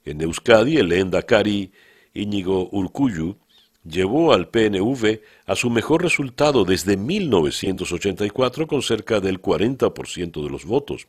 En 0.05 0.21
Euskadi, 0.21 0.77
el 0.77 0.93
Endacari 0.93 1.73
Íñigo 2.15 2.69
Urcuyu 2.71 3.39
llevó 3.83 4.33
al 4.33 4.51
PNV 4.51 5.21
a 5.47 5.57
su 5.57 5.69
mejor 5.69 6.05
resultado 6.05 6.65
desde 6.65 6.97
1984 6.97 8.69
con 8.69 8.83
cerca 8.83 9.19
del 9.19 9.43
40% 9.43 10.45
de 10.45 10.49
los 10.49 10.65
votos. 10.65 11.09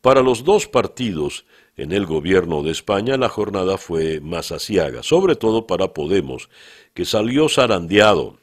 Para 0.00 0.22
los 0.22 0.44
dos 0.44 0.68
partidos 0.68 1.44
en 1.76 1.90
el 1.90 2.06
gobierno 2.06 2.62
de 2.62 2.70
España 2.70 3.16
la 3.16 3.28
jornada 3.28 3.78
fue 3.78 4.20
más 4.20 4.52
asiaga, 4.52 5.02
sobre 5.02 5.34
todo 5.34 5.66
para 5.66 5.92
Podemos, 5.92 6.50
que 6.94 7.04
salió 7.04 7.48
zarandeado. 7.48 8.38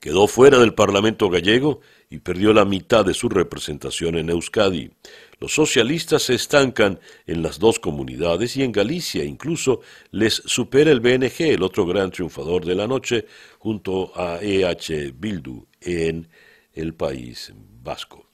Quedó 0.00 0.26
fuera 0.26 0.58
del 0.58 0.74
Parlamento 0.74 1.30
gallego 1.30 1.80
y 2.10 2.18
perdió 2.18 2.52
la 2.52 2.64
mitad 2.64 3.04
de 3.04 3.14
su 3.14 3.28
representación 3.28 4.18
en 4.18 4.28
Euskadi. 4.28 4.90
Los 5.38 5.54
socialistas 5.54 6.24
se 6.24 6.34
estancan 6.34 6.98
en 7.26 7.42
las 7.42 7.60
dos 7.60 7.78
comunidades 7.78 8.56
y 8.56 8.64
en 8.64 8.72
Galicia 8.72 9.24
incluso 9.24 9.82
les 10.10 10.34
supera 10.34 10.90
el 10.90 11.00
BNG, 11.00 11.42
el 11.42 11.62
otro 11.62 11.86
gran 11.86 12.10
triunfador 12.10 12.64
de 12.64 12.74
la 12.74 12.88
noche, 12.88 13.26
junto 13.58 14.12
a 14.14 14.40
EH 14.42 15.12
Bildu 15.14 15.64
en 15.80 16.28
el 16.72 16.94
país 16.94 17.52
vasco. 17.54 18.33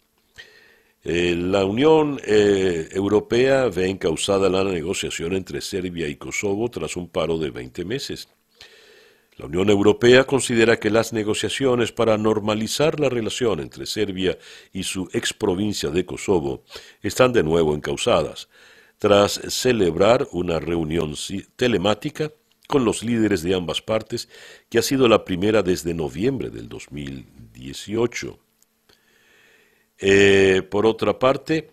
Eh, 1.02 1.34
la 1.34 1.64
Unión 1.64 2.20
eh, 2.26 2.88
Europea 2.92 3.68
ve 3.68 3.88
encausada 3.88 4.50
la 4.50 4.64
negociación 4.64 5.32
entre 5.32 5.62
Serbia 5.62 6.06
y 6.08 6.16
Kosovo 6.16 6.70
tras 6.70 6.94
un 6.96 7.08
paro 7.08 7.38
de 7.38 7.50
20 7.50 7.86
meses. 7.86 8.28
La 9.38 9.46
Unión 9.46 9.70
Europea 9.70 10.24
considera 10.24 10.78
que 10.78 10.90
las 10.90 11.14
negociaciones 11.14 11.92
para 11.92 12.18
normalizar 12.18 13.00
la 13.00 13.08
relación 13.08 13.60
entre 13.60 13.86
Serbia 13.86 14.36
y 14.74 14.82
su 14.82 15.08
exprovincia 15.14 15.88
de 15.88 16.04
Kosovo 16.04 16.64
están 17.00 17.32
de 17.32 17.42
nuevo 17.42 17.74
encausadas, 17.74 18.50
tras 18.98 19.40
celebrar 19.48 20.28
una 20.32 20.60
reunión 20.60 21.14
telemática 21.56 22.30
con 22.68 22.84
los 22.84 23.02
líderes 23.02 23.42
de 23.42 23.54
ambas 23.54 23.80
partes, 23.80 24.28
que 24.68 24.78
ha 24.78 24.82
sido 24.82 25.08
la 25.08 25.24
primera 25.24 25.62
desde 25.62 25.94
noviembre 25.94 26.50
del 26.50 26.68
2018. 26.68 28.38
Eh, 30.00 30.62
por 30.70 30.86
otra 30.86 31.18
parte, 31.18 31.70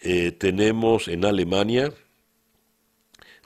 eh, 0.00 0.32
tenemos 0.32 1.08
en 1.08 1.24
Alemania 1.24 1.92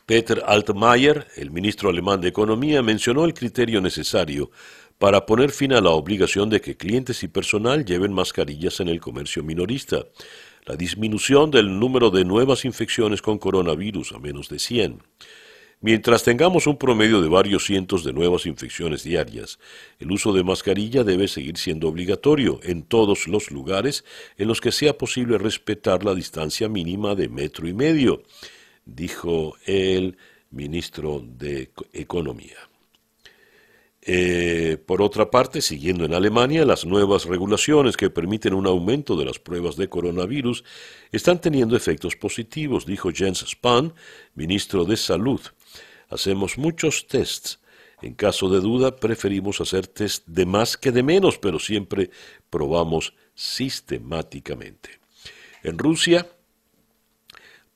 Peter 0.08 0.42
Altmaier, 0.46 1.26
el 1.36 1.50
ministro 1.50 1.90
alemán 1.90 2.22
de 2.22 2.28
Economía, 2.28 2.80
mencionó 2.82 3.26
el 3.26 3.34
criterio 3.34 3.82
necesario 3.82 4.50
para 4.96 5.26
poner 5.26 5.50
fin 5.50 5.74
a 5.74 5.82
la 5.82 5.90
obligación 5.90 6.48
de 6.48 6.62
que 6.62 6.78
clientes 6.78 7.22
y 7.22 7.28
personal 7.28 7.84
lleven 7.84 8.14
mascarillas 8.14 8.80
en 8.80 8.88
el 8.88 9.02
comercio 9.02 9.42
minorista, 9.42 10.06
la 10.64 10.76
disminución 10.76 11.50
del 11.50 11.78
número 11.78 12.10
de 12.10 12.24
nuevas 12.24 12.64
infecciones 12.64 13.20
con 13.20 13.36
coronavirus 13.36 14.12
a 14.12 14.18
menos 14.18 14.48
de 14.48 14.58
100. 14.58 15.02
Mientras 15.80 16.24
tengamos 16.24 16.66
un 16.66 16.76
promedio 16.76 17.20
de 17.22 17.28
varios 17.28 17.64
cientos 17.64 18.02
de 18.02 18.12
nuevas 18.12 18.46
infecciones 18.46 19.04
diarias, 19.04 19.58
el 20.00 20.10
uso 20.10 20.32
de 20.32 20.42
mascarilla 20.42 21.04
debe 21.04 21.28
seguir 21.28 21.56
siendo 21.56 21.88
obligatorio 21.88 22.58
en 22.64 22.82
todos 22.82 23.28
los 23.28 23.50
lugares 23.50 24.04
en 24.36 24.48
los 24.48 24.60
que 24.60 24.72
sea 24.72 24.98
posible 24.98 25.38
respetar 25.38 26.04
la 26.04 26.14
distancia 26.14 26.68
mínima 26.68 27.14
de 27.14 27.28
metro 27.28 27.68
y 27.68 27.74
medio 27.74 28.22
dijo 28.88 29.56
el 29.66 30.16
ministro 30.50 31.22
de 31.24 31.70
Economía. 31.92 32.56
Eh, 34.00 34.78
por 34.86 35.02
otra 35.02 35.30
parte, 35.30 35.60
siguiendo 35.60 36.06
en 36.06 36.14
Alemania, 36.14 36.64
las 36.64 36.86
nuevas 36.86 37.26
regulaciones 37.26 37.96
que 37.96 38.08
permiten 38.08 38.54
un 38.54 38.66
aumento 38.66 39.16
de 39.16 39.26
las 39.26 39.38
pruebas 39.38 39.76
de 39.76 39.90
coronavirus 39.90 40.64
están 41.12 41.40
teniendo 41.40 41.76
efectos 41.76 42.16
positivos, 42.16 42.86
dijo 42.86 43.10
Jens 43.12 43.44
Spahn, 43.46 43.92
ministro 44.34 44.86
de 44.86 44.96
Salud. 44.96 45.40
Hacemos 46.08 46.58
muchos 46.58 47.06
tests. 47.06 47.60
En 48.00 48.14
caso 48.14 48.48
de 48.48 48.60
duda, 48.60 48.96
preferimos 48.96 49.60
hacer 49.60 49.86
test 49.86 50.26
de 50.26 50.46
más 50.46 50.76
que 50.76 50.92
de 50.92 51.02
menos, 51.02 51.38
pero 51.38 51.58
siempre 51.58 52.10
probamos 52.48 53.14
sistemáticamente. 53.34 55.00
En 55.62 55.78
Rusia, 55.78 56.26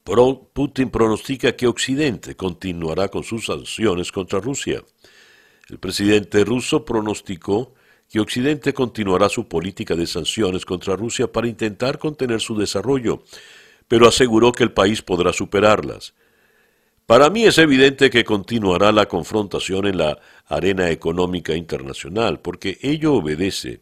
Putin 0.05 0.91
pronostica 0.91 1.57
que 1.57 1.67
Occidente 1.67 2.37
continuará 2.37 3.09
con 3.09 3.25
sus 3.25 3.47
sanciones 3.47 4.11
contra 4.13 4.41
Rusia. 4.41 4.85
El 5.69 5.79
presidente 5.79 6.45
ruso 6.45 6.85
pronosticó 6.85 7.75
que 8.09 8.21
Occidente 8.21 8.75
continuará 8.75 9.29
su 9.29 9.49
política 9.49 9.95
de 9.95 10.07
sanciones 10.07 10.65
contra 10.65 10.97
Rusia 10.97 11.31
para 11.31 11.49
intentar 11.49 11.99
contener 11.99 12.41
su 12.41 12.57
desarrollo, 12.57 13.23
pero 13.89 14.07
aseguró 14.07 14.53
que 14.53 14.65
el 14.65 14.73
país 14.73 15.03
podrá 15.03 15.33
superarlas. 15.33 16.15
Para 17.07 17.31
mí 17.31 17.45
es 17.45 17.59
evidente 17.59 18.11
que 18.11 18.25
continuará 18.25 18.93
la 18.93 19.07
confrontación 19.07 19.87
en 19.87 19.99
la 19.99 20.19
arena 20.47 20.91
económica 20.91 21.55
internacional, 21.55 22.41
porque 22.41 22.79
ello 22.81 23.15
obedece 23.15 23.81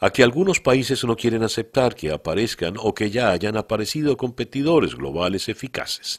a 0.00 0.10
que 0.10 0.22
algunos 0.22 0.60
países 0.60 1.02
no 1.04 1.16
quieren 1.16 1.42
aceptar 1.42 1.94
que 1.94 2.12
aparezcan 2.12 2.74
o 2.78 2.94
que 2.94 3.10
ya 3.10 3.30
hayan 3.30 3.56
aparecido 3.56 4.16
competidores 4.16 4.94
globales 4.94 5.48
eficaces. 5.48 6.18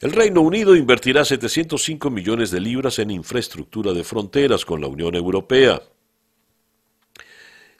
El 0.00 0.12
Reino 0.12 0.40
Unido 0.40 0.74
invertirá 0.74 1.24
705 1.24 2.10
millones 2.10 2.50
de 2.50 2.60
libras 2.60 2.98
en 2.98 3.10
infraestructura 3.10 3.92
de 3.92 4.02
fronteras 4.02 4.64
con 4.64 4.80
la 4.80 4.88
Unión 4.88 5.14
Europea. 5.14 5.80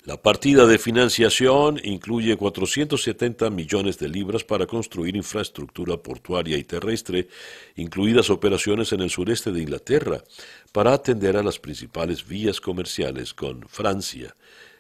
La 0.04 0.20
partida 0.20 0.66
de 0.66 0.78
financiación 0.78 1.80
incluye 1.84 2.36
470 2.36 3.50
millones 3.50 3.98
de 3.98 4.08
libras 4.08 4.42
para 4.42 4.66
construir 4.66 5.14
infraestructura 5.14 5.96
portuaria 5.96 6.56
y 6.56 6.64
terrestre, 6.64 7.28
incluidas 7.76 8.28
operaciones 8.28 8.92
en 8.92 9.00
el 9.00 9.10
sureste 9.10 9.52
de 9.52 9.62
Inglaterra, 9.62 10.24
para 10.72 10.92
atender 10.92 11.36
a 11.36 11.42
las 11.44 11.60
principales 11.60 12.26
vías 12.26 12.60
comerciales 12.60 13.32
con 13.32 13.62
Francia. 13.68 14.34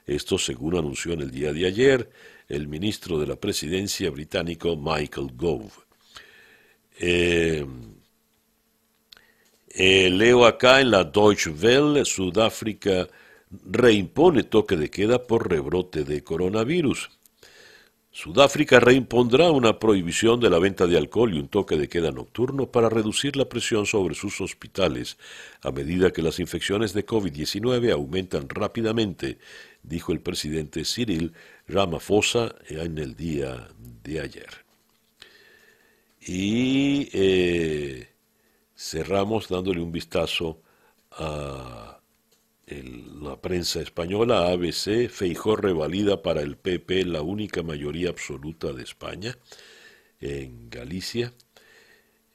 Esto 0.06 0.38
según 0.38 0.76
anunció 0.76 1.12
en 1.12 1.20
el 1.20 1.30
día 1.30 1.52
de 1.52 1.66
ayer 1.66 2.10
el 2.48 2.66
ministro 2.66 3.20
de 3.20 3.28
la 3.28 3.36
presidencia 3.36 4.10
británico 4.10 4.76
Michael 4.76 5.30
Gove. 5.36 5.70
Eh, 6.98 7.64
eh, 9.68 10.10
leo 10.10 10.44
acá 10.44 10.80
en 10.80 10.90
la 10.90 11.04
Deutsche 11.04 11.50
Welle, 11.50 12.04
Sudáfrica 12.04 13.08
reimpone 13.64 14.42
toque 14.44 14.76
de 14.76 14.90
queda 14.90 15.26
por 15.26 15.48
rebrote 15.48 16.04
de 16.04 16.22
coronavirus. 16.22 17.10
Sudáfrica 18.14 18.78
reimpondrá 18.78 19.50
una 19.50 19.78
prohibición 19.78 20.38
de 20.38 20.50
la 20.50 20.58
venta 20.58 20.86
de 20.86 20.98
alcohol 20.98 21.32
y 21.32 21.38
un 21.38 21.48
toque 21.48 21.78
de 21.78 21.88
queda 21.88 22.12
nocturno 22.12 22.70
para 22.70 22.90
reducir 22.90 23.36
la 23.36 23.48
presión 23.48 23.86
sobre 23.86 24.14
sus 24.14 24.42
hospitales 24.42 25.16
a 25.62 25.70
medida 25.70 26.12
que 26.12 26.20
las 26.20 26.38
infecciones 26.38 26.92
de 26.92 27.06
COVID-19 27.06 27.90
aumentan 27.90 28.50
rápidamente, 28.50 29.38
dijo 29.82 30.12
el 30.12 30.20
presidente 30.20 30.84
Cyril 30.84 31.32
Ramaphosa 31.66 32.54
en 32.68 32.98
el 32.98 33.16
día 33.16 33.68
de 34.04 34.20
ayer. 34.20 34.50
Y 36.20 37.08
eh, 37.14 38.08
cerramos 38.76 39.48
dándole 39.48 39.80
un 39.80 39.90
vistazo 39.90 40.60
a 41.12 42.01
la 43.20 43.40
prensa 43.40 43.80
española, 43.80 44.50
ABC, 44.50 45.08
Feijó 45.08 45.56
revalida 45.56 46.22
para 46.22 46.40
el 46.40 46.56
PP 46.56 47.04
la 47.04 47.22
única 47.22 47.62
mayoría 47.62 48.10
absoluta 48.10 48.72
de 48.72 48.82
España 48.82 49.36
en 50.20 50.70
Galicia. 50.70 51.32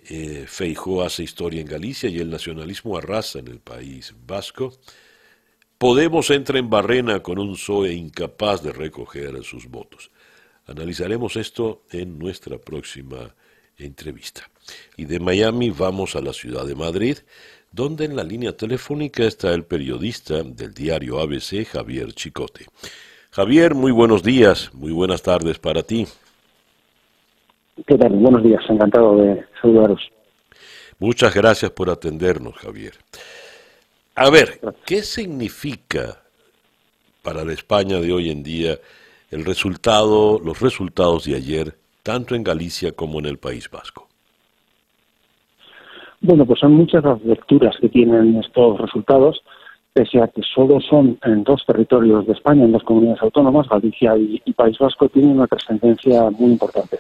Eh, 0.10 0.46
Feijó 0.48 1.04
hace 1.04 1.24
historia 1.24 1.62
en 1.62 1.68
Galicia 1.68 2.10
y 2.10 2.20
el 2.20 2.30
nacionalismo 2.30 2.98
arrasa 2.98 3.40
en 3.40 3.48
el 3.48 3.60
país 3.60 4.14
vasco. 4.26 4.74
Podemos 5.78 6.30
entra 6.32 6.60
en 6.60 6.70
barrena 6.70 7.22
con 7.22 7.40
un 7.40 7.54
PSOE 7.54 7.94
incapaz 7.94 8.64
de 8.64 8.74
recoger 8.74 9.44
sus 9.44 9.68
votos. 9.68 10.12
Analizaremos 10.66 11.36
esto 11.36 11.84
en 11.92 12.18
nuestra 12.18 12.58
próxima 12.58 13.36
entrevista. 13.78 14.50
Y 14.98 15.06
de 15.06 15.20
Miami 15.20 15.70
vamos 15.70 16.16
a 16.16 16.22
la 16.22 16.34
ciudad 16.34 16.66
de 16.66 16.76
Madrid 16.76 17.18
donde 17.78 18.06
en 18.06 18.16
la 18.16 18.24
línea 18.24 18.54
telefónica 18.54 19.24
está 19.24 19.54
el 19.54 19.64
periodista 19.64 20.42
del 20.42 20.74
diario 20.74 21.20
ABC, 21.20 21.64
Javier 21.64 22.12
Chicote. 22.12 22.66
Javier, 23.30 23.76
muy 23.76 23.92
buenos 23.92 24.24
días, 24.24 24.72
muy 24.74 24.92
buenas 24.92 25.22
tardes 25.22 25.60
para 25.60 25.84
ti. 25.84 26.08
¿Qué 27.86 27.96
tal? 27.96 28.14
Buenos 28.14 28.44
días, 28.44 28.64
encantado 28.68 29.18
de 29.18 29.46
saludaros. 29.62 30.02
Muchas 30.98 31.36
gracias 31.36 31.70
por 31.70 31.92
atendernos, 31.92 32.56
Javier. 32.56 32.94
A 34.16 34.32
ver, 34.32 34.60
¿qué 34.84 35.04
significa 35.04 36.24
para 37.22 37.46
la 37.46 37.54
España 37.54 38.00
de 38.00 38.12
hoy 38.12 38.32
en 38.32 38.42
día 38.42 38.80
el 39.30 39.46
resultado, 39.46 40.42
los 40.44 40.60
resultados 40.62 41.26
de 41.26 41.36
ayer, 41.36 41.78
tanto 42.02 42.34
en 42.34 42.44
Galicia 42.44 42.94
como 42.94 43.20
en 43.20 43.28
el 43.28 43.38
País 43.38 43.70
Vasco? 43.70 44.07
Bueno, 46.22 46.46
pues 46.46 46.60
son 46.60 46.74
muchas 46.74 47.04
las 47.04 47.24
lecturas 47.24 47.76
que 47.80 47.90
tienen 47.90 48.38
estos 48.38 48.80
resultados. 48.80 49.44
pese 49.94 50.22
a 50.22 50.28
que 50.28 50.44
solo 50.44 50.80
son 50.80 51.18
en 51.24 51.44
dos 51.44 51.66
territorios 51.66 52.28
de 52.28 52.34
España, 52.34 52.64
en 52.64 52.72
dos 52.72 52.84
comunidades 52.84 53.22
autónomas, 53.24 53.68
Galicia 53.68 54.16
y, 54.16 54.54
País 54.54 54.78
Vasco, 54.78 55.10
tienen 55.10 55.32
una 55.32 55.48
trascendencia 55.48 56.30
muy 56.30 56.52
importante. 56.52 57.00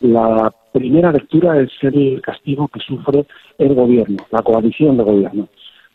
La 0.00 0.52
primera 0.72 1.10
lectura 1.10 1.58
es 1.58 1.70
el 1.80 2.20
castigo 2.20 2.68
que 2.68 2.80
sufre 2.80 3.24
el 3.56 3.74
gobierno, 3.74 4.26
la 4.30 4.42
coalición 4.42 4.98
de 4.98 5.04
gobierno. 5.04 5.48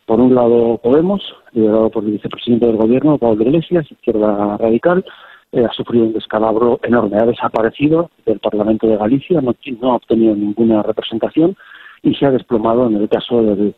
Por 0.08 0.20
un 0.20 0.34
lado, 0.34 0.80
Podemos, 0.82 1.22
liderado 1.52 1.92
por 1.92 2.04
el 2.04 2.14
vicepresidente 2.14 2.66
del 2.66 2.78
gobierno, 2.78 3.20
Pablo 3.20 3.44
Iglesias, 3.44 3.92
izquierda 3.92 4.58
radical, 4.58 5.06
eh, 5.52 5.64
ha 5.64 5.74
sufrido 5.74 6.06
un 6.06 6.14
descalabro 6.14 6.80
enorme. 6.82 7.18
Ha 7.18 7.26
desaparecido 7.28 8.10
del 8.26 8.40
Parlamento 8.40 8.88
de 8.88 8.98
Galicia, 8.98 9.40
no, 9.42 9.54
ha 9.92 9.96
obtenido 9.96 10.36
ninguna 10.36 10.82
representación 10.82 11.56
y 12.04 12.14
se 12.16 12.26
ha 12.26 12.32
desplomado 12.32 12.88
en 12.88 12.96
el 12.96 13.10
caso 13.10 13.42
del, 13.42 13.76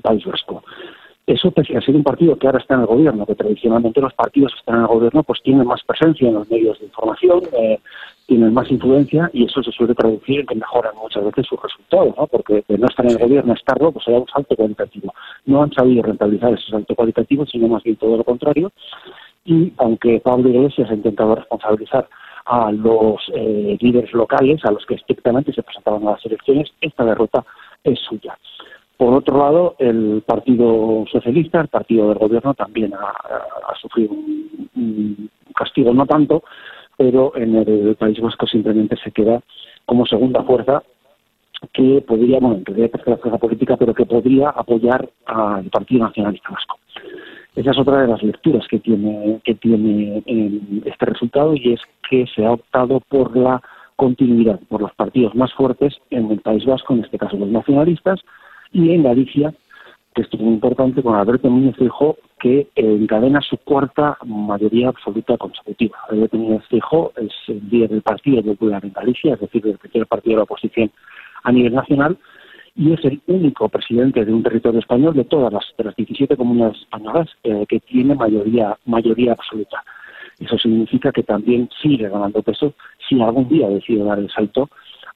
País 0.00 0.24
Vasco. 0.24 0.62
Eso 1.26 1.50
pese 1.52 1.76
a 1.76 1.80
ser 1.80 1.94
un 1.94 2.02
partido 2.02 2.36
que 2.36 2.46
ahora 2.46 2.58
está 2.58 2.74
en 2.74 2.80
el 2.80 2.86
gobierno, 2.86 3.26
que 3.26 3.34
tradicionalmente 3.34 4.00
los 4.00 4.12
partidos 4.14 4.52
que 4.52 4.58
están 4.58 4.76
en 4.76 4.80
el 4.82 4.86
gobierno 4.88 5.22
pues 5.22 5.40
tienen 5.42 5.66
más 5.66 5.80
presencia 5.84 6.28
en 6.28 6.34
los 6.34 6.50
medios 6.50 6.78
de 6.80 6.86
información, 6.86 7.42
eh, 7.52 7.78
tienen 8.26 8.52
más 8.52 8.70
influencia 8.70 9.30
y 9.32 9.44
eso 9.44 9.62
se 9.62 9.70
suele 9.70 9.94
traducir 9.94 10.40
en 10.40 10.46
que 10.46 10.54
mejoran 10.56 10.96
muchas 10.96 11.24
veces 11.24 11.46
sus 11.46 11.62
resultados, 11.62 12.14
¿no? 12.16 12.26
porque 12.26 12.64
de 12.66 12.78
no 12.78 12.86
estar 12.86 13.06
en 13.06 13.12
el 13.12 13.18
gobierno, 13.18 13.52
estarlo, 13.54 13.92
pues 13.92 14.06
hay 14.08 14.14
un 14.14 14.26
salto 14.28 14.56
cualitativo. 14.56 15.14
No 15.46 15.62
han 15.62 15.72
sabido 15.72 16.02
rentabilizar 16.02 16.54
ese 16.54 16.70
salto 16.70 16.94
cualitativo, 16.94 17.46
sino 17.46 17.68
más 17.68 17.82
bien 17.84 17.96
todo 17.96 18.16
lo 18.16 18.24
contrario 18.24 18.72
y 19.44 19.72
aunque 19.78 20.20
Pablo 20.20 20.48
Iglesias 20.48 20.90
ha 20.90 20.94
intentado 20.94 21.34
responsabilizar 21.34 22.08
a 22.44 22.72
los 22.72 23.20
eh, 23.34 23.76
líderes 23.80 24.12
locales, 24.12 24.64
a 24.64 24.72
los 24.72 24.84
que 24.86 24.94
estrictamente 24.94 25.52
se 25.52 25.62
presentaban 25.62 26.06
a 26.06 26.12
las 26.12 26.26
elecciones, 26.26 26.70
esta 26.80 27.04
derrota 27.04 27.44
es 27.84 27.98
suya. 28.00 28.38
Por 28.96 29.14
otro 29.14 29.38
lado, 29.38 29.74
el 29.78 30.22
Partido 30.24 31.04
Socialista, 31.10 31.60
el 31.60 31.68
partido 31.68 32.08
del 32.08 32.18
gobierno, 32.18 32.54
también 32.54 32.94
ha, 32.94 33.74
sufrido 33.80 34.12
un, 34.12 35.28
castigo, 35.54 35.92
no 35.92 36.06
tanto, 36.06 36.44
pero 36.96 37.34
en 37.36 37.56
el 37.56 37.96
País 37.96 38.20
Vasco 38.20 38.46
simplemente 38.46 38.96
se 39.02 39.10
queda 39.10 39.40
como 39.86 40.06
segunda 40.06 40.42
fuerza 40.44 40.82
que 41.72 42.02
podría, 42.06 42.38
bueno, 42.38 42.56
en 42.56 42.64
realidad 42.64 42.90
tercera 42.90 43.16
fuerza 43.16 43.38
política, 43.38 43.76
pero 43.76 43.94
que 43.94 44.06
podría 44.06 44.50
apoyar 44.50 45.08
al 45.26 45.64
Partido 45.64 46.04
Nacionalista 46.04 46.50
Vasco. 46.50 46.78
Esa 47.54 47.70
es 47.70 47.78
otra 47.78 48.02
de 48.02 48.08
las 48.08 48.22
lecturas 48.22 48.66
que 48.68 48.78
tiene, 48.78 49.40
que 49.44 49.54
tiene 49.56 50.22
este 50.84 51.06
resultado 51.06 51.54
y 51.54 51.74
es 51.74 51.80
que 52.08 52.26
se 52.34 52.46
ha 52.46 52.52
optado 52.52 53.00
por 53.00 53.36
la 53.36 53.60
continuidad, 53.96 54.60
por 54.68 54.82
los 54.82 54.92
partidos 54.94 55.34
más 55.34 55.52
fuertes 55.54 55.94
en 56.10 56.30
el 56.30 56.40
País 56.40 56.64
Vasco, 56.64 56.94
en 56.94 57.04
este 57.04 57.18
caso 57.18 57.36
los 57.36 57.48
nacionalistas, 57.48 58.20
y 58.72 58.90
en 58.92 59.02
Galicia, 59.02 59.54
que 60.14 60.22
es 60.22 60.40
muy 60.40 60.54
importante, 60.54 61.02
con 61.02 61.14
Alberto 61.14 61.48
Núñez 61.48 61.76
Feijóo, 61.76 62.16
que 62.38 62.68
encadena 62.74 63.40
su 63.40 63.56
cuarta 63.58 64.18
mayoría 64.24 64.88
absoluta 64.88 65.36
consecutiva. 65.38 65.96
Alberto 66.10 66.36
Núñez 66.36 66.64
Feijóo 66.68 67.12
es 67.16 67.32
el 67.48 67.62
líder 67.70 67.90
del 67.90 68.02
Partido 68.02 68.42
Popular 68.42 68.84
en 68.84 68.92
Galicia, 68.92 69.34
es 69.34 69.40
decir, 69.40 69.66
el 69.66 69.78
primer 69.78 70.06
partido 70.06 70.32
de 70.32 70.36
la 70.38 70.44
oposición 70.44 70.90
a 71.44 71.52
nivel 71.52 71.74
nacional, 71.74 72.18
y 72.74 72.92
es 72.92 73.04
el 73.04 73.20
único 73.26 73.68
presidente 73.68 74.24
de 74.24 74.32
un 74.32 74.42
territorio 74.42 74.80
español 74.80 75.14
de 75.14 75.24
todas 75.24 75.52
las, 75.52 75.64
de 75.76 75.84
las 75.84 75.96
17 75.96 76.36
comunidades 76.36 76.78
españolas 76.80 77.28
eh, 77.44 77.66
que 77.68 77.80
tiene 77.80 78.14
mayoría, 78.14 78.76
mayoría 78.86 79.32
absoluta. 79.32 79.84
Eso 80.38 80.58
significa 80.58 81.12
que 81.12 81.22
también 81.22 81.68
sigue 81.80 82.08
ganando 82.08 82.42
peso 82.42 82.74
si 83.08 83.20
algún 83.20 83.48
día 83.48 83.68
decide 83.68 84.04
dar 84.04 84.18
el 84.18 84.30
salto 84.30 84.68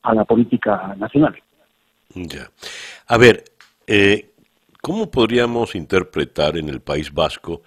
a 0.02 0.14
la 0.14 0.24
política 0.24 0.94
nacional. 0.98 1.36
Ya. 2.14 2.50
A 3.08 3.18
ver, 3.18 3.44
eh, 3.86 4.30
¿cómo 4.80 5.10
podríamos 5.10 5.74
interpretar 5.74 6.56
en 6.56 6.68
el 6.68 6.80
País 6.80 7.12
Vasco 7.12 7.62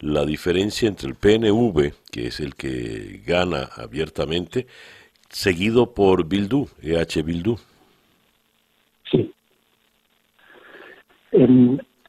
la 0.00 0.24
diferencia 0.24 0.88
entre 0.88 1.08
el 1.08 1.14
PNV, 1.14 1.92
que 2.10 2.26
es 2.26 2.40
el 2.40 2.54
que 2.54 3.22
gana 3.24 3.68
abiertamente, 3.76 4.66
seguido 5.28 5.94
por 5.94 6.26
Bildu, 6.26 6.68
EH 6.82 7.22
Bildu? 7.22 7.58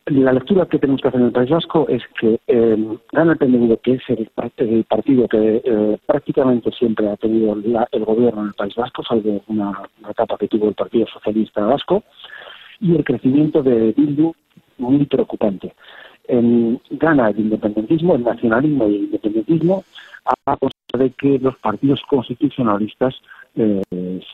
La 0.08 0.34
lectura 0.34 0.68
que 0.68 0.78
tenemos 0.78 1.02
que 1.02 1.08
hacer 1.08 1.20
en 1.20 1.28
el 1.28 1.32
País 1.32 1.50
Vasco 1.50 1.88
es 1.90 2.04
que 2.20 2.40
eh, 2.48 2.98
gana 3.12 3.32
el 3.32 3.38
PNV, 3.40 3.80
que 3.82 3.94
es 3.94 4.04
el, 4.10 4.30
partido 4.84 5.28
que 5.28 5.62
eh, 5.66 5.98
prácticamente 6.06 6.72
siempre 6.72 7.10
ha 7.10 7.18
tenido 7.18 7.54
el 7.54 8.06
gobierno 8.06 8.42
en 8.42 8.48
el 8.50 8.54
País 8.54 8.76
Vasco, 8.76 9.04
salvo 9.04 9.42
una, 9.48 9.82
etapa 10.08 10.38
que 10.38 10.48
tuvo 10.48 10.70
el 10.70 10.76
Partido 10.76 11.08
Socialista 11.08 11.62
Vasco, 11.62 12.04
y 12.80 12.96
el 12.96 13.04
crecimiento 13.04 13.64
de 13.64 13.94
Bildu 13.94 14.34
muy 14.78 15.06
preocupante. 15.06 15.74
gana 16.28 17.30
el 17.30 17.40
independentismo, 17.40 18.16
el 18.16 18.24
nacionalismo 18.24 18.88
y 18.88 18.96
el 18.96 19.04
independentismo, 19.06 19.84
a 20.46 20.58
costa 20.58 20.98
de 20.98 21.10
que 21.12 21.40
los 21.40 21.58
partidos 21.58 22.02
constitucionalistas 22.08 23.16
eh, 23.56 23.82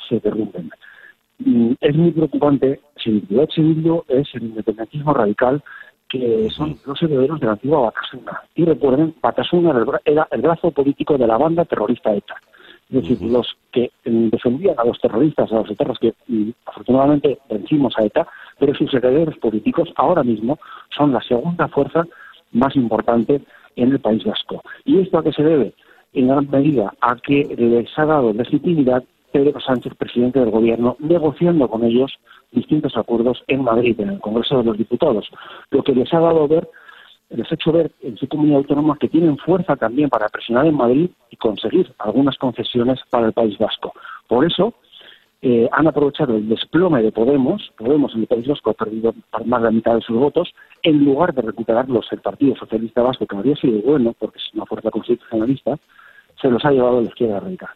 se 0.09 0.19
derrumben. 0.19 0.69
Mm, 1.39 1.73
es 1.79 1.95
muy 1.95 2.11
preocupante 2.11 2.79
el 3.05 3.47
segundo 3.53 4.05
es 4.07 4.27
el 4.33 4.43
independentismo 4.43 5.13
radical, 5.13 5.63
que 6.09 6.49
son 6.49 6.77
los 6.85 7.01
herederos 7.01 7.39
de 7.39 7.45
la 7.45 7.53
antigua 7.53 7.81
Batasuna. 7.81 8.41
Y 8.55 8.65
recuerden, 8.65 9.15
Batasuna 9.21 9.73
era 10.03 10.27
el 10.31 10.41
brazo 10.41 10.71
político 10.71 11.17
de 11.17 11.27
la 11.27 11.37
banda 11.37 11.65
terrorista 11.65 12.13
ETA. 12.13 12.35
Es 12.89 13.01
decir, 13.03 13.21
los 13.21 13.47
que 13.71 13.89
mm, 14.05 14.29
defendían 14.29 14.75
a 14.77 14.83
los 14.83 14.99
terroristas, 14.99 15.49
a 15.51 15.55
los 15.55 15.71
etarras, 15.71 15.97
que 15.99 16.13
mm, 16.27 16.49
afortunadamente 16.65 17.39
vencimos 17.49 17.93
a 17.97 18.03
ETA, 18.03 18.27
pero 18.59 18.75
sus 18.75 18.93
herederos 18.93 19.37
políticos 19.37 19.89
ahora 19.95 20.23
mismo 20.23 20.59
son 20.95 21.13
la 21.13 21.21
segunda 21.21 21.69
fuerza 21.69 22.05
más 22.51 22.75
importante 22.75 23.41
en 23.77 23.91
el 23.91 23.99
País 23.99 24.25
Vasco. 24.25 24.61
¿Y 24.83 24.99
esto 24.99 25.19
a 25.19 25.23
qué 25.23 25.31
se 25.31 25.43
debe? 25.43 25.73
En 26.13 26.27
gran 26.27 26.49
medida 26.49 26.93
a 26.99 27.15
que 27.15 27.55
les 27.57 27.97
ha 27.97 28.05
dado 28.05 28.33
legitimidad 28.33 29.03
Pedro 29.31 29.59
Sánchez, 29.59 29.93
presidente 29.95 30.39
del 30.39 30.51
Gobierno, 30.51 30.95
negociando 30.99 31.67
con 31.69 31.83
ellos 31.83 32.11
distintos 32.51 32.95
acuerdos 32.97 33.43
en 33.47 33.63
Madrid, 33.63 33.99
en 33.99 34.09
el 34.09 34.19
Congreso 34.19 34.57
de 34.57 34.65
los 34.65 34.77
Diputados, 34.77 35.27
lo 35.69 35.83
que 35.83 35.93
les 35.93 36.13
ha 36.13 36.19
dado 36.19 36.47
ver, 36.47 36.67
les 37.29 37.49
ha 37.49 37.55
hecho 37.55 37.71
ver 37.71 37.91
en 38.01 38.17
su 38.17 38.27
comunidad 38.27 38.57
autónoma 38.57 38.97
que 38.99 39.07
tienen 39.07 39.37
fuerza 39.37 39.75
también 39.75 40.09
para 40.09 40.27
presionar 40.27 40.65
en 40.65 40.75
Madrid 40.75 41.09
y 41.29 41.37
conseguir 41.37 41.91
algunas 41.99 42.37
concesiones 42.37 42.99
para 43.09 43.27
el 43.27 43.33
País 43.33 43.57
Vasco. 43.57 43.93
Por 44.27 44.45
eso, 44.45 44.73
eh, 45.41 45.67
han 45.71 45.87
aprovechado 45.87 46.35
el 46.35 46.47
desplome 46.49 47.01
de 47.01 47.11
Podemos, 47.11 47.71
Podemos 47.77 48.13
en 48.13 48.21
el 48.21 48.27
País 48.27 48.47
Vasco 48.47 48.71
ha 48.71 48.73
perdido 48.73 49.15
más 49.45 49.61
de 49.61 49.65
la 49.65 49.71
mitad 49.71 49.95
de 49.95 50.01
sus 50.01 50.17
votos, 50.17 50.53
en 50.83 51.03
lugar 51.03 51.33
de 51.33 51.41
recuperarlos 51.41 52.05
el 52.11 52.19
Partido 52.19 52.55
Socialista 52.57 53.01
Vasco, 53.01 53.25
que 53.25 53.35
habría 53.35 53.55
sido 53.55 53.81
bueno, 53.81 54.13
porque 54.19 54.37
es 54.37 54.53
una 54.53 54.65
fuerza 54.65 54.91
constitucionalista, 54.91 55.77
se 56.41 56.49
los 56.49 56.63
ha 56.65 56.71
llevado 56.71 56.99
a 56.99 57.01
la 57.01 57.07
izquierda 57.07 57.39
radical 57.39 57.69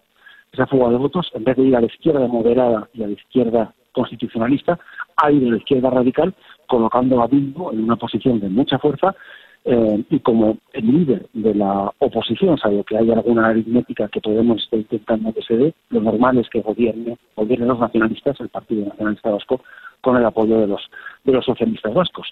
esa 0.56 0.68
fuga 0.68 0.90
de 0.90 0.98
votos, 0.98 1.30
en 1.34 1.44
vez 1.44 1.56
de 1.58 1.64
ir 1.64 1.76
a 1.76 1.82
la 1.82 1.88
izquierda 1.88 2.28
moderada 2.28 2.90
y 2.94 3.04
a 3.04 3.08
la 3.08 3.14
izquierda 3.14 3.74
constitucionalista, 3.92 4.80
ha 5.18 5.32
ido 5.32 5.48
a 5.48 5.52
la 5.52 5.58
izquierda 5.58 5.90
radical, 5.90 6.34
colocando 6.68 7.22
a 7.22 7.28
Bilbo 7.28 7.72
en 7.72 7.84
una 7.84 7.96
posición 7.96 8.40
de 8.40 8.50
mucha 8.50 8.80
fuerza 8.80 9.16
eh, 9.64 10.04
y 10.10 10.20
como 10.20 10.58
el 10.74 10.86
líder 10.86 11.26
de 11.34 11.56
la 11.56 11.92
oposición, 12.00 12.58
salvo 12.58 12.84
que 12.84 12.98
hay 12.98 13.12
alguna 13.12 13.48
aritmética 13.48 14.08
que 14.08 14.22
podemos 14.22 14.64
estar 14.64 14.80
intentando 14.80 15.34
que 15.34 15.42
se 15.42 15.58
dé, 15.58 15.74
lo 15.90 16.02
normal 16.02 16.38
es 16.38 16.50
que 16.50 16.62
gobierne, 16.62 17.18
gobiernen 17.36 17.70
los 17.70 17.80
nacionalistas, 17.80 18.40
el 18.40 18.50
Partido 18.50 18.86
Nacionalista 18.86 19.32
Vasco, 19.32 19.62
con 20.02 20.18
el 20.18 20.26
apoyo 20.26 20.60
de 20.60 20.68
los, 20.68 20.82
de 21.24 21.34
los 21.34 21.46
socialistas 21.46 21.94
vascos. 21.94 22.28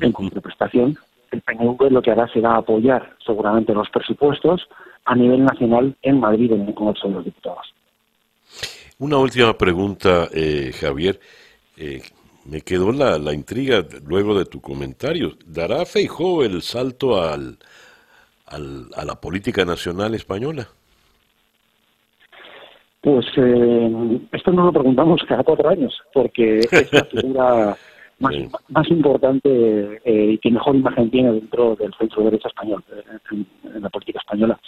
En 0.00 0.12
contraprestación, 0.12 0.96
el 1.30 1.42
PNV 1.42 1.90
lo 1.90 2.02
que 2.02 2.10
hará 2.10 2.26
será 2.28 2.56
apoyar 2.56 3.14
seguramente 3.24 3.74
los 3.74 3.88
presupuestos 3.90 4.68
a 5.08 5.14
nivel 5.14 5.42
nacional 5.42 5.96
en 6.02 6.20
Madrid, 6.20 6.52
en 6.52 6.68
el 6.68 6.74
Congreso 6.74 7.08
de 7.08 7.14
los 7.14 7.24
Diputados. 7.24 7.66
Una 8.98 9.16
última 9.16 9.56
pregunta, 9.56 10.28
eh, 10.34 10.70
Javier. 10.78 11.18
Eh, 11.76 12.02
me 12.44 12.60
quedó 12.60 12.92
la, 12.92 13.18
la, 13.18 13.32
intriga 13.32 13.84
luego 14.06 14.38
de 14.38 14.44
tu 14.44 14.60
comentario. 14.60 15.32
¿Dará 15.46 15.86
Feijó 15.86 16.42
el 16.42 16.60
salto 16.62 17.22
al, 17.22 17.58
a 18.46 19.04
la 19.04 19.14
política 19.20 19.64
nacional 19.64 20.14
española? 20.14 20.66
Pues 23.00 23.26
eh, 23.36 24.20
esto 24.32 24.50
nos 24.50 24.66
lo 24.66 24.72
preguntamos 24.72 25.22
cada 25.26 25.42
cuatro 25.42 25.70
años, 25.70 25.96
porque 26.12 26.58
es 26.58 26.92
la 26.92 27.04
figura 27.10 27.76
más, 28.18 28.34
más 28.68 28.90
importante 28.90 30.00
y 30.04 30.38
que 30.38 30.50
mejor 30.50 30.76
imagen 30.76 31.10
tiene 31.10 31.32
dentro 31.32 31.76
del 31.76 31.94
centro 31.94 32.24
derecha 32.24 32.48
español, 32.48 32.82
en 33.30 33.82
la 33.82 33.88
política 33.88 34.18
española. 34.18 34.58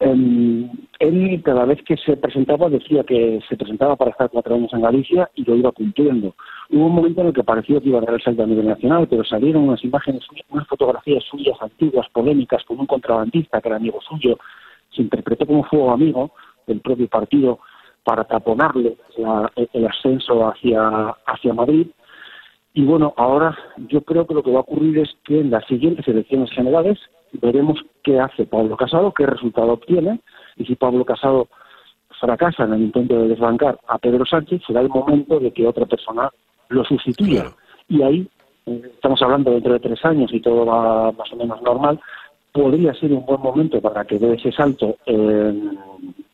Eh, 0.00 0.70
él 1.00 1.42
cada 1.44 1.64
vez 1.64 1.82
que 1.82 1.96
se 1.96 2.16
presentaba 2.16 2.68
decía 2.68 3.02
que 3.02 3.40
se 3.48 3.56
presentaba 3.56 3.96
para 3.96 4.12
estar 4.12 4.30
cuatro 4.30 4.54
años 4.54 4.72
en 4.72 4.82
Galicia 4.82 5.30
y 5.34 5.44
lo 5.44 5.56
iba 5.56 5.72
cumpliendo. 5.72 6.34
Hubo 6.70 6.86
un 6.86 6.94
momento 6.94 7.20
en 7.20 7.28
el 7.28 7.32
que 7.32 7.42
pareció 7.42 7.80
que 7.80 7.88
iba 7.88 7.98
a 7.98 8.02
dar 8.02 8.14
el 8.14 8.22
salto 8.22 8.42
a 8.42 8.46
nivel 8.46 8.66
nacional, 8.66 9.08
pero 9.08 9.24
salieron 9.24 9.68
unas 9.68 9.82
imágenes, 9.82 10.22
unas 10.50 10.66
fotografías 10.68 11.24
suyas 11.24 11.56
antiguas, 11.60 12.08
polémicas, 12.12 12.64
con 12.64 12.78
un 12.78 12.86
contrabandista 12.86 13.60
que 13.60 13.68
era 13.68 13.76
amigo 13.76 14.00
suyo, 14.00 14.38
se 14.94 15.02
interpretó 15.02 15.46
como 15.46 15.64
fuego 15.64 15.90
amigo 15.90 16.30
del 16.66 16.80
propio 16.80 17.08
partido 17.08 17.58
para 18.04 18.24
taponarle 18.24 18.96
el 19.72 19.86
ascenso 19.86 20.48
hacia, 20.48 21.14
hacia 21.26 21.52
Madrid 21.54 21.88
Y 22.78 22.84
bueno, 22.84 23.12
ahora 23.16 23.58
yo 23.88 24.02
creo 24.02 24.24
que 24.24 24.34
lo 24.34 24.44
que 24.44 24.52
va 24.52 24.58
a 24.58 24.60
ocurrir 24.60 25.00
es 25.00 25.08
que 25.24 25.40
en 25.40 25.50
las 25.50 25.66
siguientes 25.66 26.06
elecciones 26.06 26.48
generales 26.52 26.96
veremos 27.32 27.80
qué 28.04 28.20
hace 28.20 28.46
Pablo 28.46 28.76
Casado, 28.76 29.12
qué 29.12 29.26
resultado 29.26 29.72
obtiene, 29.72 30.20
y 30.56 30.64
si 30.64 30.76
Pablo 30.76 31.04
Casado 31.04 31.48
fracasa 32.20 32.62
en 32.66 32.74
el 32.74 32.82
intento 32.82 33.18
de 33.18 33.30
desbancar 33.30 33.80
a 33.88 33.98
Pedro 33.98 34.24
Sánchez, 34.24 34.62
será 34.64 34.80
el 34.80 34.90
momento 34.90 35.40
de 35.40 35.50
que 35.50 35.66
otra 35.66 35.86
persona 35.86 36.30
lo 36.68 36.84
sustituya. 36.84 37.46
Y 37.88 38.02
ahí, 38.02 38.28
eh, 38.66 38.82
estamos 38.94 39.20
hablando 39.22 39.50
dentro 39.50 39.72
de 39.72 39.80
tres 39.80 40.04
años 40.04 40.32
y 40.32 40.38
todo 40.38 40.64
va 40.64 41.10
más 41.10 41.32
o 41.32 41.36
menos 41.36 41.60
normal, 41.62 41.98
podría 42.52 42.94
ser 42.94 43.12
un 43.12 43.26
buen 43.26 43.40
momento 43.40 43.80
para 43.80 44.04
que 44.04 44.20
dé 44.20 44.34
ese 44.34 44.52
salto 44.52 44.98
en 45.04 45.76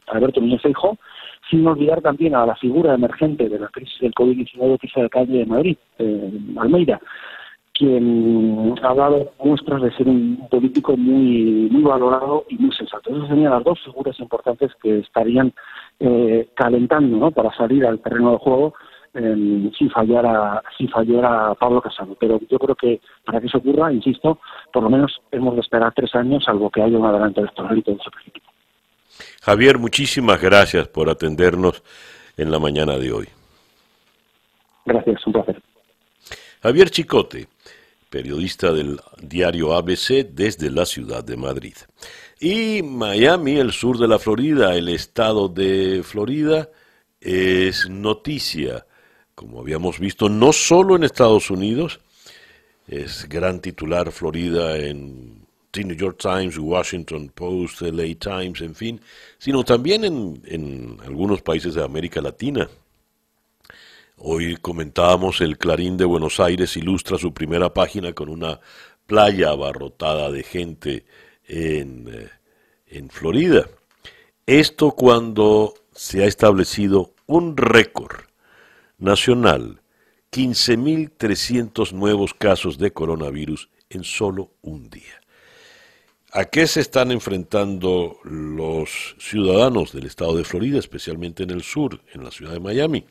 Alberto 0.09 0.42
Núñez 0.42 0.61
Feijóo, 0.61 0.99
sin 1.51 1.66
olvidar 1.66 2.01
también 2.01 2.34
a 2.34 2.47
la 2.47 2.57
figura 2.57 2.95
emergente 2.95 3.49
de 3.49 3.59
la 3.59 3.68
crisis 3.68 4.01
del 4.01 4.14
COVID-19 4.14 4.78
que 4.78 4.86
es 4.86 4.97
el 4.97 5.03
alcalde 5.05 5.38
de 5.38 5.47
Madrid, 5.47 5.76
eh, 5.99 6.32
Almeida, 6.57 7.01
quien 7.74 8.74
ha 8.82 8.95
dado 8.95 9.32
muestras 9.42 9.82
de 9.82 9.92
ser 9.97 10.09
un 10.09 10.47
político 10.49 10.97
muy, 10.97 11.68
muy 11.70 11.82
valorado 11.82 12.45
y 12.49 12.57
muy 12.57 12.72
sensato. 12.72 13.11
Esas 13.11 13.28
serían 13.28 13.51
las 13.51 13.64
dos 13.64 13.80
figuras 13.84 14.18
importantes 14.20 14.70
que 14.80 15.01
estarían 15.01 15.53
eh, 15.99 16.49
calentando 16.55 17.30
para 17.32 17.53
salir 17.55 17.84
al 17.84 18.01
terreno 18.01 18.32
de 18.32 18.38
juego 18.38 18.74
eh, 19.14 19.70
si 19.76 19.88
fallara 19.88 20.62
si 20.78 20.86
fallara 20.86 21.55
Pablo 21.55 21.80
Casado. 21.80 22.16
Pero 22.18 22.38
yo 22.49 22.59
creo 22.59 22.76
que 22.76 23.01
para 23.24 23.40
que 23.40 23.49
eso 23.49 23.59
ocurra, 23.59 23.92
insisto, 23.92 24.38
por 24.72 24.84
lo 24.84 24.90
menos 24.90 25.20
hemos 25.32 25.55
de 25.55 25.61
esperar 25.61 25.92
tres 25.95 26.14
años, 26.14 26.45
salvo 26.45 26.70
que 26.70 26.82
haya 26.82 26.97
un 26.97 27.07
adelanto 27.07 27.40
electoral 27.40 27.76
y 27.76 27.82
todo 27.82 27.99
se 28.03 28.11
precipite. 28.11 28.53
Javier, 29.42 29.78
muchísimas 29.78 30.40
gracias 30.40 30.88
por 30.88 31.10
atendernos 31.10 31.82
en 32.36 32.50
la 32.50 32.58
mañana 32.58 32.98
de 32.98 33.12
hoy. 33.12 33.28
Gracias, 34.84 35.26
un 35.26 35.32
placer. 35.32 35.62
Javier 36.62 36.90
Chicote, 36.90 37.48
periodista 38.08 38.72
del 38.72 39.00
diario 39.20 39.74
ABC 39.74 40.26
desde 40.30 40.70
la 40.70 40.86
ciudad 40.86 41.22
de 41.24 41.36
Madrid. 41.36 41.74
Y 42.40 42.82
Miami, 42.82 43.58
el 43.58 43.72
sur 43.72 43.98
de 43.98 44.08
la 44.08 44.18
Florida, 44.18 44.74
el 44.74 44.88
estado 44.88 45.48
de 45.48 46.02
Florida, 46.02 46.68
es 47.20 47.88
noticia, 47.88 48.86
como 49.34 49.60
habíamos 49.60 49.98
visto, 49.98 50.28
no 50.28 50.52
solo 50.52 50.96
en 50.96 51.04
Estados 51.04 51.50
Unidos, 51.50 52.00
es 52.86 53.28
gran 53.28 53.60
titular 53.60 54.12
Florida 54.12 54.76
en 54.76 55.43
New 55.83 55.97
York 55.97 56.18
Times, 56.18 56.59
Washington 56.59 57.33
Post, 57.35 57.81
LA 57.81 58.14
Times, 58.18 58.61
en 58.61 58.75
fin, 58.75 59.01
sino 59.39 59.64
también 59.64 60.05
en, 60.05 60.43
en 60.45 60.99
algunos 61.05 61.43
países 61.43 61.75
de 61.75 61.83
América 61.83 62.20
Latina. 62.20 62.68
Hoy 64.18 64.57
comentábamos 64.59 65.41
el 65.41 65.59
Clarín 65.59 65.97
de 65.97 66.05
Buenos 66.05 66.39
Aires 66.39 66.77
ilustra 66.77 67.18
su 67.18 67.35
primera 67.35 67.75
página 67.75 68.12
con 68.12 68.29
una 68.29 68.61
playa 69.07 69.51
abarrotada 69.51 70.31
de 70.31 70.43
gente 70.45 71.05
en, 71.47 72.09
eh, 72.09 72.31
en 72.87 73.11
Florida. 73.11 73.68
Esto 74.47 74.93
cuando 74.93 75.75
se 75.93 76.22
ha 76.22 76.27
establecido 76.27 77.14
un 77.27 77.57
récord 77.57 78.25
nacional, 78.99 79.81
15.300 80.31 81.93
nuevos 81.93 82.35
casos 82.35 82.79
de 82.79 82.93
coronavirus 82.93 83.68
en 83.91 84.05
solo 84.05 84.53
un 84.62 84.91
día. 84.91 85.24
¿A 86.37 86.47
qué 86.47 86.66
se 86.66 86.80
están 86.80 87.12
enfrentando 87.12 88.18
los 88.24 89.14
ciudadanos 89.20 89.93
del 89.93 90.07
estado 90.07 90.37
de 90.37 90.43
Florida, 90.43 90.80
especialmente 90.80 91.45
en 91.45 91.51
el 91.51 91.62
sur, 91.62 92.01
en 92.12 92.24
la 92.24 92.32
ciudad 92.32 92.51
de 92.51 92.59
Miami? 92.59 93.05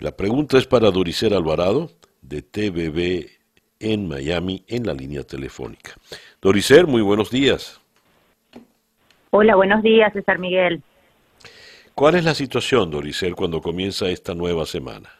La 0.00 0.10
pregunta 0.10 0.58
es 0.58 0.66
para 0.66 0.90
Doricer 0.90 1.32
Alvarado, 1.32 1.92
de 2.20 2.42
TVB 2.42 3.28
en 3.78 4.08
Miami, 4.08 4.64
en 4.66 4.84
la 4.84 4.94
línea 4.94 5.22
telefónica. 5.22 5.92
Doricer, 6.42 6.88
muy 6.88 7.02
buenos 7.02 7.30
días. 7.30 7.80
Hola, 9.30 9.54
buenos 9.54 9.84
días, 9.84 10.12
César 10.12 10.40
Miguel. 10.40 10.82
¿Cuál 11.94 12.16
es 12.16 12.24
la 12.24 12.34
situación, 12.34 12.90
Doricer, 12.90 13.36
cuando 13.36 13.60
comienza 13.60 14.08
esta 14.08 14.34
nueva 14.34 14.66
semana? 14.66 15.17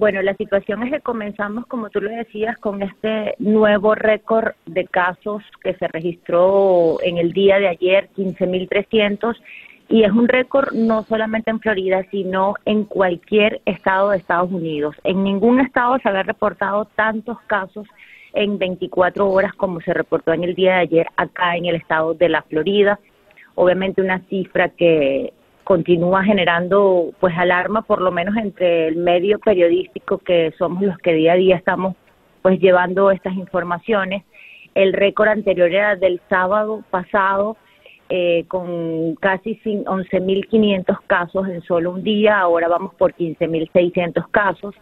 Bueno, 0.00 0.22
la 0.22 0.32
situación 0.32 0.82
es 0.82 0.92
que 0.92 1.00
comenzamos, 1.00 1.66
como 1.66 1.90
tú 1.90 2.00
lo 2.00 2.08
decías, 2.08 2.56
con 2.56 2.80
este 2.80 3.34
nuevo 3.38 3.94
récord 3.94 4.52
de 4.64 4.86
casos 4.86 5.42
que 5.62 5.74
se 5.74 5.88
registró 5.88 6.96
en 7.02 7.18
el 7.18 7.34
día 7.34 7.58
de 7.58 7.68
ayer, 7.68 8.08
15.300, 8.16 9.36
y 9.90 10.04
es 10.04 10.10
un 10.10 10.26
récord 10.26 10.72
no 10.72 11.02
solamente 11.02 11.50
en 11.50 11.60
Florida, 11.60 12.02
sino 12.10 12.54
en 12.64 12.84
cualquier 12.84 13.60
estado 13.66 14.08
de 14.08 14.16
Estados 14.16 14.50
Unidos. 14.50 14.96
En 15.04 15.22
ningún 15.22 15.60
estado 15.60 15.98
se 15.98 16.08
había 16.08 16.22
reportado 16.22 16.86
tantos 16.86 17.38
casos 17.42 17.86
en 18.32 18.56
24 18.56 19.28
horas 19.28 19.52
como 19.52 19.82
se 19.82 19.92
reportó 19.92 20.32
en 20.32 20.44
el 20.44 20.54
día 20.54 20.76
de 20.76 20.80
ayer 20.80 21.06
acá 21.18 21.58
en 21.58 21.66
el 21.66 21.74
estado 21.74 22.14
de 22.14 22.30
la 22.30 22.40
Florida. 22.40 22.98
Obviamente 23.54 24.00
una 24.00 24.20
cifra 24.30 24.70
que 24.70 25.34
continúa 25.70 26.24
generando 26.24 27.12
pues 27.20 27.32
alarma 27.38 27.82
por 27.82 28.00
lo 28.00 28.10
menos 28.10 28.36
entre 28.36 28.88
el 28.88 28.96
medio 28.96 29.38
periodístico 29.38 30.18
que 30.18 30.52
somos 30.58 30.82
los 30.82 30.98
que 30.98 31.14
día 31.14 31.34
a 31.34 31.36
día 31.36 31.54
estamos 31.54 31.94
pues 32.42 32.58
llevando 32.58 33.12
estas 33.12 33.34
informaciones. 33.34 34.24
El 34.74 34.92
récord 34.92 35.28
anterior 35.28 35.70
era 35.70 35.94
del 35.94 36.20
sábado 36.28 36.82
pasado 36.90 37.56
eh, 38.08 38.46
con 38.48 39.14
casi 39.20 39.60
11.500 39.64 40.98
casos 41.06 41.46
en 41.46 41.62
solo 41.62 41.92
un 41.92 42.02
día, 42.02 42.40
ahora 42.40 42.66
vamos 42.66 42.92
por 42.96 43.14
15.600 43.14 44.28
casos. 44.32 44.74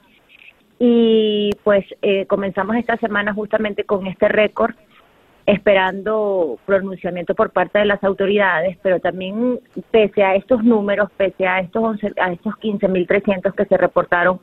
Y 0.78 1.50
pues 1.64 1.84
eh, 2.00 2.24
comenzamos 2.24 2.76
esta 2.76 2.96
semana 2.96 3.34
justamente 3.34 3.84
con 3.84 4.06
este 4.06 4.28
récord, 4.28 4.74
esperando 5.48 6.58
pronunciamiento 6.66 7.34
por 7.34 7.50
parte 7.50 7.78
de 7.78 7.86
las 7.86 8.04
autoridades, 8.04 8.76
pero 8.82 9.00
también 9.00 9.58
pese 9.90 10.22
a 10.22 10.34
estos 10.34 10.62
números, 10.62 11.08
pese 11.16 11.46
a 11.46 11.60
estos, 11.60 11.82
11, 11.82 12.12
a 12.20 12.34
estos 12.34 12.52
15.300 12.56 13.54
que 13.54 13.64
se 13.64 13.78
reportaron 13.78 14.40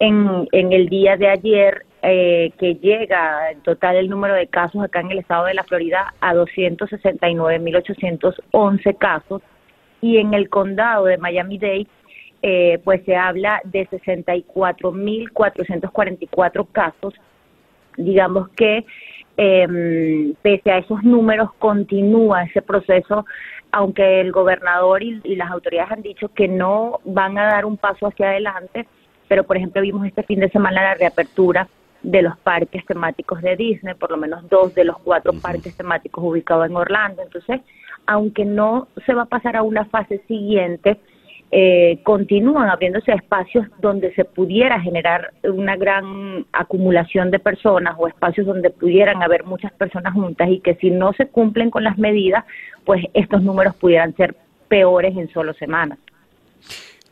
en, 0.00 0.48
en 0.50 0.72
el 0.72 0.88
día 0.88 1.16
de 1.16 1.28
ayer, 1.28 1.86
eh, 2.02 2.50
que 2.58 2.74
llega 2.74 3.52
en 3.52 3.60
total 3.60 3.94
el 3.94 4.10
número 4.10 4.34
de 4.34 4.48
casos 4.48 4.82
acá 4.82 4.98
en 4.98 5.12
el 5.12 5.20
estado 5.20 5.44
de 5.44 5.54
la 5.54 5.62
Florida 5.62 6.14
a 6.20 6.34
269.811 6.34 8.98
casos 8.98 9.42
y 10.00 10.16
en 10.16 10.34
el 10.34 10.48
condado 10.48 11.04
de 11.04 11.16
Miami-Dade 11.16 11.86
eh, 12.42 12.80
pues 12.82 13.04
se 13.04 13.14
habla 13.14 13.60
de 13.64 13.86
64.444 13.88 16.66
casos. 16.72 17.14
Digamos 17.96 18.48
que 18.50 18.84
eh, 19.42 20.34
pese 20.42 20.70
a 20.70 20.78
esos 20.78 21.02
números 21.02 21.48
continúa 21.58 22.42
ese 22.42 22.60
proceso, 22.60 23.24
aunque 23.72 24.20
el 24.20 24.32
gobernador 24.32 25.02
y 25.02 25.34
las 25.34 25.50
autoridades 25.50 25.92
han 25.92 26.02
dicho 26.02 26.28
que 26.34 26.46
no 26.46 27.00
van 27.06 27.38
a 27.38 27.46
dar 27.46 27.64
un 27.64 27.78
paso 27.78 28.08
hacia 28.08 28.28
adelante, 28.28 28.86
pero 29.28 29.44
por 29.44 29.56
ejemplo 29.56 29.80
vimos 29.80 30.06
este 30.06 30.24
fin 30.24 30.40
de 30.40 30.50
semana 30.50 30.82
la 30.82 30.94
reapertura 30.94 31.66
de 32.02 32.20
los 32.20 32.36
parques 32.40 32.84
temáticos 32.84 33.40
de 33.40 33.56
Disney, 33.56 33.94
por 33.94 34.10
lo 34.10 34.18
menos 34.18 34.46
dos 34.50 34.74
de 34.74 34.84
los 34.84 34.98
cuatro 34.98 35.32
parques 35.32 35.74
temáticos 35.74 36.22
ubicados 36.22 36.66
en 36.66 36.76
Orlando. 36.76 37.22
Entonces, 37.22 37.62
aunque 38.06 38.44
no 38.44 38.88
se 39.06 39.14
va 39.14 39.22
a 39.22 39.26
pasar 39.26 39.56
a 39.56 39.62
una 39.62 39.86
fase 39.86 40.18
siguiente, 40.28 41.00
eh, 41.52 41.98
continúan 42.04 42.68
abriéndose 42.68 43.12
espacios 43.12 43.66
donde 43.80 44.14
se 44.14 44.24
pudiera 44.24 44.80
generar 44.80 45.32
una 45.42 45.76
gran 45.76 46.46
acumulación 46.52 47.30
de 47.30 47.40
personas 47.40 47.96
o 47.98 48.06
espacios 48.06 48.46
donde 48.46 48.70
pudieran 48.70 49.22
haber 49.22 49.44
muchas 49.44 49.72
personas 49.72 50.14
juntas 50.14 50.48
y 50.48 50.60
que 50.60 50.76
si 50.76 50.90
no 50.90 51.12
se 51.14 51.26
cumplen 51.26 51.70
con 51.70 51.82
las 51.82 51.98
medidas, 51.98 52.44
pues 52.84 53.04
estos 53.14 53.42
números 53.42 53.74
pudieran 53.76 54.14
ser 54.16 54.36
peores 54.68 55.16
en 55.16 55.28
solo 55.32 55.52
semanas. 55.54 55.98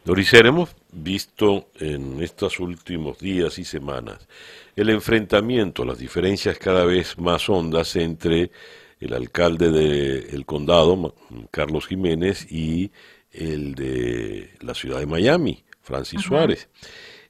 Doricer, 0.05 0.47
hemos 0.47 0.75
visto 0.93 1.67
en 1.81 2.23
estos 2.23 2.61
últimos 2.61 3.19
días 3.19 3.59
y 3.59 3.65
semanas 3.65 4.29
el 4.77 4.91
enfrentamiento, 4.91 5.85
las 5.85 5.99
diferencias 5.99 6.59
cada 6.59 6.85
vez 6.85 7.19
más 7.19 7.49
hondas 7.49 7.97
entre 7.97 8.53
el 9.01 9.13
alcalde 9.13 9.71
del 9.71 10.47
condado, 10.47 11.15
Carlos 11.51 11.87
Jiménez, 11.87 12.51
y 12.51 12.91
el 13.39 13.75
de 13.75 14.51
la 14.61 14.75
ciudad 14.75 14.99
de 14.99 15.07
Miami, 15.07 15.65
Francis 15.81 16.23
Suárez. 16.23 16.69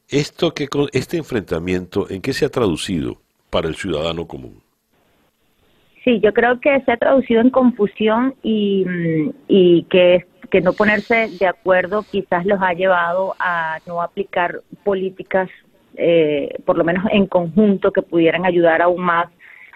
Esto 0.09 0.53
que, 0.53 0.67
este 0.93 1.17
enfrentamiento, 1.17 2.09
¿en 2.09 2.21
qué 2.21 2.33
se 2.33 2.45
ha 2.45 2.49
traducido 2.49 3.21
para 3.49 3.67
el 3.67 3.75
ciudadano 3.75 4.27
común? 4.27 4.61
Sí, 6.03 6.19
yo 6.21 6.33
creo 6.33 6.59
que 6.59 6.81
se 6.81 6.91
ha 6.91 6.97
traducido 6.97 7.41
en 7.41 7.49
confusión 7.49 8.35
y, 8.41 8.85
mm, 8.85 9.29
y 9.47 9.83
que, 9.83 10.25
que 10.49 10.61
no 10.61 10.73
ponerse 10.73 11.29
de 11.39 11.45
acuerdo 11.45 12.03
quizás 12.09 12.45
los 12.45 12.59
ha 12.61 12.73
llevado 12.73 13.35
a 13.39 13.77
no 13.85 14.01
aplicar 14.01 14.61
políticas 14.83 15.49
eh, 16.01 16.55
por 16.65 16.77
lo 16.77 16.85
menos 16.85 17.03
en 17.11 17.27
conjunto, 17.27 17.91
que 17.91 18.01
pudieran 18.01 18.45
ayudar 18.45 18.81
aún 18.81 19.01
más 19.01 19.27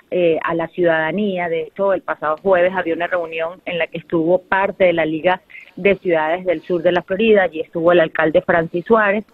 eh, 0.09 0.39
a 0.43 0.55
la 0.55 0.69
ciudadanía. 0.69 1.49
De 1.49 1.63
hecho, 1.63 1.91
el 1.91 2.01
pasado 2.01 2.37
jueves 2.37 2.71
había 2.73 2.93
una 2.93 3.07
reunión 3.07 3.61
en 3.65 3.77
la 3.77 3.87
que 3.87 3.97
estuvo 3.97 4.41
parte 4.41 4.85
de 4.85 4.93
la 4.93 5.05
Liga 5.05 5.41
de 5.75 5.95
Ciudades 5.95 6.45
del 6.45 6.61
Sur 6.61 6.81
de 6.81 6.91
la 6.91 7.01
Florida, 7.01 7.43
allí 7.43 7.61
estuvo 7.61 7.91
el 7.91 7.99
alcalde 7.99 8.41
Francis 8.41 8.85
Suárez, 8.85 9.25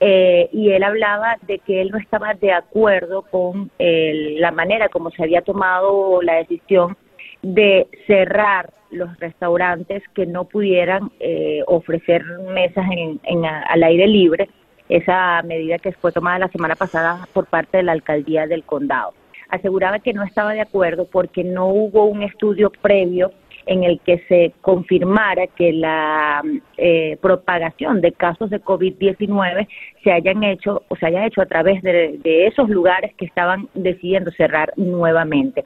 eh, 0.00 0.48
y 0.52 0.70
él 0.70 0.82
hablaba 0.82 1.36
de 1.42 1.58
que 1.58 1.82
él 1.82 1.90
no 1.90 1.98
estaba 1.98 2.32
de 2.34 2.52
acuerdo 2.52 3.22
con 3.22 3.70
la 3.78 4.50
manera 4.50 4.88
como 4.88 5.10
se 5.10 5.22
había 5.22 5.42
tomado 5.42 6.22
la 6.22 6.36
decisión 6.36 6.96
de 7.42 7.86
cerrar 8.06 8.70
los 8.90 9.18
restaurantes 9.18 10.02
que 10.14 10.26
no 10.26 10.44
pudieran 10.44 11.10
eh, 11.20 11.62
ofrecer 11.66 12.24
mesas 12.52 12.86
en, 12.90 13.44
al 13.44 13.82
aire 13.82 14.06
libre, 14.06 14.48
esa 14.88 15.42
medida 15.42 15.78
que 15.78 15.92
fue 15.92 16.12
tomada 16.12 16.40
la 16.40 16.48
semana 16.48 16.74
pasada 16.74 17.28
por 17.32 17.46
parte 17.46 17.76
de 17.76 17.82
la 17.84 17.92
alcaldía 17.92 18.46
del 18.46 18.64
condado. 18.64 19.12
Aseguraba 19.48 20.00
que 20.00 20.12
no 20.12 20.24
estaba 20.24 20.52
de 20.52 20.60
acuerdo 20.60 21.06
porque 21.10 21.44
no 21.44 21.66
hubo 21.68 22.04
un 22.04 22.22
estudio 22.22 22.70
previo 22.70 23.32
en 23.66 23.84
el 23.84 24.00
que 24.00 24.18
se 24.28 24.52
confirmara 24.60 25.46
que 25.48 25.72
la 25.72 26.42
eh, 26.76 27.18
propagación 27.20 28.00
de 28.00 28.12
casos 28.12 28.50
de 28.50 28.60
COVID-19 28.60 29.68
se 30.02 30.12
hayan 30.12 30.44
hecho 30.44 30.82
o 30.88 30.96
se 30.96 31.06
haya 31.06 31.26
hecho 31.26 31.42
a 31.42 31.46
través 31.46 31.82
de, 31.82 32.46
esos 32.46 32.68
lugares 32.68 33.12
que 33.16 33.24
estaban 33.24 33.68
decidiendo 33.74 34.30
cerrar 34.32 34.72
nuevamente. 34.76 35.64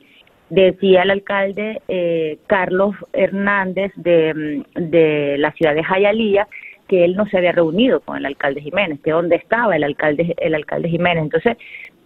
Decía 0.50 1.02
el 1.02 1.10
alcalde 1.10 1.80
eh, 1.88 2.38
Carlos 2.46 2.94
Hernández 3.12 3.92
de, 3.96 4.62
de 4.74 5.36
la 5.38 5.52
ciudad 5.52 5.74
de 5.74 5.84
Jayalía 5.84 6.46
que 6.88 7.04
él 7.04 7.16
no 7.16 7.26
se 7.26 7.38
había 7.38 7.52
reunido 7.52 8.00
con 8.00 8.18
el 8.18 8.26
alcalde 8.26 8.60
Jiménez, 8.60 9.00
que 9.02 9.12
dónde 9.12 9.36
estaba 9.36 9.74
el 9.74 9.84
alcalde 9.84 10.34
el 10.38 10.54
alcalde 10.54 10.88
Jiménez. 10.90 11.24
Entonces, 11.24 11.56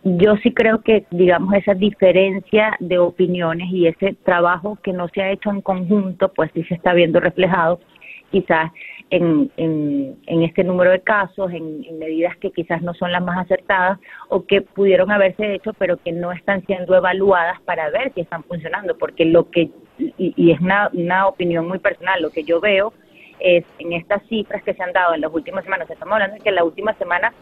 yo 0.04 0.36
sí 0.42 0.52
creo 0.52 0.80
que, 0.80 1.06
digamos, 1.10 1.54
esa 1.54 1.74
diferencia 1.74 2.76
de 2.80 2.98
opiniones 2.98 3.68
y 3.70 3.86
ese 3.86 4.14
trabajo 4.24 4.78
que 4.82 4.92
no 4.92 5.08
se 5.08 5.22
ha 5.22 5.32
hecho 5.32 5.50
en 5.50 5.60
conjunto, 5.60 6.32
pues 6.32 6.50
sí 6.54 6.62
se 6.64 6.74
está 6.74 6.92
viendo 6.94 7.20
reflejado 7.20 7.80
quizás 8.30 8.70
en, 9.10 9.50
en, 9.56 10.42
este 10.42 10.62
número 10.62 10.90
de 10.90 11.00
casos, 11.00 11.50
en, 11.52 11.98
medidas 11.98 12.36
que 12.36 12.50
quizás 12.50 12.82
no 12.82 12.94
son 12.94 13.10
las 13.10 13.22
más 13.22 13.38
acertadas 13.38 13.98
o 14.28 14.44
que 14.44 14.60
pudieron 14.60 15.10
haberse 15.10 15.54
hecho, 15.54 15.72
pero 15.74 15.96
que 15.96 16.12
no 16.12 16.32
están 16.32 16.64
siendo 16.66 16.94
evaluadas 16.94 17.60
para 17.62 17.90
ver 17.90 18.12
si 18.14 18.20
están 18.20 18.44
funcionando, 18.44 18.96
porque 18.98 19.24
lo 19.24 19.50
que, 19.50 19.70
y, 19.98 20.50
es 20.50 20.60
una, 20.60 20.90
una 20.92 21.26
opinión 21.26 21.66
muy 21.66 21.78
personal, 21.78 22.20
lo 22.22 22.30
que 22.30 22.44
yo 22.44 22.60
veo 22.60 22.92
es 23.40 23.64
en 23.78 23.92
estas 23.92 24.22
cifras 24.28 24.62
que 24.62 24.74
se 24.74 24.82
han 24.82 24.92
dado 24.92 25.14
en 25.14 25.20
las 25.20 25.32
últimas 25.32 25.64
semanas, 25.64 25.90
estamos 25.90 26.14
hablando 26.14 26.36
de 26.36 26.42
que 26.42 26.48
en 26.48 26.54
la 26.54 26.64
última 26.64 26.94
semana 26.94 27.32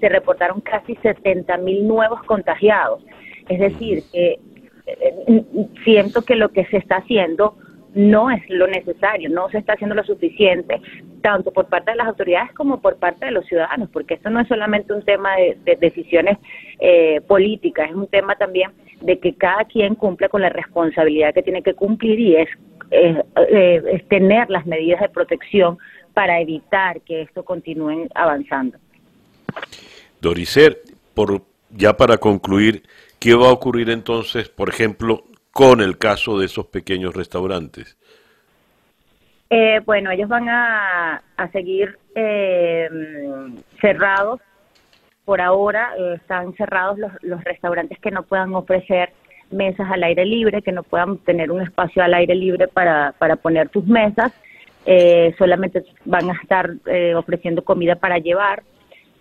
se 0.00 0.08
reportaron 0.08 0.60
casi 0.60 0.94
70 0.96 1.56
mil 1.58 1.86
nuevos 1.86 2.22
contagiados. 2.24 3.04
Es 3.48 3.60
decir, 3.60 4.02
que 4.12 4.38
eh, 4.86 5.44
siento 5.84 6.22
que 6.22 6.36
lo 6.36 6.50
que 6.50 6.64
se 6.66 6.78
está 6.78 6.96
haciendo 6.96 7.56
no 7.96 8.30
es 8.30 8.42
lo 8.50 8.66
necesario, 8.66 9.30
no 9.30 9.48
se 9.48 9.58
está 9.58 9.72
haciendo 9.72 9.94
lo 9.94 10.04
suficiente, 10.04 10.80
tanto 11.22 11.50
por 11.50 11.66
parte 11.66 11.92
de 11.92 11.96
las 11.96 12.06
autoridades 12.06 12.52
como 12.52 12.82
por 12.82 12.96
parte 12.96 13.24
de 13.24 13.32
los 13.32 13.46
ciudadanos, 13.46 13.88
porque 13.90 14.14
esto 14.14 14.28
no 14.28 14.40
es 14.40 14.48
solamente 14.48 14.92
un 14.92 15.02
tema 15.02 15.34
de, 15.36 15.76
decisiones 15.80 16.36
eh, 16.78 17.22
políticas, 17.26 17.88
es 17.88 17.96
un 17.96 18.06
tema 18.06 18.36
también 18.36 18.70
de 19.00 19.18
que 19.18 19.34
cada 19.34 19.64
quien 19.64 19.94
cumpla 19.94 20.28
con 20.28 20.42
la 20.42 20.50
responsabilidad 20.50 21.32
que 21.32 21.42
tiene 21.42 21.62
que 21.62 21.72
cumplir 21.72 22.20
y 22.20 22.36
es 22.36 22.48
eh, 22.90 23.82
es 23.92 24.08
tener 24.08 24.48
las 24.50 24.66
medidas 24.66 25.00
de 25.00 25.08
protección 25.08 25.78
para 26.14 26.40
evitar 26.40 27.00
que 27.02 27.22
esto 27.22 27.44
continúe 27.44 28.08
avanzando. 28.14 28.78
Doricer, 30.20 30.80
por, 31.14 31.42
ya 31.70 31.96
para 31.96 32.18
concluir, 32.18 32.82
¿qué 33.18 33.34
va 33.34 33.48
a 33.48 33.52
ocurrir 33.52 33.90
entonces, 33.90 34.48
por 34.48 34.68
ejemplo, 34.68 35.24
con 35.52 35.80
el 35.80 35.98
caso 35.98 36.38
de 36.38 36.46
esos 36.46 36.66
pequeños 36.66 37.14
restaurantes? 37.14 37.96
Eh, 39.50 39.80
bueno, 39.84 40.10
ellos 40.10 40.28
van 40.28 40.48
a, 40.48 41.22
a 41.36 41.48
seguir 41.52 41.98
eh, 42.14 42.88
cerrados. 43.80 44.40
Por 45.24 45.40
ahora 45.40 45.90
están 46.14 46.54
cerrados 46.54 46.98
los, 46.98 47.12
los 47.22 47.42
restaurantes 47.42 47.98
que 47.98 48.12
no 48.12 48.22
puedan 48.22 48.54
ofrecer 48.54 49.12
mesas 49.50 49.90
al 49.90 50.02
aire 50.02 50.24
libre, 50.24 50.62
que 50.62 50.72
no 50.72 50.82
puedan 50.82 51.18
tener 51.18 51.50
un 51.50 51.62
espacio 51.62 52.02
al 52.02 52.14
aire 52.14 52.34
libre 52.34 52.68
para, 52.68 53.14
para 53.18 53.36
poner 53.36 53.68
tus 53.68 53.86
mesas. 53.86 54.32
Eh, 54.84 55.34
solamente 55.38 55.84
van 56.04 56.30
a 56.30 56.34
estar 56.34 56.74
eh, 56.86 57.14
ofreciendo 57.14 57.64
comida 57.64 57.96
para 57.96 58.18
llevar, 58.18 58.62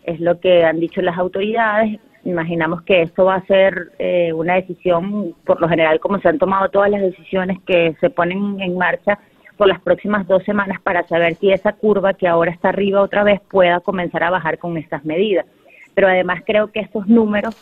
es 0.03 0.19
lo 0.19 0.39
que 0.39 0.63
han 0.63 0.79
dicho 0.79 1.01
las 1.01 1.17
autoridades. 1.17 1.99
Imaginamos 2.23 2.83
que 2.83 3.01
esto 3.01 3.25
va 3.25 3.35
a 3.35 3.45
ser 3.45 3.91
eh, 3.97 4.31
una 4.33 4.55
decisión, 4.55 5.35
por 5.43 5.59
lo 5.59 5.67
general, 5.67 5.99
como 5.99 6.19
se 6.19 6.29
han 6.29 6.37
tomado 6.37 6.69
todas 6.69 6.91
las 6.91 7.01
decisiones 7.01 7.57
que 7.65 7.95
se 7.99 8.09
ponen 8.09 8.61
en 8.61 8.77
marcha 8.77 9.19
por 9.57 9.67
las 9.67 9.79
próximas 9.79 10.27
dos 10.27 10.43
semanas 10.43 10.79
para 10.81 11.07
saber 11.07 11.35
si 11.35 11.51
esa 11.51 11.73
curva 11.73 12.13
que 12.13 12.27
ahora 12.27 12.51
está 12.51 12.69
arriba 12.69 13.01
otra 13.01 13.23
vez 13.23 13.41
pueda 13.49 13.79
comenzar 13.79 14.23
a 14.23 14.29
bajar 14.29 14.57
con 14.59 14.77
estas 14.77 15.05
medidas. 15.05 15.45
Pero 15.93 16.07
además 16.07 16.43
creo 16.45 16.71
que 16.71 16.81
estos 16.81 17.07
números 17.07 17.55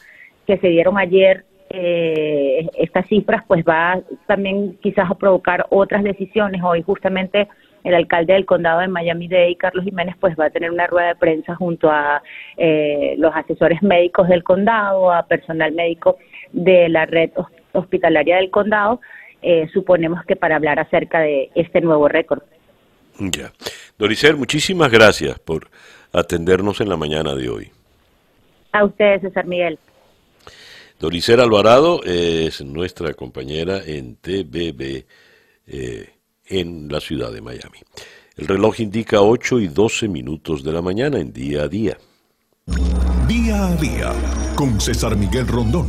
que 0.47 0.57
se 0.57 0.67
dieron 0.69 0.97
ayer 0.97 1.45
eh, 1.73 2.69
estas 2.77 3.07
cifras, 3.07 3.43
pues 3.47 3.65
va 3.65 3.99
también 4.27 4.77
quizás 4.81 5.09
a 5.09 5.15
provocar 5.15 5.65
otras 5.69 6.03
decisiones. 6.03 6.61
Hoy 6.63 6.83
justamente 6.83 7.47
el 7.83 7.95
alcalde 7.95 8.33
del 8.33 8.45
condado 8.45 8.79
de 8.79 8.87
Miami-Dade, 8.87 9.57
Carlos 9.57 9.83
Jiménez, 9.83 10.15
pues 10.19 10.35
va 10.39 10.45
a 10.45 10.49
tener 10.51 10.71
una 10.71 10.85
rueda 10.85 11.07
de 11.09 11.15
prensa 11.15 11.55
junto 11.55 11.89
a 11.89 12.21
eh, 12.57 13.15
los 13.17 13.35
asesores 13.35 13.81
médicos 13.81 14.29
del 14.29 14.43
condado, 14.43 15.11
a 15.11 15.25
personal 15.25 15.71
médico 15.73 16.17
de 16.51 16.87
la 16.89 17.07
red 17.07 17.31
hospitalaria 17.73 18.37
del 18.37 18.51
condado, 18.51 19.01
eh, 19.41 19.67
suponemos 19.73 20.23
que 20.25 20.35
para 20.35 20.55
hablar 20.55 20.79
acerca 20.79 21.19
de 21.21 21.49
este 21.55 21.81
nuevo 21.81 22.07
récord. 22.07 22.43
Ya. 23.17 23.51
Doricer, 23.97 24.37
muchísimas 24.37 24.91
gracias 24.91 25.39
por 25.39 25.67
atendernos 26.13 26.79
en 26.81 26.89
la 26.89 26.97
mañana 26.97 27.33
de 27.33 27.49
hoy. 27.49 27.71
A 28.71 28.85
ustedes, 28.85 29.21
César 29.21 29.45
Miguel. 29.45 29.79
Doricera 30.99 31.43
Alvarado 31.43 32.03
es 32.03 32.63
nuestra 32.63 33.13
compañera 33.13 33.81
en 33.85 34.15
TBB 34.15 35.05
eh, 35.67 36.09
en 36.45 36.87
la 36.89 36.99
ciudad 36.99 37.31
de 37.31 37.41
Miami. 37.41 37.79
El 38.35 38.47
reloj 38.47 38.79
indica 38.79 39.21
8 39.21 39.59
y 39.59 39.67
12 39.67 40.07
minutos 40.07 40.63
de 40.63 40.71
la 40.71 40.81
mañana 40.81 41.19
en 41.19 41.33
día 41.33 41.63
a 41.63 41.67
día. 41.67 41.97
Día 43.27 43.67
a 43.67 43.75
día 43.75 44.13
con 44.55 44.79
César 44.79 45.15
Miguel 45.15 45.47
Rondón. 45.47 45.87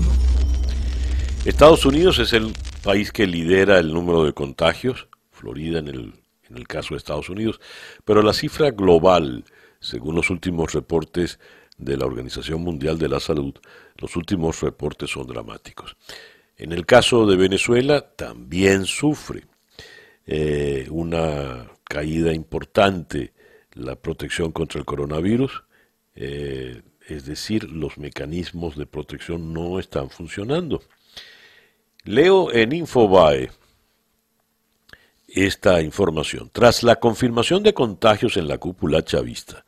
Estados 1.44 1.84
Unidos 1.84 2.18
es 2.18 2.32
el 2.32 2.52
país 2.82 3.12
que 3.12 3.26
lidera 3.26 3.78
el 3.78 3.92
número 3.92 4.24
de 4.24 4.32
contagios, 4.32 5.08
Florida 5.30 5.78
en 5.78 5.88
el, 5.88 6.14
en 6.48 6.56
el 6.56 6.66
caso 6.66 6.94
de 6.94 6.98
Estados 6.98 7.28
Unidos, 7.28 7.60
pero 8.04 8.22
la 8.22 8.32
cifra 8.32 8.70
global, 8.70 9.44
según 9.80 10.14
los 10.16 10.30
últimos 10.30 10.72
reportes 10.72 11.38
de 11.76 11.96
la 11.96 12.06
Organización 12.06 12.62
Mundial 12.62 12.98
de 12.98 13.08
la 13.08 13.20
Salud, 13.20 13.54
los 13.96 14.16
últimos 14.16 14.60
reportes 14.60 15.10
son 15.10 15.26
dramáticos. 15.26 15.96
En 16.56 16.72
el 16.72 16.86
caso 16.86 17.26
de 17.26 17.36
Venezuela 17.36 18.00
también 18.00 18.86
sufre 18.86 19.44
eh, 20.26 20.86
una 20.90 21.70
caída 21.84 22.32
importante 22.32 23.32
la 23.72 23.96
protección 23.96 24.52
contra 24.52 24.78
el 24.78 24.86
coronavirus, 24.86 25.64
eh, 26.14 26.82
es 27.08 27.26
decir, 27.26 27.64
los 27.64 27.98
mecanismos 27.98 28.76
de 28.76 28.86
protección 28.86 29.52
no 29.52 29.78
están 29.78 30.10
funcionando. 30.10 30.82
Leo 32.04 32.52
en 32.52 32.72
Infobae 32.72 33.50
esta 35.28 35.82
información. 35.82 36.50
Tras 36.52 36.82
la 36.82 36.96
confirmación 36.96 37.62
de 37.62 37.74
contagios 37.74 38.36
en 38.36 38.46
la 38.46 38.58
cúpula 38.58 39.02
chavista, 39.02 39.63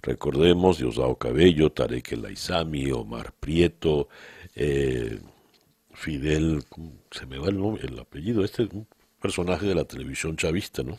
Recordemos 0.00 0.78
Diosdado 0.78 1.16
Cabello, 1.16 1.72
Tarek 1.72 2.12
El 2.12 2.26
Aizami, 2.26 2.90
Omar 2.92 3.32
Prieto, 3.32 4.08
eh, 4.54 5.18
Fidel, 5.92 6.62
se 7.10 7.26
me 7.26 7.38
va 7.38 7.48
el, 7.48 7.58
nombre, 7.58 7.84
el 7.84 7.98
apellido, 7.98 8.44
este 8.44 8.62
es 8.62 8.70
un 8.72 8.86
personaje 9.20 9.66
de 9.66 9.74
la 9.74 9.84
televisión 9.84 10.36
chavista, 10.36 10.84
¿no? 10.84 10.98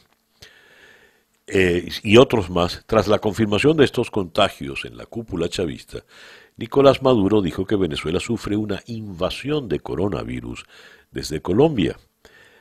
Eh, 1.47 1.87
y 2.03 2.17
otros 2.17 2.49
más, 2.49 2.83
tras 2.85 3.07
la 3.07 3.19
confirmación 3.19 3.77
de 3.77 3.85
estos 3.85 4.11
contagios 4.11 4.83
en 4.83 4.97
la 4.97 5.05
cúpula 5.05 5.47
chavista, 5.47 6.03
Nicolás 6.57 7.01
Maduro 7.01 7.41
dijo 7.41 7.65
que 7.65 7.77
Venezuela 7.77 8.19
sufre 8.19 8.57
una 8.57 8.83
invasión 8.87 9.69
de 9.69 9.79
coronavirus 9.79 10.65
desde 11.09 11.41
Colombia. 11.41 11.97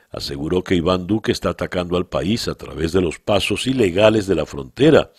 Aseguró 0.09 0.63
que 0.63 0.75
Iván 0.75 1.05
Duque 1.05 1.33
está 1.33 1.49
atacando 1.49 1.97
al 1.97 2.07
país 2.07 2.47
a 2.47 2.55
través 2.55 2.93
de 2.93 3.01
los 3.01 3.19
pasos 3.19 3.67
ilegales 3.67 4.25
de 4.25 4.35
la 4.35 4.45
frontera 4.45 5.11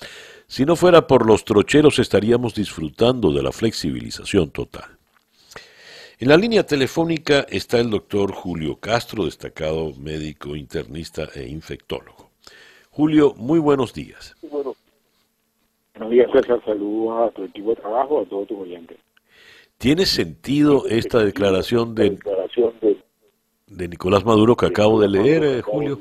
si 0.50 0.64
no 0.64 0.74
fuera 0.74 1.06
por 1.06 1.26
los 1.26 1.44
trocheros 1.44 2.00
estaríamos 2.00 2.56
disfrutando 2.56 3.30
de 3.30 3.40
la 3.40 3.52
flexibilización 3.52 4.50
total. 4.50 4.82
En 6.18 6.28
la 6.28 6.36
línea 6.36 6.66
telefónica 6.66 7.46
está 7.48 7.78
el 7.78 7.88
doctor 7.88 8.32
Julio 8.32 8.74
Castro, 8.74 9.26
destacado 9.26 9.92
médico 9.96 10.56
internista 10.56 11.28
e 11.36 11.46
infectólogo. 11.46 12.30
Julio, 12.90 13.32
muy 13.36 13.60
buenos 13.60 13.94
días. 13.94 14.34
Bueno, 14.42 14.74
buenos 15.94 16.10
días, 16.10 16.28
César. 16.32 16.60
Saludos 16.64 17.28
a 17.28 17.30
tu 17.30 17.44
equipo 17.44 17.70
de 17.70 17.76
trabajo, 17.76 18.20
a 18.20 18.24
todos 18.24 18.48
tus 18.48 18.58
oyentes. 18.58 18.98
¿Tiene 19.78 20.04
sentido 20.04 20.82
esta 20.88 21.20
declaración 21.20 21.94
de, 21.94 22.18
de 23.68 23.88
Nicolás 23.88 24.24
Maduro 24.24 24.56
que 24.56 24.66
acabo 24.66 25.00
de 25.00 25.08
leer, 25.08 25.62
Julio? 25.62 25.96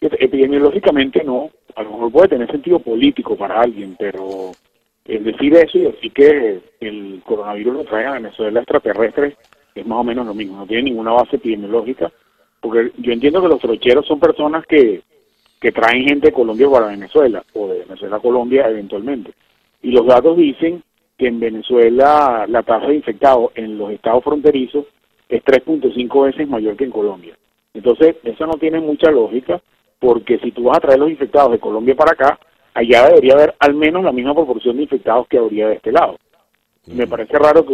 Epidemiológicamente 0.00 1.22
no, 1.22 1.52
a 1.74 1.82
lo 1.82 1.90
mejor 1.90 2.12
puede 2.12 2.28
tener 2.28 2.50
sentido 2.50 2.78
político 2.78 3.36
para 3.36 3.60
alguien, 3.60 3.96
pero 3.98 4.52
El 5.04 5.24
decir 5.24 5.54
eso 5.54 5.78
y 5.78 5.82
decir 5.82 6.12
que 6.12 6.60
el 6.80 7.22
coronavirus 7.24 7.74
lo 7.74 7.84
trae 7.84 8.06
a 8.06 8.12
Venezuela 8.12 8.60
extraterrestre 8.60 9.36
es 9.74 9.86
más 9.86 9.98
o 9.98 10.04
menos 10.04 10.26
lo 10.26 10.34
mismo, 10.34 10.56
no 10.56 10.66
tiene 10.66 10.84
ninguna 10.84 11.12
base 11.12 11.36
epidemiológica, 11.36 12.12
porque 12.60 12.92
yo 12.98 13.12
entiendo 13.12 13.40
que 13.42 13.48
los 13.48 13.60
trocheros 13.60 14.06
son 14.06 14.20
personas 14.20 14.66
que, 14.66 15.02
que 15.60 15.72
traen 15.72 16.04
gente 16.04 16.28
de 16.28 16.32
Colombia 16.32 16.68
para 16.70 16.88
Venezuela, 16.88 17.42
o 17.54 17.68
de 17.68 17.80
Venezuela 17.80 18.16
a 18.16 18.20
Colombia 18.20 18.68
eventualmente. 18.68 19.32
Y 19.82 19.90
los 19.90 20.06
datos 20.06 20.36
dicen 20.36 20.82
que 21.16 21.26
en 21.26 21.40
Venezuela 21.40 22.46
la 22.48 22.62
tasa 22.62 22.86
de 22.86 22.96
infectados 22.96 23.50
en 23.54 23.78
los 23.78 23.90
estados 23.90 24.22
fronterizos 24.22 24.86
es 25.28 25.42
3.5 25.42 26.24
veces 26.26 26.48
mayor 26.48 26.76
que 26.76 26.84
en 26.84 26.90
Colombia. 26.90 27.36
Entonces, 27.74 28.16
eso 28.22 28.46
no 28.46 28.54
tiene 28.54 28.80
mucha 28.80 29.10
lógica, 29.10 29.60
porque 30.02 30.36
si 30.40 30.50
tú 30.50 30.64
vas 30.64 30.78
a 30.78 30.80
traer 30.80 30.98
los 30.98 31.10
infectados 31.10 31.52
de 31.52 31.60
Colombia 31.60 31.94
para 31.94 32.10
acá, 32.10 32.36
allá 32.74 33.06
debería 33.06 33.34
haber 33.34 33.54
al 33.60 33.74
menos 33.74 34.02
la 34.02 34.10
misma 34.10 34.34
proporción 34.34 34.76
de 34.76 34.82
infectados 34.82 35.28
que 35.28 35.38
habría 35.38 35.68
de 35.68 35.74
este 35.76 35.92
lado. 35.92 36.18
Me 36.88 37.06
parece 37.06 37.38
raro 37.38 37.64
que, 37.64 37.72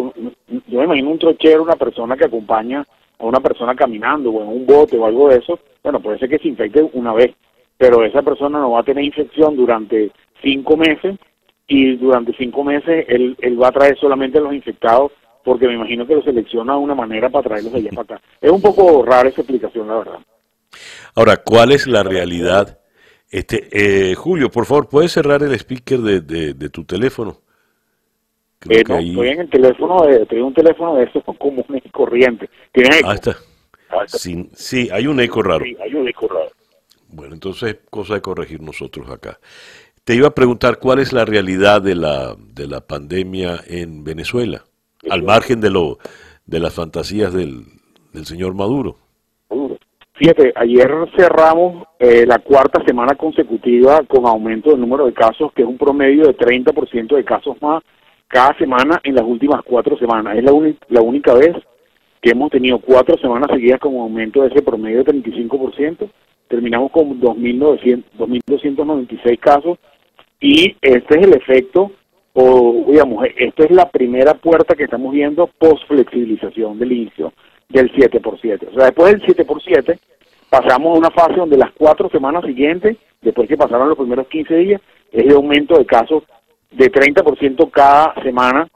yo 0.66 0.78
me 0.78 0.84
imagino 0.84 1.08
un 1.08 1.18
trochero, 1.18 1.62
una 1.62 1.76
persona 1.76 2.18
que 2.18 2.26
acompaña 2.26 2.84
a 3.18 3.24
una 3.24 3.40
persona 3.40 3.74
caminando 3.74 4.30
o 4.30 4.42
en 4.42 4.48
un 4.48 4.66
bote 4.66 4.98
o 4.98 5.06
algo 5.06 5.30
de 5.30 5.36
eso, 5.36 5.58
bueno, 5.82 6.00
puede 6.00 6.18
ser 6.18 6.28
que 6.28 6.38
se 6.38 6.48
infecte 6.48 6.82
una 6.92 7.14
vez, 7.14 7.34
pero 7.78 8.04
esa 8.04 8.20
persona 8.20 8.58
no 8.58 8.72
va 8.72 8.80
a 8.80 8.84
tener 8.84 9.04
infección 9.04 9.56
durante 9.56 10.12
cinco 10.42 10.76
meses 10.76 11.16
y 11.66 11.96
durante 11.96 12.34
cinco 12.34 12.62
meses 12.62 13.06
él, 13.08 13.38
él 13.40 13.62
va 13.62 13.68
a 13.68 13.72
traer 13.72 13.96
solamente 13.96 14.36
a 14.36 14.42
los 14.42 14.52
infectados 14.52 15.12
porque 15.42 15.66
me 15.66 15.76
imagino 15.76 16.06
que 16.06 16.16
lo 16.16 16.22
selecciona 16.22 16.74
de 16.74 16.80
una 16.80 16.94
manera 16.94 17.30
para 17.30 17.48
traerlos 17.48 17.72
allá 17.72 17.88
para 17.88 18.16
acá. 18.16 18.20
Es 18.38 18.50
un 18.50 18.60
poco 18.60 19.02
rara 19.02 19.30
esa 19.30 19.40
explicación, 19.40 19.88
la 19.88 19.96
verdad. 19.96 20.18
Ahora, 21.14 21.38
¿cuál 21.38 21.72
es 21.72 21.86
la 21.86 22.02
realidad? 22.02 22.78
Este, 23.30 23.68
eh, 23.72 24.14
Julio, 24.14 24.50
por 24.50 24.64
favor, 24.64 24.88
¿puedes 24.88 25.12
cerrar 25.12 25.42
el 25.42 25.52
speaker 25.54 25.98
de, 25.98 26.20
de, 26.54 26.68
tu 26.70 26.84
teléfono? 26.84 27.42
Eh, 28.68 28.82
no, 28.88 28.98
estoy 28.98 29.28
en 29.28 29.40
el 29.40 29.50
teléfono, 29.50 30.02
de, 30.06 30.42
un 30.42 30.54
teléfono 30.54 30.96
de 30.96 31.04
esos 31.04 31.22
comunes 31.38 31.82
y 31.84 31.90
corrientes. 31.90 32.48
Ah, 33.04 33.14
está. 33.14 33.36
Ah, 33.90 34.04
Sí, 34.06 34.50
sí, 34.54 34.88
hay 34.90 35.06
un 35.06 35.20
eco 35.20 35.42
raro. 35.42 35.64
Sí, 35.64 35.76
hay 35.80 35.94
un 35.94 36.08
eco 36.08 36.28
raro. 36.28 36.50
Bueno, 37.08 37.34
entonces, 37.34 37.76
cosa 37.90 38.14
de 38.14 38.20
corregir 38.22 38.60
nosotros 38.60 39.08
acá. 39.10 39.38
Te 40.04 40.14
iba 40.14 40.28
a 40.28 40.34
preguntar 40.34 40.78
cuál 40.78 40.98
es 40.98 41.12
la 41.12 41.24
realidad 41.24 41.82
de 41.82 41.94
la, 41.94 42.34
de 42.38 42.66
la 42.66 42.80
pandemia 42.80 43.60
en 43.66 44.04
Venezuela, 44.04 44.64
al 45.10 45.22
margen 45.22 45.60
de, 45.60 45.70
lo, 45.70 45.98
de 46.46 46.60
las 46.60 46.74
fantasías 46.74 47.32
del, 47.32 47.64
del 48.12 48.24
señor 48.24 48.54
Maduro. 48.54 48.96
Fíjate, 50.18 50.52
ayer 50.56 50.90
cerramos 51.16 51.86
eh, 52.00 52.26
la 52.26 52.40
cuarta 52.40 52.82
semana 52.84 53.14
consecutiva 53.14 54.02
con 54.08 54.26
aumento 54.26 54.70
del 54.70 54.80
número 54.80 55.06
de 55.06 55.12
casos, 55.12 55.52
que 55.52 55.62
es 55.62 55.68
un 55.68 55.78
promedio 55.78 56.24
de 56.24 56.36
30% 56.36 57.14
de 57.14 57.24
casos 57.24 57.56
más 57.62 57.84
cada 58.26 58.58
semana 58.58 59.00
en 59.04 59.14
las 59.14 59.22
últimas 59.22 59.62
cuatro 59.62 59.96
semanas. 59.96 60.36
Es 60.36 60.42
la, 60.42 60.50
la 60.88 61.02
única 61.02 61.34
vez 61.34 61.54
que 62.20 62.30
hemos 62.30 62.50
tenido 62.50 62.80
cuatro 62.80 63.16
semanas 63.18 63.48
seguidas 63.52 63.78
con 63.78 63.94
aumento 63.94 64.42
de 64.42 64.48
ese 64.48 64.60
promedio 64.60 65.04
de 65.04 65.22
35%. 65.22 66.10
Terminamos 66.48 66.90
con 66.90 67.20
2.296 67.20 69.38
casos 69.38 69.78
y 70.40 70.74
este 70.82 71.20
es 71.20 71.26
el 71.28 71.34
efecto, 71.34 71.92
o 72.32 72.86
digamos, 72.88 73.24
esto 73.36 73.62
es 73.62 73.70
la 73.70 73.88
primera 73.88 74.34
puerta 74.34 74.74
que 74.74 74.82
estamos 74.82 75.12
viendo 75.12 75.46
post 75.46 75.86
flexibilización 75.86 76.76
del 76.76 76.90
inicio 76.90 77.32
del 77.68 77.90
7 77.94 78.20
por 78.20 78.40
7. 78.40 78.68
O 78.70 78.74
sea, 78.74 78.86
después 78.86 79.12
del 79.12 79.22
7 79.24 79.44
por 79.44 79.62
7 79.62 79.98
pasamos 80.48 80.94
a 80.94 80.98
una 80.98 81.10
fase 81.10 81.34
donde 81.34 81.58
las 81.58 81.72
cuatro 81.72 82.08
semanas 82.08 82.44
siguientes, 82.44 82.96
después 83.20 83.48
que 83.48 83.56
pasaron 83.56 83.88
los 83.88 83.98
primeros 83.98 84.26
15 84.28 84.56
días, 84.56 84.80
es 85.12 85.26
de 85.26 85.34
aumento 85.34 85.76
de 85.76 85.86
casos 85.86 86.24
de 86.70 86.90
30% 86.90 87.70
cada 87.70 88.14
semana 88.22 88.68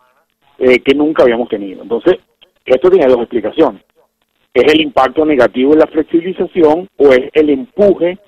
eh, 0.58 0.80
que 0.80 0.94
nunca 0.94 1.22
habíamos 1.22 1.48
tenido. 1.48 1.82
Entonces, 1.82 2.16
esto 2.64 2.90
tiene 2.90 3.06
dos 3.06 3.20
explicaciones. 3.20 3.82
¿Es 4.54 4.72
el 4.72 4.82
impacto 4.82 5.24
negativo 5.24 5.72
de 5.72 5.80
la 5.80 5.86
flexibilización 5.86 6.88
o 6.96 7.08
es 7.08 7.30
el 7.32 7.50
empuje 7.50 8.18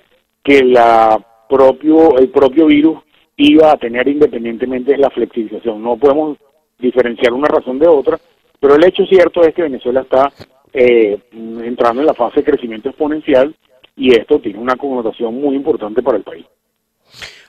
que 0.43 0.63
la 0.63 1.19
propio, 1.47 2.17
el 2.17 2.29
propio 2.29 2.65
virus 2.65 2.99
iba 3.37 3.71
a 3.71 3.77
tener 3.77 4.07
independientemente 4.07 4.91
de 4.93 4.97
la 4.97 5.11
flexibilización? 5.11 5.83
No 5.83 5.97
podemos 5.97 6.37
diferenciar 6.79 7.33
una 7.33 7.47
razón 7.47 7.77
de 7.77 7.87
otra, 7.87 8.17
pero 8.59 8.75
el 8.75 8.83
hecho 8.83 9.05
cierto 9.05 9.41
es 9.43 9.53
que 9.53 9.61
Venezuela 9.61 10.01
está 10.01 10.31
eh, 10.75 11.17
entrando 11.31 12.01
en 12.01 12.07
la 12.07 12.13
fase 12.13 12.41
de 12.41 12.51
crecimiento 12.51 12.89
exponencial 12.89 13.55
y 13.95 14.13
esto 14.13 14.39
tiene 14.39 14.59
una 14.59 14.75
connotación 14.75 15.33
muy 15.33 15.55
importante 15.55 16.03
para 16.03 16.17
el 16.17 16.23
país. 16.23 16.45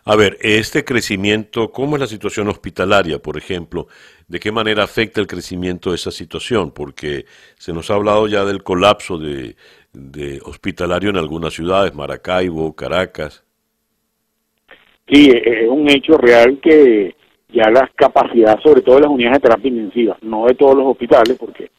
A 0.05 0.15
ver, 0.15 0.39
este 0.41 0.85
crecimiento, 0.85 1.73
¿cómo 1.73 1.97
es 1.97 2.01
la 2.01 2.07
situación 2.07 2.47
hospitalaria, 2.47 3.19
por 3.19 3.37
ejemplo? 3.37 3.89
¿De 4.29 4.39
qué 4.39 4.53
manera 4.53 4.85
afecta 4.85 5.21
el 5.21 5.27
crecimiento 5.27 5.91
de 5.91 5.97
esa 5.97 6.13
situación? 6.13 6.71
Porque 6.71 7.25
se 7.57 7.73
nos 7.73 7.91
ha 7.91 7.95
hablado 7.95 8.29
ya 8.29 8.45
del 8.45 8.63
colapso 8.63 9.19
de, 9.19 9.57
de 9.93 10.41
hospitalario 10.45 11.11
en 11.11 11.17
algunas 11.17 11.55
ciudades, 11.55 11.93
Maracaibo, 11.93 12.77
Caracas. 12.77 13.45
Sí, 15.09 15.33
es 15.33 15.69
un 15.69 15.91
hecho 15.91 16.17
real 16.17 16.61
que 16.63 17.17
ya 17.49 17.69
las 17.71 17.91
capacidades, 17.97 18.63
sobre 18.63 18.83
todo 18.83 18.97
de 18.97 19.03
las 19.03 19.11
unidades 19.11 19.39
de 19.39 19.49
terapia 19.49 19.69
intensiva, 19.69 20.17
no 20.23 20.47
de 20.47 20.55
todos 20.55 20.77
los 20.77 20.87
hospitales, 20.87 21.37
porque 21.37 21.71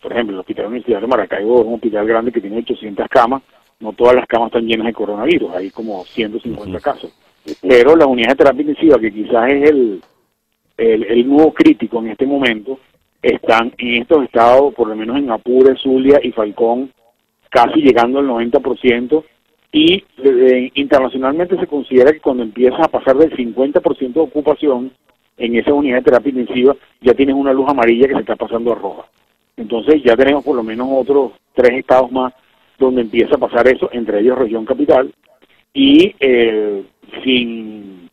por 0.00 0.12
ejemplo, 0.12 0.34
el 0.34 0.40
Hospital 0.40 0.66
Universitario 0.66 1.06
de 1.06 1.10
Maracaibo 1.10 1.60
es 1.60 1.66
un 1.66 1.74
hospital 1.74 2.06
grande 2.06 2.32
que 2.32 2.40
tiene 2.40 2.58
800 2.58 3.08
camas, 3.08 3.42
no 3.80 3.92
todas 3.92 4.14
las 4.14 4.26
camas 4.26 4.48
están 4.48 4.66
llenas 4.66 4.86
de 4.86 4.92
coronavirus, 4.92 5.54
hay 5.54 5.70
como 5.70 6.04
150 6.04 6.80
casos. 6.80 7.12
Pero 7.62 7.96
las 7.96 8.08
unidades 8.08 8.36
de 8.36 8.44
terapia 8.44 8.60
intensiva, 8.62 8.98
que 8.98 9.12
quizás 9.12 9.52
es 9.52 9.70
el, 9.70 10.02
el, 10.76 11.28
nuevo 11.28 11.52
crítico 11.52 11.98
en 12.00 12.08
este 12.08 12.26
momento, 12.26 12.78
están 13.22 13.72
en 13.78 14.02
estos 14.02 14.24
estados, 14.24 14.74
por 14.74 14.88
lo 14.88 14.96
menos 14.96 15.16
en 15.16 15.30
Apure, 15.30 15.76
Zulia 15.76 16.18
y 16.22 16.32
Falcón, 16.32 16.92
casi 17.50 17.80
llegando 17.80 18.18
al 18.18 18.26
90%, 18.26 19.24
y 19.72 20.04
eh, 20.18 20.70
internacionalmente 20.74 21.58
se 21.58 21.66
considera 21.66 22.12
que 22.12 22.20
cuando 22.20 22.42
empiezas 22.42 22.80
a 22.80 22.88
pasar 22.88 23.16
del 23.16 23.30
50% 23.36 24.12
de 24.12 24.20
ocupación 24.20 24.92
en 25.36 25.56
esa 25.56 25.72
unidad 25.72 25.98
de 25.98 26.02
terapia 26.02 26.30
intensiva, 26.30 26.74
ya 27.00 27.14
tienes 27.14 27.34
una 27.34 27.52
luz 27.52 27.68
amarilla 27.68 28.08
que 28.08 28.14
se 28.14 28.20
está 28.20 28.36
pasando 28.36 28.72
a 28.72 28.76
roja. 28.76 29.04
Entonces 29.56 30.02
ya 30.04 30.14
tenemos 30.16 30.44
por 30.44 30.54
lo 30.54 30.62
menos 30.62 30.88
otros 30.90 31.32
tres 31.54 31.78
estados 31.78 32.12
más 32.12 32.34
donde 32.78 33.02
empieza 33.02 33.36
a 33.36 33.38
pasar 33.38 33.66
eso, 33.68 33.88
entre 33.92 34.20
ellos 34.20 34.38
región 34.38 34.66
capital, 34.66 35.12
y 35.72 36.14
eh, 36.20 36.84
sin, 37.24 38.10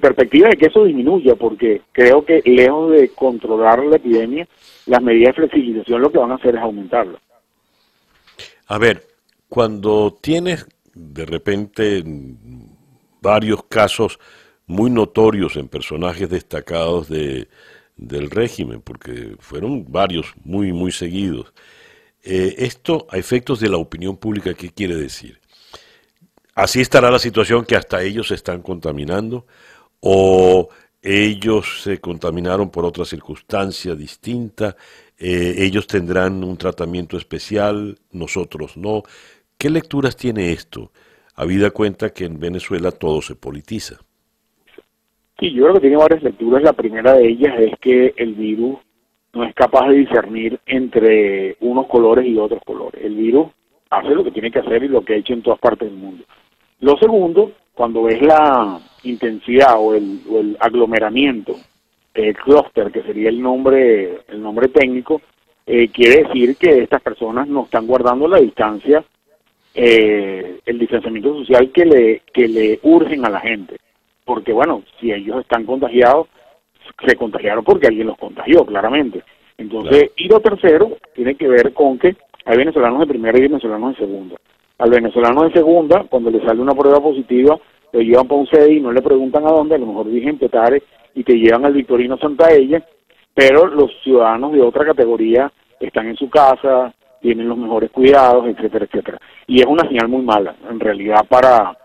perspectiva 0.00 0.48
de 0.48 0.56
que 0.56 0.66
eso 0.66 0.84
disminuya, 0.84 1.36
porque 1.36 1.82
creo 1.92 2.24
que 2.24 2.42
lejos 2.44 2.90
de 2.90 3.10
controlar 3.10 3.84
la 3.84 3.96
epidemia, 3.96 4.46
las 4.86 5.00
medidas 5.00 5.34
de 5.34 5.42
flexibilización 5.46 6.02
lo 6.02 6.10
que 6.10 6.18
van 6.18 6.32
a 6.32 6.34
hacer 6.34 6.56
es 6.56 6.60
aumentarla. 6.60 7.18
A 8.66 8.78
ver, 8.78 9.02
cuando 9.48 10.18
tienes 10.20 10.66
de 10.92 11.24
repente 11.24 12.02
varios 13.22 13.62
casos 13.64 14.18
muy 14.66 14.90
notorios 14.90 15.56
en 15.56 15.68
personajes 15.68 16.28
destacados 16.28 17.08
de, 17.08 17.46
del 17.96 18.30
régimen, 18.30 18.82
porque 18.82 19.36
fueron 19.38 19.90
varios 19.90 20.34
muy, 20.44 20.72
muy 20.72 20.92
seguidos. 20.92 21.52
Eh, 22.22 22.54
esto 22.58 23.06
a 23.10 23.18
efectos 23.18 23.60
de 23.60 23.68
la 23.68 23.76
opinión 23.76 24.16
pública, 24.16 24.54
¿qué 24.54 24.70
quiere 24.70 24.96
decir? 24.96 25.40
¿Así 26.54 26.80
estará 26.80 27.10
la 27.10 27.18
situación 27.18 27.64
que 27.64 27.76
hasta 27.76 28.02
ellos 28.02 28.28
se 28.28 28.34
están 28.34 28.62
contaminando? 28.62 29.46
¿O 30.00 30.68
ellos 31.02 31.82
se 31.82 32.00
contaminaron 32.00 32.70
por 32.70 32.84
otra 32.84 33.04
circunstancia 33.04 33.94
distinta? 33.94 34.76
Eh, 35.18 35.54
¿Ellos 35.58 35.86
tendrán 35.86 36.42
un 36.44 36.56
tratamiento 36.56 37.16
especial? 37.16 37.98
¿Nosotros 38.12 38.76
no? 38.76 39.02
¿Qué 39.58 39.68
lecturas 39.68 40.16
tiene 40.16 40.52
esto? 40.52 40.92
Habida 41.34 41.70
cuenta 41.72 42.12
que 42.12 42.24
en 42.24 42.38
Venezuela 42.38 42.92
todo 42.92 43.20
se 43.20 43.34
politiza. 43.34 43.98
Sí, 45.38 45.52
yo 45.52 45.64
creo 45.64 45.74
que 45.74 45.80
tiene 45.80 45.96
varias 45.96 46.22
lecturas. 46.22 46.62
La 46.62 46.72
primera 46.72 47.12
de 47.14 47.28
ellas 47.28 47.58
es 47.58 47.78
que 47.80 48.14
el 48.16 48.34
virus 48.34 48.78
no 49.32 49.44
es 49.44 49.54
capaz 49.54 49.88
de 49.88 49.96
discernir 49.96 50.60
entre 50.66 51.56
unos 51.60 51.86
colores 51.88 52.26
y 52.26 52.38
otros 52.38 52.62
colores. 52.64 53.04
El 53.04 53.16
virus 53.16 53.48
hace 53.90 54.14
lo 54.14 54.22
que 54.22 54.30
tiene 54.30 54.50
que 54.50 54.60
hacer 54.60 54.84
y 54.84 54.88
lo 54.88 55.04
que 55.04 55.14
ha 55.14 55.16
hecho 55.16 55.32
en 55.32 55.42
todas 55.42 55.58
partes 55.58 55.90
del 55.90 55.98
mundo. 55.98 56.24
Lo 56.80 56.96
segundo, 56.98 57.52
cuando 57.74 58.04
ves 58.04 58.22
la 58.22 58.80
intensidad 59.02 59.74
o 59.78 59.94
el, 59.94 60.20
el 60.30 60.56
aglomeramiento, 60.60 61.56
el 62.14 62.36
clúster, 62.36 62.92
que 62.92 63.02
sería 63.02 63.28
el 63.28 63.42
nombre, 63.42 64.20
el 64.28 64.40
nombre 64.40 64.68
técnico, 64.68 65.20
eh, 65.66 65.88
quiere 65.88 66.24
decir 66.24 66.56
que 66.56 66.82
estas 66.82 67.02
personas 67.02 67.48
no 67.48 67.64
están 67.64 67.86
guardando 67.86 68.28
la 68.28 68.38
distancia, 68.38 69.04
eh, 69.74 70.60
el 70.64 70.78
distanciamiento 70.78 71.36
social 71.38 71.72
que 71.72 71.84
le, 71.84 72.22
que 72.32 72.46
le 72.46 72.78
urgen 72.84 73.24
a 73.24 73.30
la 73.30 73.40
gente 73.40 73.76
porque 74.24 74.52
bueno, 74.52 74.82
si 75.00 75.12
ellos 75.12 75.40
están 75.40 75.64
contagiados, 75.64 76.28
se 77.06 77.16
contagiaron 77.16 77.64
porque 77.64 77.88
alguien 77.88 78.06
los 78.08 78.18
contagió, 78.18 78.64
claramente. 78.64 79.22
Entonces, 79.56 80.10
y 80.16 80.28
lo 80.28 80.40
tercero 80.40 80.96
tiene 81.14 81.36
que 81.36 81.48
ver 81.48 81.72
con 81.72 81.98
que 81.98 82.16
hay 82.44 82.56
venezolanos 82.56 83.00
de 83.00 83.06
primera 83.06 83.38
y 83.38 83.42
venezolanos 83.42 83.96
de 83.96 84.04
segunda. 84.04 84.36
Al 84.78 84.90
venezolano 84.90 85.44
de 85.44 85.52
segunda, 85.52 86.04
cuando 86.10 86.30
le 86.30 86.44
sale 86.44 86.60
una 86.60 86.74
prueba 86.74 87.00
positiva, 87.00 87.58
lo 87.92 88.00
llevan 88.00 88.26
para 88.26 88.40
un 88.40 88.72
y 88.72 88.80
no 88.80 88.92
le 88.92 89.02
preguntan 89.02 89.46
a 89.46 89.50
dónde, 89.50 89.76
a 89.76 89.78
lo 89.78 89.86
mejor 89.86 90.08
dije 90.08 90.28
en 90.28 90.38
Petare 90.38 90.82
y 91.14 91.22
te 91.22 91.34
llevan 91.34 91.64
al 91.64 91.74
Victorino 91.74 92.18
Santa 92.18 92.52
Ella, 92.52 92.84
pero 93.32 93.66
los 93.66 93.90
ciudadanos 94.02 94.52
de 94.52 94.62
otra 94.62 94.84
categoría 94.84 95.50
están 95.78 96.08
en 96.08 96.16
su 96.16 96.28
casa, 96.28 96.92
tienen 97.20 97.48
los 97.48 97.56
mejores 97.56 97.90
cuidados, 97.90 98.46
etcétera, 98.46 98.86
etcétera. 98.86 99.18
Y 99.46 99.60
es 99.60 99.66
una 99.66 99.88
señal 99.88 100.08
muy 100.08 100.22
mala, 100.22 100.56
en 100.68 100.80
realidad, 100.80 101.24
para, 101.28 101.76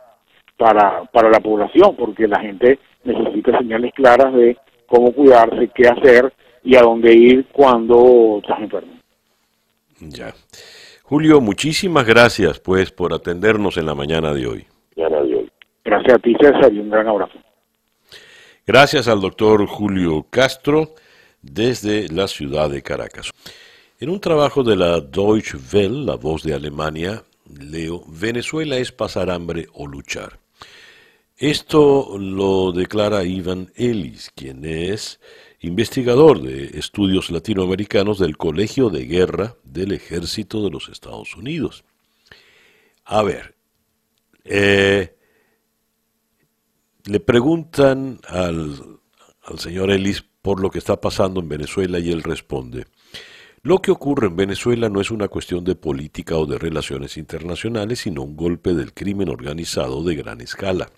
para, 0.60 1.06
para 1.06 1.30
la 1.30 1.40
población, 1.40 1.96
porque 1.96 2.28
la 2.28 2.42
gente 2.42 2.78
necesita 3.06 3.58
señales 3.58 3.94
claras 3.96 4.34
de 4.34 4.58
cómo 4.88 5.14
cuidarse, 5.14 5.72
qué 5.74 5.88
hacer 5.88 6.32
y 6.64 6.76
a 6.76 6.82
dónde 6.82 7.14
ir 7.14 7.48
cuando 7.54 8.40
estás 8.44 8.60
enfermo. 8.60 8.94
Ya. 10.02 10.34
Julio, 11.04 11.40
muchísimas 11.40 12.06
gracias 12.06 12.60
pues 12.60 12.92
por 12.92 13.14
atendernos 13.14 13.78
en 13.78 13.86
la 13.86 13.96
mañana 13.96 14.34
de 14.34 14.48
hoy. 14.48 14.68
Gracias 15.84 16.14
a 16.14 16.20
ti, 16.20 16.36
César, 16.40 16.72
y 16.72 16.80
un 16.80 16.90
gran 16.90 17.08
abrazo. 17.08 17.40
Gracias 18.68 19.08
al 19.08 19.22
doctor 19.22 19.66
Julio 19.66 20.28
Castro 20.30 20.90
desde 21.42 22.10
la 22.10 22.28
ciudad 22.28 22.70
de 22.70 22.84
Caracas. 22.84 23.32
En 24.00 24.10
un 24.10 24.20
trabajo 24.20 24.62
de 24.62 24.76
la 24.76 25.00
Deutsche 25.00 25.58
Welle, 25.74 26.06
la 26.06 26.16
voz 26.16 26.44
de 26.44 26.54
Alemania, 26.54 27.24
leo, 27.60 28.04
Venezuela 28.08 28.78
es 28.78 28.92
pasar 28.92 29.32
hambre 29.32 29.66
o 29.74 29.88
luchar. 29.88 30.38
Esto 31.40 32.18
lo 32.20 32.74
declara 32.74 33.24
Ivan 33.24 33.72
Ellis, 33.76 34.30
quien 34.36 34.66
es 34.66 35.22
investigador 35.62 36.42
de 36.42 36.78
estudios 36.78 37.32
latinoamericanos 37.32 38.20
del 38.20 38.36
Colegio 38.36 38.90
de 38.90 39.06
Guerra 39.06 39.56
del 39.64 39.94
Ejército 39.94 40.62
de 40.62 40.70
los 40.70 40.90
Estados 40.90 41.38
Unidos. 41.38 41.86
A 43.06 43.24
ver, 43.24 43.56
eh, 44.44 45.16
le 47.06 47.20
preguntan 47.22 48.20
al, 48.28 49.00
al 49.44 49.60
señor 49.60 49.92
Ellis 49.92 50.26
por 50.42 50.60
lo 50.60 50.70
que 50.70 50.80
está 50.80 51.00
pasando 51.00 51.40
en 51.40 51.48
Venezuela 51.48 52.00
y 52.00 52.12
él 52.12 52.22
responde, 52.22 52.86
lo 53.62 53.82
que 53.82 53.92
ocurre 53.92 54.28
en 54.28 54.36
Venezuela 54.36 54.90
no 54.90 55.00
es 55.00 55.10
una 55.10 55.30
cuestión 55.30 55.64
de 55.64 55.76
política 55.76 56.36
o 56.36 56.46
de 56.46 56.58
relaciones 56.58 57.16
internacionales, 57.16 58.00
sino 58.00 58.24
un 58.24 58.36
golpe 58.36 58.74
del 58.74 58.94
crimen 58.94 59.30
organizado 59.30 60.04
de 60.04 60.16
gran 60.16 60.42
escala. 60.42 60.92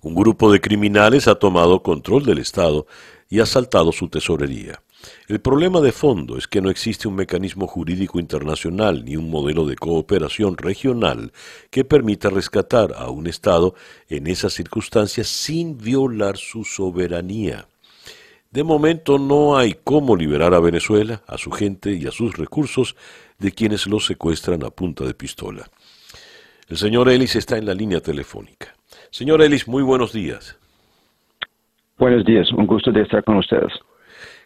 Un 0.00 0.14
grupo 0.14 0.52
de 0.52 0.60
criminales 0.60 1.26
ha 1.26 1.34
tomado 1.34 1.82
control 1.82 2.24
del 2.24 2.38
Estado 2.38 2.86
y 3.28 3.40
ha 3.40 3.42
asaltado 3.42 3.90
su 3.92 4.08
tesorería. 4.08 4.80
El 5.28 5.40
problema 5.40 5.80
de 5.80 5.92
fondo 5.92 6.36
es 6.36 6.46
que 6.46 6.60
no 6.60 6.70
existe 6.70 7.08
un 7.08 7.14
mecanismo 7.14 7.66
jurídico 7.66 8.18
internacional 8.18 9.04
ni 9.04 9.16
un 9.16 9.30
modelo 9.30 9.66
de 9.66 9.76
cooperación 9.76 10.56
regional 10.56 11.32
que 11.70 11.84
permita 11.84 12.30
rescatar 12.30 12.94
a 12.96 13.10
un 13.10 13.26
Estado 13.26 13.74
en 14.08 14.26
esas 14.26 14.52
circunstancias 14.52 15.28
sin 15.28 15.78
violar 15.78 16.36
su 16.36 16.64
soberanía. 16.64 17.68
De 18.50 18.64
momento 18.64 19.18
no 19.18 19.58
hay 19.58 19.74
cómo 19.84 20.16
liberar 20.16 20.54
a 20.54 20.60
Venezuela, 20.60 21.22
a 21.26 21.38
su 21.38 21.50
gente 21.50 21.92
y 21.92 22.06
a 22.06 22.12
sus 22.12 22.36
recursos 22.36 22.96
de 23.38 23.52
quienes 23.52 23.86
los 23.86 24.06
secuestran 24.06 24.64
a 24.64 24.70
punta 24.70 25.04
de 25.04 25.14
pistola. 25.14 25.68
El 26.68 26.76
señor 26.76 27.08
Ellis 27.08 27.36
está 27.36 27.56
en 27.58 27.66
la 27.66 27.74
línea 27.74 28.00
telefónica. 28.00 28.77
Señor 29.10 29.42
Ellis, 29.42 29.66
muy 29.66 29.82
buenos 29.82 30.12
días. 30.12 30.58
Buenos 31.98 32.24
días, 32.24 32.52
un 32.52 32.66
gusto 32.66 32.92
de 32.92 33.02
estar 33.02 33.24
con 33.24 33.38
ustedes. 33.38 33.72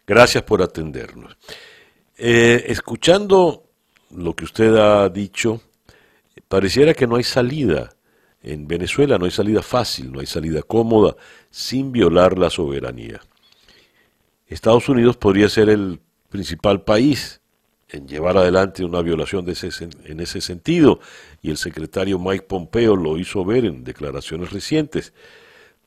Gracias 0.07 0.43
por 0.43 0.61
atendernos. 0.61 1.37
Eh, 2.17 2.65
escuchando 2.67 3.63
lo 4.15 4.35
que 4.35 4.45
usted 4.45 4.75
ha 4.75 5.09
dicho, 5.09 5.61
pareciera 6.47 6.93
que 6.93 7.07
no 7.07 7.17
hay 7.17 7.23
salida. 7.23 7.91
En 8.41 8.67
Venezuela 8.67 9.17
no 9.17 9.25
hay 9.25 9.31
salida 9.31 9.61
fácil, 9.61 10.11
no 10.11 10.19
hay 10.19 10.25
salida 10.25 10.61
cómoda, 10.63 11.15
sin 11.49 11.91
violar 11.91 12.37
la 12.37 12.49
soberanía. 12.49 13.21
Estados 14.47 14.89
Unidos 14.89 15.17
podría 15.17 15.49
ser 15.49 15.69
el 15.69 15.99
principal 16.29 16.81
país 16.81 17.41
en 17.93 18.07
llevar 18.07 18.37
adelante 18.37 18.83
una 18.83 19.01
violación 19.01 19.45
de 19.45 19.53
ese, 19.53 19.69
en 20.05 20.19
ese 20.19 20.41
sentido, 20.41 20.99
y 21.41 21.51
el 21.51 21.57
secretario 21.57 22.19
Mike 22.19 22.45
Pompeo 22.47 22.95
lo 22.95 23.17
hizo 23.17 23.45
ver 23.45 23.65
en 23.65 23.83
declaraciones 23.83 24.51
recientes. 24.51 25.13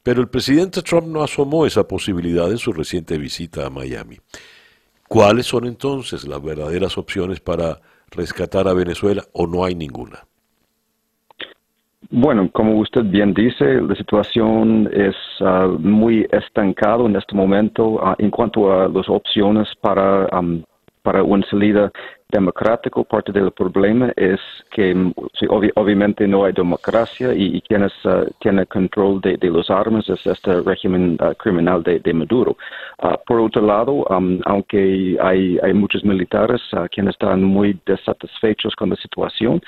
Pero 0.03 0.21
el 0.21 0.29
presidente 0.29 0.83
Trump 0.83 1.09
no 1.09 1.23
asomó 1.23 1.67
esa 1.67 1.87
posibilidad 1.89 2.49
en 2.51 2.59
su 2.59 2.73
reciente 2.73 3.19
visita 3.19 3.67
a 3.67 3.71
Miami. 3.71 4.19
¿Cuáles 5.09 5.47
son 5.47 5.67
entonces 5.67 6.27
las 6.27 6.43
verdaderas 6.43 6.97
opciones 6.97 7.41
para 7.41 7.81
rescatar 8.11 8.69
a 8.69 8.73
Venezuela 8.73 9.25
o 9.33 9.47
no 9.47 9.65
hay 9.65 9.75
ninguna? 9.75 10.25
Bueno, 12.11 12.49
como 12.53 12.79
usted 12.79 13.03
bien 13.03 13.35
dice, 13.35 13.81
la 13.81 13.97
situación 13.97 14.89
es 14.93 15.17
ah, 15.41 15.69
muy 15.79 16.27
estancada 16.31 17.05
en 17.05 17.17
este 17.17 17.35
momento 17.35 17.99
ah, 18.01 18.15
en 18.19 18.31
cuanto 18.31 18.73
a 18.73 18.89
las 18.89 19.09
opciones 19.09 19.67
para, 19.81 20.29
para 21.07 21.23
una 21.23 21.47
salida 21.47 21.93
democrático, 22.29 23.05
parte 23.05 23.31
del 23.33 23.53
problema 23.53 24.13
es 24.17 24.41
que 24.71 25.13
obviamente 25.77 26.27
no 26.27 26.45
hay 26.45 26.53
democracia 26.53 27.33
y, 27.33 27.61
quienes 27.63 27.93
uh, 28.05 28.27
tienen 28.41 28.65
control 28.67 29.21
de, 29.21 29.39
los 29.49 29.71
armas 29.71 30.09
es 30.09 30.27
este 30.27 30.61
régimen 30.61 31.17
uh, 31.21 31.35
criminal 31.35 31.83
de, 31.83 32.13
Maduro. 32.13 32.57
Uh, 33.03 33.17
por 33.27 33.41
otro 33.41 33.63
lado, 33.63 34.05
um, 34.11 34.41
aunque 34.45 35.17
hay, 35.21 35.59
hay 35.63 35.73
muchos 35.73 36.05
militares 36.05 36.61
quienes 36.91 37.15
están 37.15 37.43
muy 37.43 37.79
desatisfechos 37.87 38.75
con 38.75 38.91
la 38.91 38.97
situación, 38.97 39.61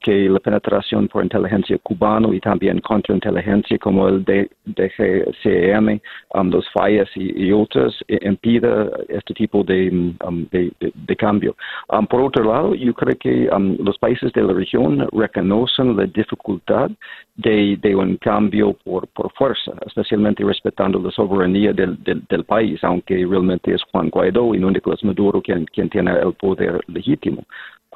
que 0.00 0.28
la 0.28 0.40
penetración 0.40 1.08
por 1.08 1.22
inteligencia 1.22 1.78
cubano 1.78 2.34
y 2.34 2.40
también 2.40 2.80
contrainteligencia 2.80 3.78
como 3.78 4.08
el 4.08 4.22
DGCM, 4.24 6.00
um, 6.34 6.50
los 6.50 6.68
fallas 6.70 7.08
y, 7.14 7.50
otros, 7.52 7.96
eh, 8.08 8.18
impide 8.22 8.90
este 9.08 9.32
tipo 9.34 9.64
de, 9.64 10.14
de 10.50 11.16
cambio. 11.16 11.56
Um, 11.88 12.06
por 12.06 12.20
otro 12.20 12.44
lado, 12.44 12.74
yo 12.74 12.94
creo 12.94 13.16
que 13.18 13.48
um, 13.54 13.76
los 13.84 13.98
países 13.98 14.32
de 14.32 14.42
la 14.42 14.52
región 14.52 15.06
reconocen 15.12 15.96
la 15.96 16.06
dificultad 16.06 16.90
de, 17.36 17.94
un 17.94 18.16
cambio 18.16 18.74
por, 18.84 19.08
fuerza, 19.34 19.72
especialmente 19.86 20.44
respetando 20.44 20.98
la 20.98 21.10
soberanía 21.10 21.72
del, 21.72 22.44
país, 22.46 22.82
aunque 22.82 23.26
realmente 23.26 23.74
es 23.74 23.82
Juan 23.90 24.10
Guaidó 24.10 24.54
y 24.54 24.58
no 24.58 24.70
Nicolás 24.70 25.02
Maduro 25.04 25.42
quien, 25.42 25.66
tiene 25.66 26.12
el 26.12 26.32
poder 26.34 26.80
legítimo. 26.88 27.44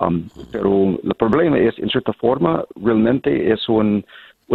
Um, 0.00 0.28
pero 0.52 0.98
el 1.02 1.14
problema 1.14 1.58
es, 1.58 1.78
en 1.78 1.88
cierta 1.88 2.12
forma, 2.12 2.64
realmente 2.76 3.52
es 3.52 3.68
una 3.68 4.02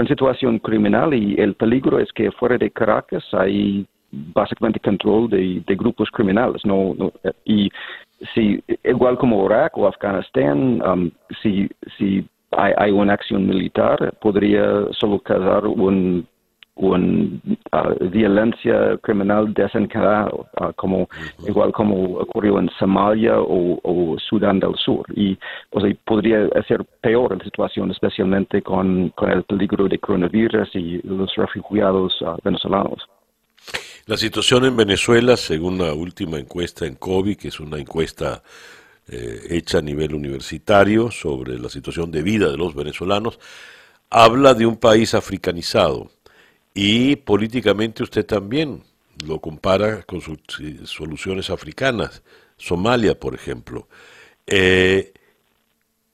situación 0.08 0.60
criminal 0.60 1.14
y 1.14 1.36
el 1.40 1.54
peligro 1.56 2.00
es 2.00 2.12
que 2.14 2.32
fuera 2.32 2.58
de 2.58 2.72
Caracas 2.72 3.24
hay 3.34 3.86
básicamente 4.34 4.80
control 4.80 5.30
de, 5.30 5.76
grupos 5.76 6.10
criminales. 6.12 6.64
No, 6.66 6.96
y 7.46 7.70
si, 8.34 8.64
igual 8.84 9.18
como 9.18 9.46
Irak 9.46 9.78
o 9.78 9.88
Afganistán, 9.88 10.82
um, 10.82 11.12
si, 11.42 11.70
si 11.98 12.26
hay, 12.52 12.92
una 12.92 13.14
acción 13.14 13.48
militar, 13.48 14.14
podría 14.22 14.86
solo 14.92 15.20
quedar 15.20 15.66
un, 15.66 16.28
una 16.76 17.40
uh, 17.72 18.10
violencia 18.10 18.98
criminal 19.02 19.54
desencadenada, 19.54 20.32
uh, 20.34 20.74
como, 20.76 21.08
igual 21.48 21.72
como 21.72 22.20
ocurrió 22.20 22.60
en 22.60 22.70
Somalia 22.80 23.36
o, 23.40 24.16
Sudán 24.30 24.60
del 24.60 24.76
Sur. 24.76 25.06
Y 25.16 25.38
pues, 25.72 25.96
podría 26.06 26.48
ser 26.68 26.86
peor 27.02 27.38
la 27.38 27.44
situación, 27.44 27.92
especialmente 27.92 28.62
con, 28.62 29.10
con 29.10 29.32
el 29.32 29.44
peligro 29.44 29.88
de 29.88 29.98
coronavirus 30.00 30.76
y 30.76 31.02
los 31.04 31.34
refugiados 31.36 32.22
uh, 32.22 32.38
venezolanos. 32.44 33.08
La 34.06 34.18
situación 34.18 34.66
en 34.66 34.76
Venezuela, 34.76 35.38
según 35.38 35.78
la 35.78 35.94
última 35.94 36.38
encuesta 36.38 36.86
en 36.86 36.96
COVID, 36.96 37.38
que 37.38 37.48
es 37.48 37.62
una 37.62 37.80
encuesta 37.80 38.44
eh, 39.08 39.48
hecha 39.50 39.78
a 39.78 39.82
nivel 39.82 40.14
universitario 40.14 41.10
sobre 41.10 41.58
la 41.58 41.70
situación 41.70 42.12
de 42.12 42.22
vida 42.22 42.52
de 42.52 42.58
los 42.58 42.76
venezolanos, 42.76 43.40
habla 44.10 44.56
de 44.56 44.66
un 44.66 44.76
país 44.76 45.14
africanizado 45.14 46.12
y 46.74 47.16
políticamente 47.16 48.04
usted 48.04 48.26
también 48.26 48.84
lo 49.26 49.40
compara 49.40 50.04
con 50.04 50.20
sus 50.20 50.38
soluciones 50.84 51.50
africanas, 51.50 52.24
Somalia, 52.58 53.18
por 53.18 53.34
ejemplo. 53.34 53.88
Eh, 54.46 55.14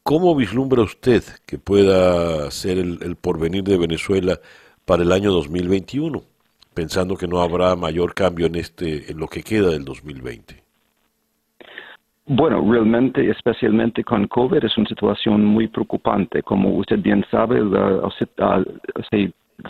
¿Cómo 0.03 0.35
vislumbra 0.35 0.83
usted 0.83 1.23
que 1.47 1.57
pueda 1.57 2.51
ser 2.51 2.77
el, 2.77 2.99
el 3.01 3.15
porvenir 3.15 3.63
de 3.63 3.79
Venezuela 3.79 4.39
para 4.85 5.01
el 5.01 5.11
año 5.11 5.31
2021? 5.31 6.23
Pensando 6.80 7.17
que 7.17 7.27
no 7.27 7.41
habrá 7.41 7.75
mayor 7.75 8.13
cambio 8.13 8.45
en 8.47 8.55
este 8.55 9.11
en 9.11 9.17
lo 9.19 9.27
que 9.27 9.43
queda 9.43 9.69
del 9.71 9.84
2020? 9.84 10.63
Bueno, 12.25 12.63
realmente, 12.71 13.30
especialmente 13.30 14.01
con 14.01 14.27
COVID, 14.27 14.63
es 14.63 14.77
una 14.77 14.88
situación 14.88 15.43
muy 15.43 15.67
preocupante. 15.67 16.41
Como 16.41 16.69
usted 16.77 16.99
bien 16.99 17.25
sabe, 17.30 17.59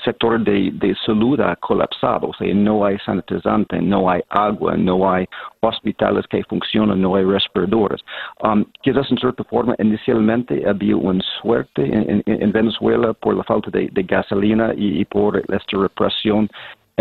sector 0.05 0.39
de, 0.43 0.69
de, 0.73 0.95
salud 1.03 1.39
ha 1.39 1.55
colapsado, 1.55 2.27
o 2.27 2.33
sea, 2.35 2.53
no 2.53 2.85
hay 2.85 2.97
sanitizante, 2.99 3.81
no 3.81 4.07
hay 4.07 4.21
agua, 4.29 4.77
no 4.77 5.09
hay 5.11 5.25
hospitales 5.61 6.27
que 6.27 6.43
funcionan, 6.43 7.01
no 7.01 7.15
hay 7.15 7.23
respiradores. 7.23 8.01
Um, 8.43 8.65
quizás 8.83 9.09
en 9.09 9.17
cierta 9.17 9.43
forma 9.45 9.73
inicialmente 9.79 10.63
había 10.69 10.95
una 10.95 11.23
suerte 11.41 11.81
en, 11.83 12.21
en, 12.25 12.51
Venezuela 12.51 13.13
por 13.13 13.35
la 13.35 13.43
falta 13.43 13.71
de, 13.71 13.89
de 13.91 14.03
gasolina 14.03 14.73
y, 14.75 15.01
y, 15.01 15.05
por 15.05 15.37
esta 15.37 15.77
represión 15.77 16.49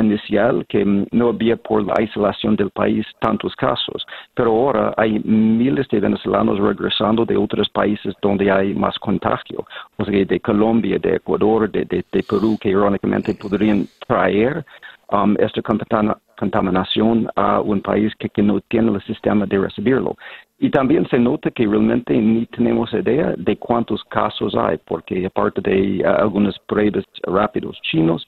inicial 0.02 0.64
que 0.68 0.84
no 1.10 1.28
había 1.28 1.56
por 1.56 1.84
la 1.84 1.94
aislación 1.98 2.56
del 2.56 2.70
país 2.70 3.06
tantos 3.20 3.54
casos, 3.56 4.06
pero 4.34 4.50
ahora 4.50 4.94
hay 4.96 5.18
miles 5.20 5.88
de 5.88 6.00
venezolanos 6.00 6.58
regresando 6.58 7.24
de 7.24 7.36
otros 7.36 7.68
países 7.68 8.14
donde 8.22 8.50
hay 8.50 8.74
más 8.74 8.98
contagio, 8.98 9.64
o 9.96 10.04
sea, 10.04 10.24
de 10.24 10.40
Colombia, 10.40 10.98
de 10.98 11.16
Ecuador, 11.16 11.70
de, 11.70 12.04
Perú, 12.28 12.58
que 12.60 12.70
irónicamente 12.70 13.34
podrían 13.34 13.86
traer 14.06 14.64
um, 15.12 15.34
esta 15.38 15.62
contaminación 15.62 17.28
a 17.36 17.60
un 17.60 17.80
país 17.80 18.12
que, 18.16 18.42
no 18.42 18.60
tiene 18.68 18.92
el 18.92 19.02
sistema 19.02 19.46
de 19.46 19.58
recibirlo. 19.58 20.16
Y 20.60 20.70
también 20.70 21.08
se 21.08 21.18
nota 21.18 21.50
que 21.50 21.66
realmente 21.66 22.14
ni 22.14 22.46
tenemos 22.46 22.92
idea 22.92 23.34
de 23.36 23.56
cuántos 23.56 24.02
casos 24.04 24.54
hay, 24.56 24.78
porque 24.84 25.26
aparte 25.26 25.60
de 25.60 26.02
uh, 26.04 26.22
algunas 26.22 26.58
pruebas 26.66 27.04
rápidos 27.22 27.78
chinos, 27.82 28.26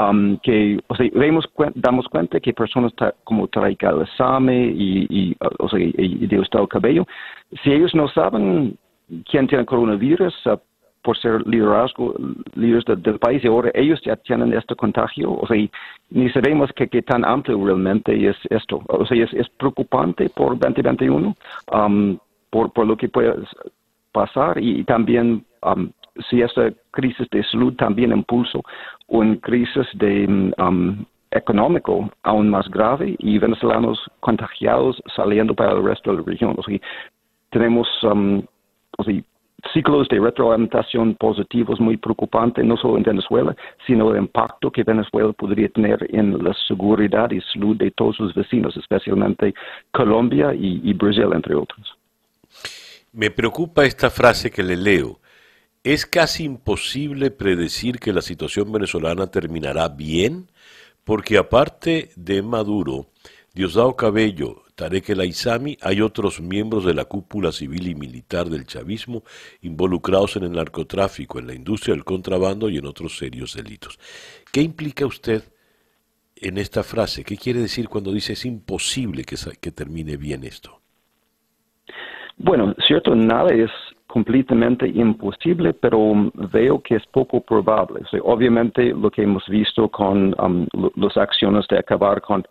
Um, 0.00 0.38
que 0.38 0.78
o 0.86 0.94
sea, 0.94 1.08
vemos, 1.12 1.44
damos 1.74 2.06
cuenta 2.06 2.38
que 2.38 2.52
personas 2.52 2.92
como 3.24 3.48
Taika 3.48 3.92
Same 4.16 4.66
y, 4.66 5.06
y, 5.10 5.36
o 5.58 5.68
sea, 5.68 5.80
y, 5.80 5.92
y 5.98 6.34
Estado 6.40 6.68
Cabello, 6.68 7.04
si 7.64 7.72
ellos 7.72 7.92
no 7.96 8.06
saben 8.08 8.78
quién 9.28 9.48
tiene 9.48 9.64
coronavirus 9.64 10.34
uh, 10.46 10.58
por 11.02 11.16
ser 11.18 11.44
liderazgo, 11.46 12.14
líderes 12.54 12.84
del 13.02 13.18
país, 13.18 13.42
y 13.42 13.48
ahora 13.48 13.70
ellos 13.74 14.00
ya 14.04 14.16
tienen 14.16 14.52
este 14.52 14.76
contagio, 14.76 15.32
o 15.32 15.46
sea, 15.46 15.56
ni 16.10 16.30
sabemos 16.30 16.70
qué 16.74 17.02
tan 17.02 17.24
amplio 17.24 17.64
realmente 17.64 18.28
es 18.28 18.36
esto. 18.50 18.82
O 18.88 19.06
sea, 19.06 19.24
es, 19.24 19.32
es 19.32 19.48
preocupante 19.48 20.28
por 20.28 20.58
2021, 20.58 21.34
um, 21.72 22.18
por, 22.50 22.72
por 22.72 22.86
lo 22.86 22.96
que 22.96 23.08
puede 23.08 23.34
pasar 24.12 24.62
y 24.62 24.84
también 24.84 25.44
um, 25.62 25.90
si 26.28 26.42
esta 26.42 26.72
crisis 26.90 27.28
de 27.30 27.42
salud 27.44 27.74
también 27.74 28.12
impulsa 28.12 28.58
una 29.08 29.36
crisis 29.40 29.86
de 29.94 30.52
um, 30.58 31.04
económico 31.30 32.10
aún 32.22 32.50
más 32.50 32.68
grave 32.68 33.16
y 33.18 33.38
venezolanos 33.38 33.98
contagiados 34.20 35.00
saliendo 35.14 35.54
para 35.54 35.72
el 35.72 35.84
resto 35.84 36.10
de 36.10 36.18
la 36.18 36.22
región. 36.24 36.54
O 36.56 36.62
sea, 36.62 36.78
tenemos 37.50 37.86
um, 38.02 38.42
ciclos 39.72 40.08
de 40.08 40.20
retroalimentación 40.20 41.14
positivos 41.16 41.80
muy 41.80 41.96
preocupantes, 41.96 42.64
no 42.64 42.76
solo 42.76 42.96
en 42.96 43.02
Venezuela, 43.02 43.54
sino 43.86 44.10
el 44.12 44.18
impacto 44.18 44.70
que 44.70 44.84
Venezuela 44.84 45.32
podría 45.32 45.68
tener 45.68 46.06
en 46.10 46.42
la 46.42 46.54
seguridad 46.66 47.30
y 47.30 47.40
salud 47.52 47.76
de 47.76 47.90
todos 47.90 48.16
sus 48.16 48.34
vecinos, 48.34 48.76
especialmente 48.76 49.54
Colombia 49.90 50.54
y, 50.54 50.80
y 50.84 50.92
Brasil, 50.94 51.30
entre 51.32 51.54
otros. 51.54 51.96
Me 53.12 53.30
preocupa 53.30 53.84
esta 53.84 54.10
frase 54.10 54.50
que 54.50 54.62
le 54.62 54.76
leo. 54.76 55.18
Es 55.84 56.06
casi 56.06 56.44
imposible 56.44 57.30
predecir 57.30 57.98
que 57.98 58.12
la 58.12 58.22
situación 58.22 58.72
venezolana 58.72 59.28
terminará 59.28 59.88
bien, 59.88 60.50
porque 61.04 61.38
aparte 61.38 62.10
de 62.16 62.42
Maduro, 62.42 63.06
Diosdado 63.54 63.96
Cabello, 63.96 64.62
Tarek 64.74 65.08
El 65.10 65.20
Aizami, 65.20 65.78
hay 65.80 66.00
otros 66.00 66.40
miembros 66.40 66.84
de 66.84 66.94
la 66.94 67.04
cúpula 67.04 67.50
civil 67.50 67.88
y 67.88 67.94
militar 67.94 68.48
del 68.48 68.66
chavismo 68.66 69.24
involucrados 69.62 70.36
en 70.36 70.44
el 70.44 70.52
narcotráfico, 70.52 71.38
en 71.38 71.46
la 71.46 71.54
industria 71.54 71.94
del 71.94 72.04
contrabando 72.04 72.68
y 72.68 72.78
en 72.78 72.86
otros 72.86 73.18
serios 73.18 73.54
delitos. 73.54 73.98
¿Qué 74.52 74.60
implica 74.60 75.06
usted 75.06 75.42
en 76.36 76.58
esta 76.58 76.82
frase? 76.82 77.24
¿Qué 77.24 77.36
quiere 77.36 77.60
decir 77.60 77.88
cuando 77.88 78.12
dice 78.12 78.34
es 78.34 78.44
imposible 78.44 79.24
que, 79.24 79.36
que 79.60 79.72
termine 79.72 80.16
bien 80.16 80.44
esto? 80.44 80.80
Bueno, 82.36 82.74
cierto, 82.86 83.16
nada 83.16 83.52
es 83.52 83.70
completamente 84.08 84.88
imposible, 84.88 85.74
pero 85.74 86.30
veo 86.50 86.80
que 86.80 86.96
es 86.96 87.06
poco 87.06 87.40
probable. 87.40 88.00
obviamente 88.22 88.86
lo 88.86 89.10
que 89.10 89.22
hemos 89.22 89.46
visto 89.48 89.88
con 89.88 90.34
um, 90.40 90.66
las 90.96 91.16
acciones 91.16 91.66
de 91.68 91.78
acabar 91.78 92.20
con, 92.22 92.44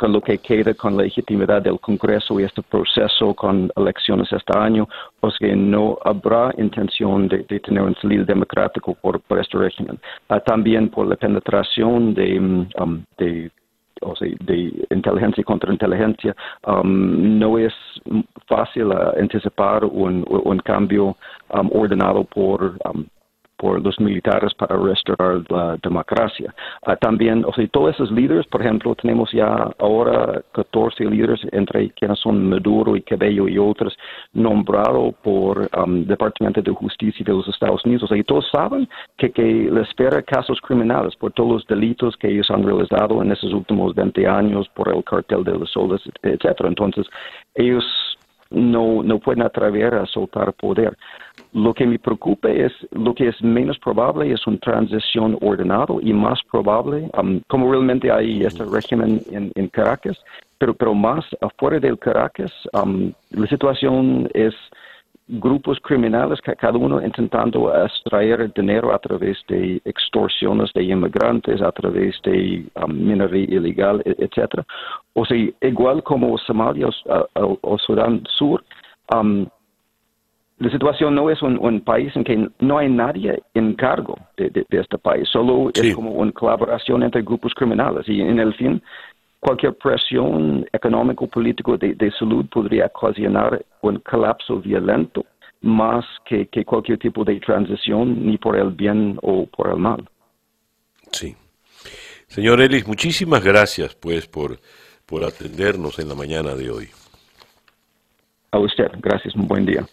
lo 0.00 0.20
que 0.20 0.38
queda 0.38 0.74
con 0.74 0.96
la 0.96 1.04
legitimidad 1.04 1.62
del 1.62 1.78
Congreso 1.78 2.40
y 2.40 2.42
este 2.42 2.62
proceso 2.62 3.32
con 3.32 3.70
elecciones 3.76 4.30
este 4.32 4.58
año, 4.58 4.88
pues 5.20 5.34
que 5.38 5.54
no 5.54 5.98
habrá 6.04 6.52
intención 6.58 7.28
de, 7.28 7.44
tener 7.44 7.82
un 7.82 7.94
salida 7.96 8.24
democrático 8.24 8.94
por, 8.94 9.20
por 9.20 9.38
este 9.38 9.56
régimen. 9.56 9.98
Ah, 10.28 10.40
también 10.40 10.88
por 10.88 11.06
la 11.06 11.14
penetración 11.14 12.12
de, 12.12 12.40
um, 12.40 13.04
de 13.16 13.52
o 14.02 14.14
sea, 14.16 14.28
de 14.40 14.86
inteligencia 14.90 15.44
contra 15.44 15.72
inteligencia, 15.72 16.34
um, 16.66 17.38
no 17.38 17.58
es 17.58 17.72
fácil 18.46 18.88
uh, 18.88 19.18
anticipar 19.18 19.84
un, 19.84 20.24
un 20.28 20.58
cambio 20.60 21.16
um, 21.50 21.70
ordenado 21.72 22.24
por 22.24 22.78
um, 22.84 23.04
por 23.58 23.82
los 23.84 23.98
militares 24.00 24.54
para 24.54 24.76
restaurar 24.76 25.42
la 25.50 25.76
democracia. 25.82 26.54
Ah, 26.86 26.96
también, 26.96 27.44
o 27.44 27.52
sea, 27.52 27.66
todos 27.68 27.94
esos 27.94 28.10
líderes, 28.10 28.46
por 28.46 28.62
ejemplo, 28.62 28.94
tenemos 28.94 29.30
ya 29.32 29.70
ahora 29.78 30.40
14 30.52 31.04
líderes, 31.04 31.40
entre 31.52 31.90
quienes 31.90 32.18
son 32.20 32.48
Maduro 32.48 32.96
y 32.96 33.02
Cabello 33.02 33.48
y 33.48 33.58
otros, 33.58 33.96
nombrados 34.32 35.14
por 35.22 35.68
el 35.72 35.80
um, 35.82 36.04
Departamento 36.04 36.62
de 36.62 36.72
Justicia 36.72 37.24
de 37.26 37.32
los 37.32 37.48
Estados 37.48 37.84
Unidos. 37.84 38.04
O 38.04 38.06
sea, 38.06 38.16
y 38.16 38.22
todos 38.22 38.48
saben 38.50 38.88
que, 39.16 39.30
que 39.30 39.42
les 39.42 39.88
espera 39.88 40.22
casos 40.22 40.60
criminales 40.60 41.16
por 41.16 41.32
todos 41.32 41.50
los 41.50 41.66
delitos 41.66 42.16
que 42.16 42.28
ellos 42.28 42.50
han 42.50 42.62
realizado 42.62 43.22
en 43.22 43.32
esos 43.32 43.52
últimos 43.52 43.94
20 43.94 44.26
años 44.26 44.68
por 44.74 44.94
el 44.94 45.02
cartel 45.02 45.42
de 45.42 45.58
los 45.58 45.70
soles, 45.72 46.00
etcétera. 46.22 46.68
Entonces, 46.68 47.06
ellos 47.54 47.84
no, 48.50 49.02
no 49.02 49.18
pueden 49.18 49.42
atrever 49.42 49.94
a 49.94 50.06
soltar 50.06 50.52
poder. 50.54 50.96
Lo 51.52 51.74
que 51.74 51.86
me 51.86 51.98
preocupa 51.98 52.50
es, 52.50 52.72
lo 52.92 53.14
que 53.14 53.28
es 53.28 53.42
menos 53.42 53.78
probable 53.78 54.32
es 54.32 54.46
una 54.46 54.58
transición 54.58 55.36
ordenada 55.40 55.94
y 56.02 56.12
más 56.12 56.40
probable, 56.50 57.10
um, 57.18 57.40
como 57.46 57.70
realmente 57.70 58.10
hay 58.10 58.42
este 58.42 58.64
régimen 58.64 59.20
en, 59.30 59.68
Caracas, 59.68 60.18
pero, 60.58 60.74
pero 60.74 60.94
más 60.94 61.24
afuera 61.40 61.78
del 61.78 61.98
Caracas, 61.98 62.52
um, 62.72 63.12
la 63.30 63.46
situación 63.46 64.28
es 64.34 64.54
grupos 65.28 65.78
criminales, 65.80 66.40
cada 66.40 66.78
uno 66.78 67.04
intentando 67.04 67.72
extraer 67.84 68.50
dinero 68.54 68.94
a 68.94 68.98
través 68.98 69.38
de 69.48 69.80
extorsiones 69.84 70.72
de 70.72 70.84
inmigrantes, 70.84 71.60
a 71.60 71.70
través 71.70 72.20
de 72.22 72.64
um, 72.82 72.92
minería 72.92 73.44
ilegal, 73.44 74.02
e, 74.04 74.16
etc. 74.18 74.62
O 75.12 75.24
sea, 75.26 75.36
igual 75.60 76.02
como 76.02 76.36
Somalia 76.38 76.88
o, 77.34 77.78
Sudán 77.78 78.24
Sur, 78.38 78.64
la 80.58 80.70
situación 80.70 81.14
no 81.14 81.30
es 81.30 81.40
un, 81.42 81.80
país 81.82 82.14
en 82.16 82.24
que 82.24 82.48
no 82.58 82.78
hay 82.78 82.88
nadie 82.88 83.40
en 83.54 83.74
cargo 83.74 84.18
de, 84.36 84.66
este 84.70 84.98
país, 84.98 85.28
solo 85.28 85.70
es 85.72 85.94
como 85.94 86.10
una 86.12 86.32
colaboración 86.32 87.02
entre 87.02 87.22
grupos 87.22 87.54
criminales 87.54 88.08
y 88.08 88.20
en 88.20 88.40
el 88.40 88.54
fin 88.54 88.82
cualquier 89.40 89.74
presión 89.74 90.66
económico 90.72 91.26
político 91.26 91.76
de, 91.76 92.10
salud 92.18 92.46
podría 92.50 92.86
ocasionar 92.86 93.64
un 93.82 93.98
colapso 94.00 94.60
violento 94.60 95.24
más 95.60 96.04
que, 96.24 96.48
cualquier 96.64 96.98
tipo 96.98 97.24
de 97.24 97.38
transición 97.40 98.26
ni 98.26 98.38
por 98.38 98.56
el 98.56 98.70
bien 98.70 99.18
o 99.22 99.46
por 99.46 99.70
el 99.70 99.76
mal. 99.76 100.08
Sí. 101.12 101.34
Señor 102.26 102.60
Ellis, 102.60 102.86
muchísimas 102.86 103.42
gracias 103.42 103.94
pues 103.94 104.26
por, 104.26 104.58
por 105.06 105.24
atendernos 105.24 105.98
en 105.98 106.08
la 106.08 106.14
mañana 106.14 106.54
de 106.54 106.70
hoy. 106.70 106.88
A 108.50 108.58
usted, 108.58 108.90
gracias, 109.00 109.34
un 109.34 109.46
buen 109.46 109.66
día. 109.66 109.86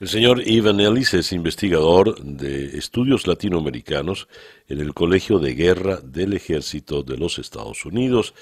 El 0.00 0.08
señor 0.08 0.42
Ivan 0.44 0.80
Ellis 0.80 1.14
es 1.14 1.30
investigador 1.30 2.20
de 2.20 2.76
estudios 2.76 3.28
latinoamericanos 3.28 4.26
en 4.66 4.80
el 4.80 4.92
Colegio 4.92 5.38
de 5.38 5.54
Guerra 5.54 6.00
del 6.02 6.32
Ejército 6.32 7.04
de 7.04 7.16
los 7.16 7.38
Estados 7.38 7.84
Unidos 7.84 8.34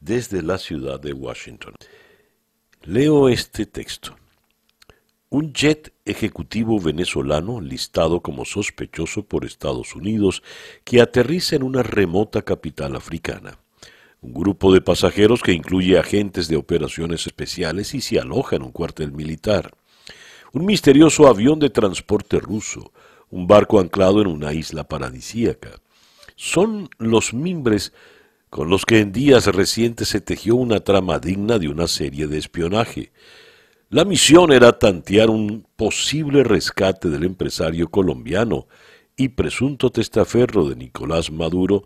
desde 0.00 0.40
la 0.40 0.56
ciudad 0.56 0.98
de 0.98 1.12
Washington. 1.12 1.74
Leo 2.84 3.28
este 3.28 3.66
texto. 3.66 4.16
Un 5.28 5.52
jet 5.52 5.92
ejecutivo 6.06 6.80
venezolano 6.80 7.60
listado 7.60 8.22
como 8.22 8.46
sospechoso 8.46 9.26
por 9.26 9.44
Estados 9.44 9.94
Unidos 9.94 10.42
que 10.84 11.02
aterriza 11.02 11.54
en 11.54 11.64
una 11.64 11.82
remota 11.82 12.40
capital 12.40 12.96
africana. 12.96 13.58
Un 14.22 14.32
grupo 14.32 14.72
de 14.72 14.80
pasajeros 14.80 15.42
que 15.42 15.52
incluye 15.52 15.98
agentes 15.98 16.48
de 16.48 16.56
operaciones 16.56 17.26
especiales 17.26 17.92
y 17.92 18.00
se 18.00 18.18
aloja 18.18 18.56
en 18.56 18.62
un 18.62 18.72
cuartel 18.72 19.12
militar 19.12 19.70
un 20.54 20.66
misterioso 20.66 21.26
avión 21.26 21.58
de 21.58 21.68
transporte 21.68 22.38
ruso, 22.38 22.92
un 23.28 23.48
barco 23.48 23.80
anclado 23.80 24.20
en 24.20 24.28
una 24.28 24.52
isla 24.52 24.84
paradisíaca. 24.84 25.80
Son 26.36 26.88
los 26.98 27.34
mimbres 27.34 27.92
con 28.50 28.70
los 28.70 28.86
que 28.86 29.00
en 29.00 29.10
días 29.10 29.46
recientes 29.46 30.08
se 30.08 30.20
tejió 30.20 30.54
una 30.54 30.78
trama 30.78 31.18
digna 31.18 31.58
de 31.58 31.68
una 31.68 31.88
serie 31.88 32.28
de 32.28 32.38
espionaje. 32.38 33.10
La 33.90 34.04
misión 34.04 34.52
era 34.52 34.78
tantear 34.78 35.28
un 35.28 35.66
posible 35.74 36.44
rescate 36.44 37.10
del 37.10 37.24
empresario 37.24 37.90
colombiano 37.90 38.68
y 39.16 39.30
presunto 39.30 39.90
testaferro 39.90 40.68
de 40.68 40.76
Nicolás 40.76 41.32
Maduro, 41.32 41.84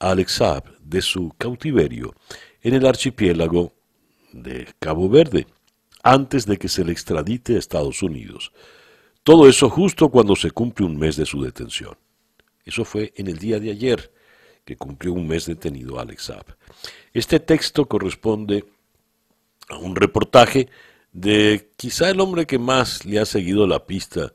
Alex 0.00 0.32
Saab, 0.32 0.64
de 0.80 1.02
su 1.02 1.32
cautiverio 1.38 2.14
en 2.62 2.74
el 2.74 2.84
archipiélago 2.84 3.74
de 4.32 4.66
Cabo 4.80 5.08
Verde, 5.08 5.46
antes 6.12 6.46
de 6.46 6.56
que 6.56 6.68
se 6.68 6.84
le 6.84 6.92
extradite 6.92 7.54
a 7.54 7.58
Estados 7.58 8.02
Unidos. 8.02 8.52
Todo 9.22 9.48
eso 9.48 9.68
justo 9.68 10.08
cuando 10.08 10.36
se 10.36 10.50
cumple 10.50 10.86
un 10.86 10.98
mes 10.98 11.16
de 11.16 11.26
su 11.26 11.42
detención. 11.42 11.96
Eso 12.64 12.84
fue 12.84 13.12
en 13.16 13.28
el 13.28 13.38
día 13.38 13.60
de 13.60 13.70
ayer, 13.70 14.12
que 14.64 14.76
cumplió 14.76 15.12
un 15.12 15.26
mes 15.26 15.46
detenido 15.46 15.98
Alex 15.98 16.24
Saab. 16.24 16.46
Este 17.12 17.40
texto 17.40 17.86
corresponde 17.86 18.64
a 19.68 19.76
un 19.78 19.96
reportaje 19.96 20.68
de 21.12 21.72
quizá 21.76 22.10
el 22.10 22.20
hombre 22.20 22.46
que 22.46 22.58
más 22.58 23.04
le 23.04 23.18
ha 23.18 23.26
seguido 23.26 23.66
la 23.66 23.86
pista 23.86 24.32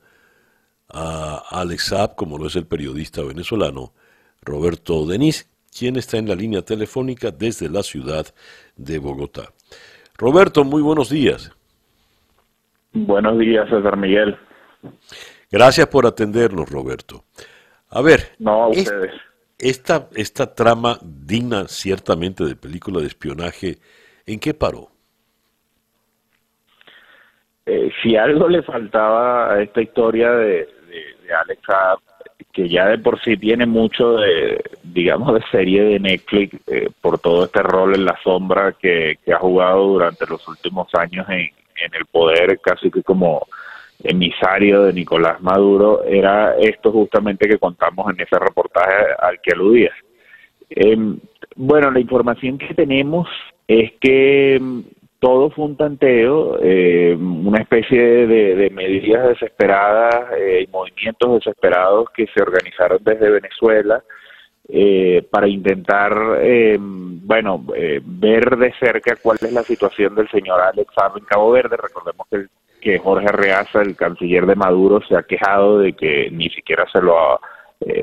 a 0.89 1.43
Alex 1.49 1.85
Saab, 1.85 2.15
como 2.15 2.37
lo 2.37 2.47
es 2.47 2.55
el 2.55 2.67
periodista 2.67 3.23
venezolano 3.23 3.93
Roberto 4.41 5.05
Denis, 5.07 5.47
quien 5.75 5.95
está 5.95 6.17
en 6.17 6.27
la 6.27 6.35
línea 6.35 6.61
telefónica 6.61 7.31
desde 7.31 7.67
la 7.67 7.81
ciudad 7.81 8.27
de 8.75 8.99
Bogotá. 8.99 9.53
Roberto, 10.17 10.63
muy 10.63 10.83
buenos 10.83 11.09
días. 11.09 11.51
Buenos 12.93 13.39
días, 13.39 13.67
César 13.69 13.97
Miguel. 13.97 14.37
Gracias 15.51 15.87
por 15.87 16.05
atendernos, 16.05 16.69
Roberto. 16.69 17.23
A 17.89 18.01
ver, 18.01 18.19
no, 18.39 18.63
a 18.63 18.67
ustedes. 18.69 19.13
Esta, 19.57 20.09
esta 20.15 20.53
trama 20.53 20.97
digna 21.01 21.67
ciertamente 21.67 22.43
de 22.43 22.55
película 22.55 22.99
de 22.99 23.07
espionaje, 23.07 23.77
¿en 24.25 24.39
qué 24.39 24.53
paró? 24.53 24.89
Eh, 27.65 27.91
si 28.01 28.15
algo 28.15 28.47
le 28.47 28.61
faltaba 28.61 29.53
a 29.53 29.61
esta 29.61 29.81
historia 29.81 30.31
de, 30.31 30.67
de, 30.87 31.33
Alex 31.33 31.61
que 32.51 32.67
ya 32.67 32.89
de 32.89 32.97
por 32.99 33.19
sí 33.23 33.37
tiene 33.37 33.65
mucho 33.65 34.17
de, 34.17 34.61
digamos, 34.83 35.33
de 35.33 35.41
serie 35.49 35.83
de 35.83 35.99
Netflix 35.99 36.55
eh, 36.67 36.89
por 37.01 37.19
todo 37.19 37.45
este 37.45 37.63
rol 37.63 37.95
en 37.95 38.05
la 38.05 38.19
sombra 38.23 38.73
que, 38.73 39.17
que 39.23 39.33
ha 39.33 39.39
jugado 39.39 39.87
durante 39.87 40.27
los 40.27 40.47
últimos 40.47 40.93
años 40.93 41.25
en, 41.29 41.49
en 41.81 41.93
el 41.95 42.05
poder, 42.05 42.59
casi 42.61 42.89
que 42.91 43.03
como 43.03 43.47
emisario 44.03 44.83
de 44.83 44.93
Nicolás 44.93 45.41
Maduro, 45.41 46.03
era 46.03 46.55
esto 46.57 46.91
justamente 46.91 47.47
que 47.47 47.57
contamos 47.57 48.11
en 48.13 48.21
ese 48.21 48.37
reportaje 48.37 49.05
al 49.19 49.39
que 49.41 49.53
aludías. 49.53 49.95
Em, 50.69 51.19
bueno, 51.55 51.91
la 51.91 51.99
información 51.99 52.57
que 52.57 52.73
tenemos 52.73 53.27
es 53.67 53.91
que 54.01 54.55
em, 54.55 54.83
todo 55.19 55.49
fue 55.51 55.65
un 55.65 55.77
tanteo, 55.77 56.59
eh, 56.61 57.15
una 57.15 57.61
especie 57.61 58.27
de, 58.27 58.69
medidas 58.71 59.29
desesperadas 59.29 60.33
eh, 60.37 60.65
y 60.67 60.71
movimientos 60.71 61.35
desesperados 61.35 62.09
que 62.13 62.27
se 62.27 62.41
organizaron 62.41 62.99
desde 63.01 63.29
Venezuela 63.29 64.03
eh, 64.67 65.25
para 65.29 65.47
intentar, 65.47 66.13
bueno, 66.77 67.65
ver 68.03 68.57
de 68.57 68.73
cerca 68.79 69.15
cuál 69.21 69.37
es 69.41 69.51
la 69.51 69.63
situación 69.63 70.15
del 70.15 70.29
señor 70.29 70.61
Alex 70.61 70.93
en 71.15 71.25
Cabo 71.25 71.51
Verde. 71.51 71.77
Recordemos 71.77 72.27
que, 72.81 72.99
Jorge 72.99 73.27
Reaza, 73.27 73.81
el 73.81 73.95
canciller 73.95 74.45
de 74.45 74.55
Maduro, 74.55 75.01
se 75.07 75.15
ha 75.15 75.23
quejado 75.23 75.79
de 75.79 75.93
que 75.93 76.29
ni 76.31 76.49
siquiera 76.49 76.85
se 76.91 77.01
lo 77.01 77.17
ha, 77.17 77.39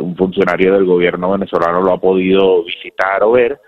un 0.00 0.16
funcionario 0.16 0.74
del 0.74 0.84
gobierno 0.84 1.32
venezolano 1.32 1.82
lo 1.82 1.92
ha 1.92 2.00
podido 2.00 2.64
visitar 2.64 3.22
o 3.22 3.32
ver. 3.32 3.60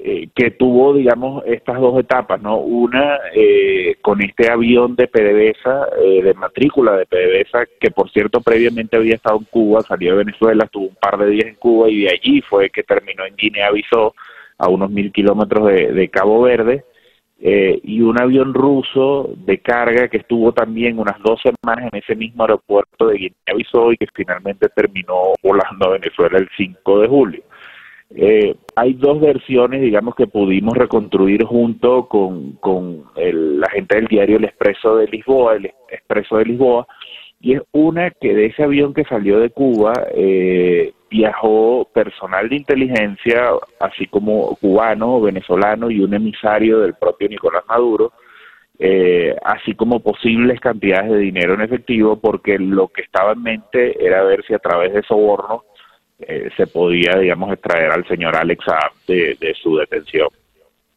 Eh, 0.00 0.18
eh, 0.18 0.28
que 0.34 0.50
tuvo, 0.52 0.94
digamos, 0.94 1.42
estas 1.46 1.80
dos 1.80 1.98
etapas, 1.98 2.40
¿no? 2.40 2.58
Una 2.58 3.18
eh, 3.34 3.96
con 4.00 4.22
este 4.22 4.50
avión 4.50 4.94
de 4.96 5.08
PDVSA, 5.08 5.88
eh, 6.02 6.22
de 6.22 6.34
matrícula 6.34 6.96
de 6.96 7.06
PDVSA, 7.06 7.66
que 7.80 7.90
por 7.90 8.10
cierto 8.10 8.40
previamente 8.40 8.96
había 8.96 9.16
estado 9.16 9.38
en 9.38 9.44
Cuba, 9.44 9.82
salió 9.82 10.12
de 10.12 10.24
Venezuela, 10.24 10.64
estuvo 10.64 10.86
un 10.86 10.96
par 10.96 11.18
de 11.18 11.30
días 11.30 11.46
en 11.46 11.56
Cuba 11.56 11.90
y 11.90 12.02
de 12.02 12.10
allí 12.10 12.40
fue 12.42 12.70
que 12.70 12.82
terminó 12.82 13.24
en 13.26 13.36
Guinea-Bissau, 13.36 14.12
a 14.58 14.68
unos 14.68 14.90
mil 14.90 15.12
kilómetros 15.12 15.66
de, 15.68 16.08
Cabo 16.10 16.42
Verde, 16.42 16.84
y 17.40 18.00
un 18.00 18.20
avión 18.20 18.52
ruso 18.54 19.30
de 19.36 19.58
carga 19.58 20.08
que 20.08 20.16
estuvo 20.18 20.52
también 20.52 20.98
unas 20.98 21.20
dos 21.22 21.40
semanas 21.42 21.90
en 21.92 21.98
ese 22.00 22.16
mismo 22.16 22.42
aeropuerto 22.42 23.06
de 23.06 23.18
Guinea-Bissau 23.18 23.92
y 23.92 23.96
que 23.96 24.06
finalmente 24.12 24.68
terminó 24.74 25.34
volando 25.42 25.86
a 25.86 25.92
Venezuela 25.92 26.38
el 26.38 26.48
5 26.56 27.00
de 27.00 27.08
julio. 27.08 27.42
Eh, 28.14 28.54
hay 28.74 28.94
dos 28.94 29.20
versiones, 29.20 29.82
digamos, 29.82 30.14
que 30.14 30.26
pudimos 30.26 30.76
reconstruir 30.76 31.44
junto 31.44 32.08
con, 32.08 32.52
con 32.52 33.04
la 33.14 33.68
gente 33.70 33.96
del 33.96 34.06
diario 34.06 34.38
El 34.38 34.44
Expreso 34.44 34.96
de 34.96 35.06
Lisboa, 35.08 35.56
el 35.56 35.72
Expreso 35.90 36.38
de 36.38 36.46
Lisboa, 36.46 36.86
y 37.40 37.54
es 37.54 37.62
una 37.72 38.10
que 38.10 38.34
de 38.34 38.46
ese 38.46 38.64
avión 38.64 38.94
que 38.94 39.04
salió 39.04 39.38
de 39.38 39.50
Cuba 39.50 39.92
eh, 40.14 40.92
viajó 41.10 41.88
personal 41.92 42.48
de 42.48 42.56
inteligencia, 42.56 43.50
así 43.80 44.06
como 44.06 44.56
cubano, 44.56 45.20
venezolano 45.20 45.90
y 45.90 46.00
un 46.00 46.14
emisario 46.14 46.80
del 46.80 46.94
propio 46.94 47.28
Nicolás 47.28 47.64
Maduro, 47.68 48.12
eh, 48.78 49.36
así 49.44 49.74
como 49.74 50.00
posibles 50.00 50.60
cantidades 50.60 51.10
de 51.10 51.18
dinero 51.18 51.54
en 51.54 51.60
efectivo, 51.60 52.20
porque 52.20 52.58
lo 52.58 52.88
que 52.88 53.02
estaba 53.02 53.32
en 53.32 53.42
mente 53.42 54.04
era 54.04 54.22
ver 54.22 54.44
si 54.46 54.54
a 54.54 54.58
través 54.58 54.92
de 54.92 55.02
sobornos 55.02 55.62
eh, 56.20 56.50
se 56.56 56.66
podía, 56.66 57.16
digamos, 57.16 57.52
extraer 57.52 57.92
al 57.92 58.06
señor 58.08 58.34
Alex 58.34 58.64
de, 59.06 59.54
su 59.62 59.76
detención. 59.76 60.28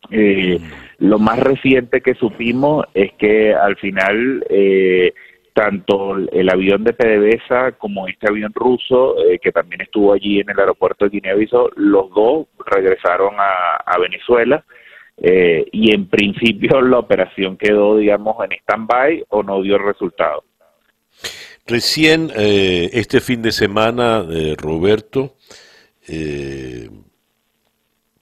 Eh, 0.09 0.59
lo 0.97 1.19
más 1.19 1.39
reciente 1.39 2.01
que 2.01 2.15
supimos 2.15 2.85
es 2.95 3.13
que 3.13 3.53
al 3.53 3.75
final 3.75 4.43
eh, 4.49 5.13
tanto 5.53 6.17
el 6.17 6.49
avión 6.49 6.83
de 6.83 6.93
PDVSA 6.93 7.73
como 7.73 8.07
este 8.07 8.27
avión 8.29 8.51
ruso, 8.55 9.15
que 9.41 9.51
también 9.51 9.81
estuvo 9.81 10.11
allí 10.13 10.39
en 10.39 10.49
el 10.49 10.59
aeropuerto 10.59 11.05
de 11.05 11.11
Guinea-Bissau, 11.11 11.69
los 11.75 12.09
dos 12.09 12.47
regresaron 12.65 13.35
a, 13.37 13.75
a 13.85 13.99
Venezuela 13.99 14.63
y 15.17 15.93
en 15.93 16.07
principio 16.07 16.81
la 16.81 16.97
operación 16.97 17.57
quedó, 17.57 17.97
digamos, 17.97 18.37
en 18.43 18.53
stand-by 18.53 19.25
o 19.29 19.43
no 19.43 19.61
dio 19.61 19.77
resultado. 19.77 20.43
Recién 21.71 22.33
eh, 22.35 22.89
este 22.91 23.21
fin 23.21 23.41
de 23.41 23.53
semana, 23.53 24.27
eh, 24.29 24.55
Roberto, 24.57 25.37
eh, 26.05 26.89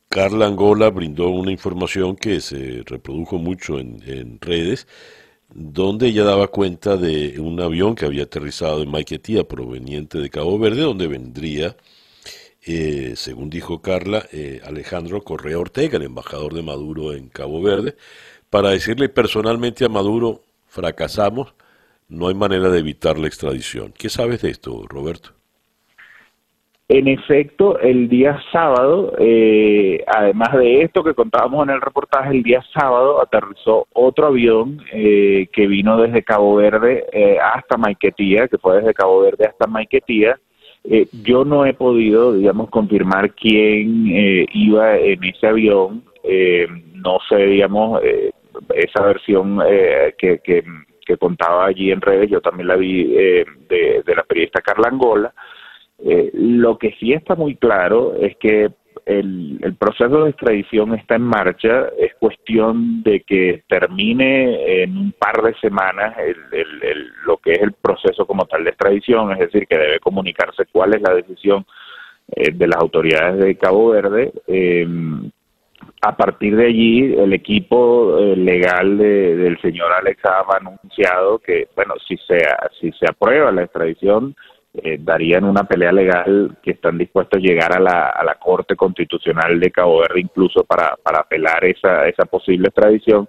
Carla 0.07 0.45
Angola 0.45 0.91
brindó 0.91 1.29
una 1.29 1.51
información 1.51 2.15
que 2.15 2.41
se 2.41 2.83
reprodujo 2.85 3.39
mucho 3.39 3.79
en, 3.79 4.39
redes, 4.39 4.85
donde 5.51 6.09
ella 6.09 6.25
daba 6.25 6.49
cuenta 6.49 6.95
de 6.95 7.39
un 7.39 7.59
avión 7.59 7.95
que 7.95 8.05
había 8.05 8.25
aterrizado 8.25 8.83
en 8.83 8.91
Maiquetía 8.91 9.43
proveniente 9.47 10.19
de 10.19 10.29
Cabo 10.29 10.59
Verde, 10.59 10.81
donde 10.81 11.07
vendría, 11.07 11.75
según 13.15 13.49
dijo 13.49 13.81
Carla, 13.81 14.27
Alejandro 14.63 15.23
Correa 15.23 15.57
Ortega, 15.57 15.97
el 15.97 16.03
embajador 16.03 16.53
de 16.53 16.61
Maduro 16.61 17.13
en 17.13 17.29
Cabo 17.29 17.63
Verde, 17.63 17.95
para 18.51 18.69
decirle 18.69 19.09
personalmente 19.09 19.85
a 19.85 19.89
Maduro, 19.89 20.43
fracasamos, 20.67 21.55
no 22.09 22.27
hay 22.27 22.35
manera 22.35 22.69
de 22.69 22.79
evitar 22.79 23.17
la 23.17 23.27
extradición. 23.27 23.93
¿Qué 23.97 24.09
sabes 24.09 24.41
de 24.41 24.49
esto, 24.49 24.85
Roberto? 24.89 25.31
En 26.91 27.07
efecto, 27.07 27.77
el 27.79 28.09
día 28.09 28.41
sábado, 28.51 29.13
eh, 29.19 30.03
además 30.07 30.53
de 30.53 30.81
esto 30.81 31.03
que 31.03 31.13
contábamos 31.13 31.67
en 31.67 31.75
el 31.75 31.81
reportaje, 31.81 32.31
el 32.31 32.41
día 32.41 32.63
sábado 32.73 33.21
aterrizó 33.21 33.85
otro 33.93 34.25
avión 34.25 34.81
eh, 34.91 35.47
que 35.53 35.67
vino 35.67 36.01
desde 36.01 36.23
Cabo 36.23 36.55
Verde 36.55 37.05
eh, 37.13 37.37
hasta 37.39 37.77
Maiquetía, 37.77 38.47
que 38.47 38.57
fue 38.57 38.77
desde 38.77 38.95
Cabo 38.95 39.21
Verde 39.21 39.45
hasta 39.45 39.67
Maiquetía. 39.67 40.39
yo 41.23 41.45
no 41.45 41.63
he 41.67 41.75
podido, 41.75 42.33
digamos, 42.33 42.71
confirmar 42.71 43.35
quién 43.35 44.07
iba 44.51 44.97
en 44.97 45.23
ese 45.23 45.45
avión. 45.45 46.03
no 46.95 47.19
sé, 47.29 47.35
digamos, 47.45 48.01
esa 48.73 49.03
versión 49.03 49.59
que, 50.17 50.39
que 50.43 50.63
que 51.09 51.17
contaba 51.17 51.65
allí 51.65 51.91
en 51.91 52.01
redes, 52.01 52.29
yo 52.29 52.39
también 52.39 52.67
la 52.67 52.75
vi 52.75 53.15
eh, 53.17 53.43
de, 53.67 54.15
la 54.15 54.21
periodista 54.21 54.61
Carla 54.61 54.89
Angola. 54.89 55.33
Eh, 56.05 56.29
lo 56.33 56.77
que 56.77 56.91
sí 56.99 57.13
está 57.13 57.33
muy 57.33 57.55
claro 57.55 58.13
es 58.13 58.37
que 58.37 58.69
el, 59.07 59.75
proceso 59.79 60.23
de 60.23 60.29
extradición 60.29 60.93
está 60.93 61.15
en 61.15 61.23
marcha, 61.23 61.87
es 61.97 62.13
cuestión 62.19 63.01
de 63.01 63.21
que 63.21 63.63
termine 63.67 64.83
en 64.83 64.95
un 64.97 65.11
par 65.13 65.41
de 65.41 65.55
semanas 65.55 66.15
lo 67.25 67.37
que 67.37 67.53
es 67.53 67.59
el 67.63 67.73
proceso 67.73 68.27
como 68.27 68.45
tal 68.45 68.63
de 68.63 68.69
extradición, 68.69 69.31
es 69.31 69.39
decir, 69.39 69.65
que 69.65 69.79
debe 69.79 69.99
comunicarse 69.99 70.65
cuál 70.71 70.93
es 70.93 71.01
la 71.01 71.15
decisión 71.15 71.65
eh, 72.35 72.51
de 72.53 72.67
las 72.67 72.79
autoridades 72.79 73.43
de 73.43 73.57
Cabo 73.57 73.89
Verde 73.89 74.31
a 76.01 76.15
partir 76.15 76.55
de 76.55 76.67
allí, 76.67 77.13
el 77.13 77.33
equipo 77.33 78.17
eh, 78.19 78.35
legal 78.35 78.97
del 78.97 79.59
señor 79.61 79.91
Alex 79.93 80.21
ha 80.25 80.43
anunciado 80.57 81.39
que, 81.39 81.67
bueno, 81.75 81.95
si 82.07 82.17
se, 82.17 82.39
si 82.79 82.91
se 82.93 83.05
aprueba 83.09 83.51
la 83.51 83.63
extradición, 83.63 84.35
eh, 84.71 84.97
darían 84.99 85.45
una 85.45 85.63
pelea 85.63 85.91
legal 85.91 86.57
que 86.61 86.71
están 86.71 86.97
dispuestos 86.97 87.39
a 87.39 87.41
llegar 87.41 87.75
a 87.75 87.79
la, 87.79 88.09
a 88.09 88.23
la 88.23 88.35
Corte 88.35 88.75
Constitucional 88.75 89.59
de 89.59 89.71
Cabo 89.71 89.99
Verde 90.01 90.21
incluso 90.21 90.63
para, 90.63 90.95
para 91.01 91.21
apelar 91.21 91.65
esa, 91.65 92.07
esa 92.07 92.25
posible 92.25 92.67
extradición, 92.67 93.27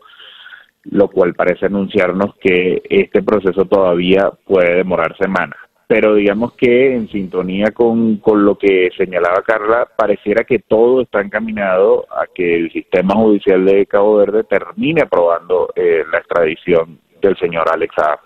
lo 0.85 1.09
cual 1.09 1.35
parece 1.35 1.67
anunciarnos 1.67 2.35
que 2.37 2.83
este 2.89 3.23
proceso 3.23 3.65
todavía 3.65 4.31
puede 4.45 4.77
demorar 4.77 5.17
semanas. 5.17 5.59
Pero 5.91 6.15
digamos 6.15 6.53
que 6.53 6.95
en 6.95 7.09
sintonía 7.09 7.73
con, 7.73 8.19
con 8.19 8.45
lo 8.45 8.57
que 8.57 8.91
señalaba 8.97 9.43
Carla, 9.43 9.89
pareciera 9.97 10.45
que 10.45 10.61
todo 10.61 11.03
está 11.03 11.21
encaminado 11.21 12.07
a 12.13 12.27
que 12.33 12.55
el 12.55 12.71
sistema 12.71 13.17
judicial 13.17 13.65
de 13.65 13.85
Cabo 13.87 14.19
Verde 14.19 14.45
termine 14.45 15.03
aprobando 15.03 15.73
eh, 15.75 16.05
la 16.13 16.19
extradición 16.19 17.01
del 17.21 17.37
señor 17.39 17.69
Alex 17.73 17.93
Saab. 17.97 18.21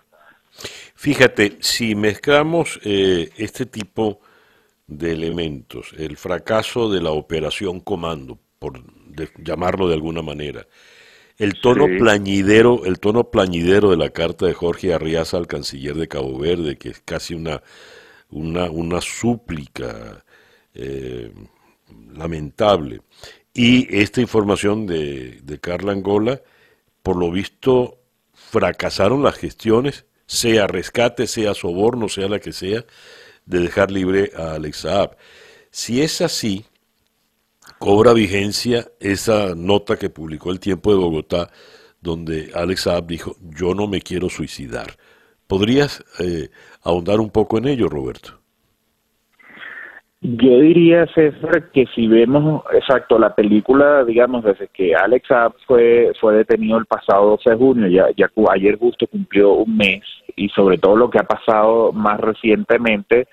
Fíjate, 0.94 1.56
si 1.60 1.94
mezclamos 1.94 2.78
eh, 2.84 3.30
este 3.38 3.64
tipo 3.64 4.20
de 4.86 5.12
elementos, 5.12 5.94
el 5.96 6.18
fracaso 6.18 6.90
de 6.90 7.00
la 7.00 7.12
operación 7.12 7.80
comando, 7.80 8.36
por 8.58 8.74
llamarlo 9.38 9.88
de 9.88 9.94
alguna 9.94 10.20
manera, 10.20 10.66
el 11.38 11.60
tono 11.60 11.86
plañidero, 11.86 12.84
el 12.84 12.98
tono 13.00 13.30
plañidero 13.30 13.90
de 13.90 13.96
la 13.96 14.10
carta 14.10 14.46
de 14.46 14.54
Jorge 14.54 14.94
Arriaza 14.94 15.36
al 15.36 15.46
canciller 15.46 15.96
de 15.96 16.08
Cabo 16.08 16.38
Verde, 16.38 16.76
que 16.76 16.90
es 16.90 17.00
casi 17.04 17.34
una, 17.34 17.62
una, 18.30 18.70
una 18.70 19.00
súplica 19.00 20.24
eh, 20.74 21.32
lamentable. 22.12 23.00
Y 23.52 23.96
esta 23.96 24.20
información 24.20 24.86
de, 24.86 25.40
de 25.42 25.60
Carla 25.60 25.92
Angola, 25.92 26.42
por 27.02 27.16
lo 27.16 27.30
visto, 27.30 27.98
fracasaron 28.32 29.22
las 29.22 29.36
gestiones, 29.36 30.06
sea 30.26 30.66
rescate, 30.66 31.26
sea 31.26 31.54
soborno, 31.54 32.08
sea 32.08 32.28
la 32.28 32.40
que 32.40 32.52
sea, 32.52 32.84
de 33.46 33.58
dejar 33.60 33.90
libre 33.90 34.30
a 34.36 34.54
Alex 34.54 34.78
Saab. 34.78 35.16
Si 35.70 36.00
es 36.02 36.20
así, 36.20 36.64
cobra 37.84 38.14
vigencia 38.14 38.86
esa 38.98 39.54
nota 39.54 39.98
que 39.98 40.08
publicó 40.08 40.50
el 40.50 40.58
Tiempo 40.58 40.90
de 40.90 40.96
Bogotá, 40.96 41.50
donde 42.00 42.48
Alex 42.54 42.84
Saab 42.84 43.06
dijo, 43.06 43.32
yo 43.42 43.74
no 43.74 43.86
me 43.86 44.00
quiero 44.00 44.30
suicidar. 44.30 44.86
¿Podrías 45.46 46.02
eh, 46.18 46.48
ahondar 46.82 47.20
un 47.20 47.28
poco 47.28 47.58
en 47.58 47.66
ello, 47.66 47.90
Roberto? 47.90 48.40
Yo 50.22 50.60
diría, 50.60 51.06
César, 51.14 51.70
que 51.72 51.84
si 51.94 52.06
vemos, 52.06 52.62
exacto, 52.72 53.18
la 53.18 53.34
película, 53.34 54.02
digamos, 54.02 54.44
desde 54.44 54.68
que 54.68 54.94
Alex 54.94 55.28
Saab 55.28 55.52
fue, 55.66 56.10
fue 56.18 56.36
detenido 56.36 56.78
el 56.78 56.86
pasado 56.86 57.32
12 57.32 57.50
de 57.50 57.56
junio, 57.56 57.88
ya, 57.88 58.06
ya 58.16 58.30
ayer 58.50 58.78
justo 58.78 59.06
cumplió 59.06 59.52
un 59.52 59.76
mes, 59.76 60.02
y 60.36 60.48
sobre 60.48 60.78
todo 60.78 60.96
lo 60.96 61.10
que 61.10 61.18
ha 61.18 61.24
pasado 61.24 61.92
más 61.92 62.18
recientemente, 62.18 63.28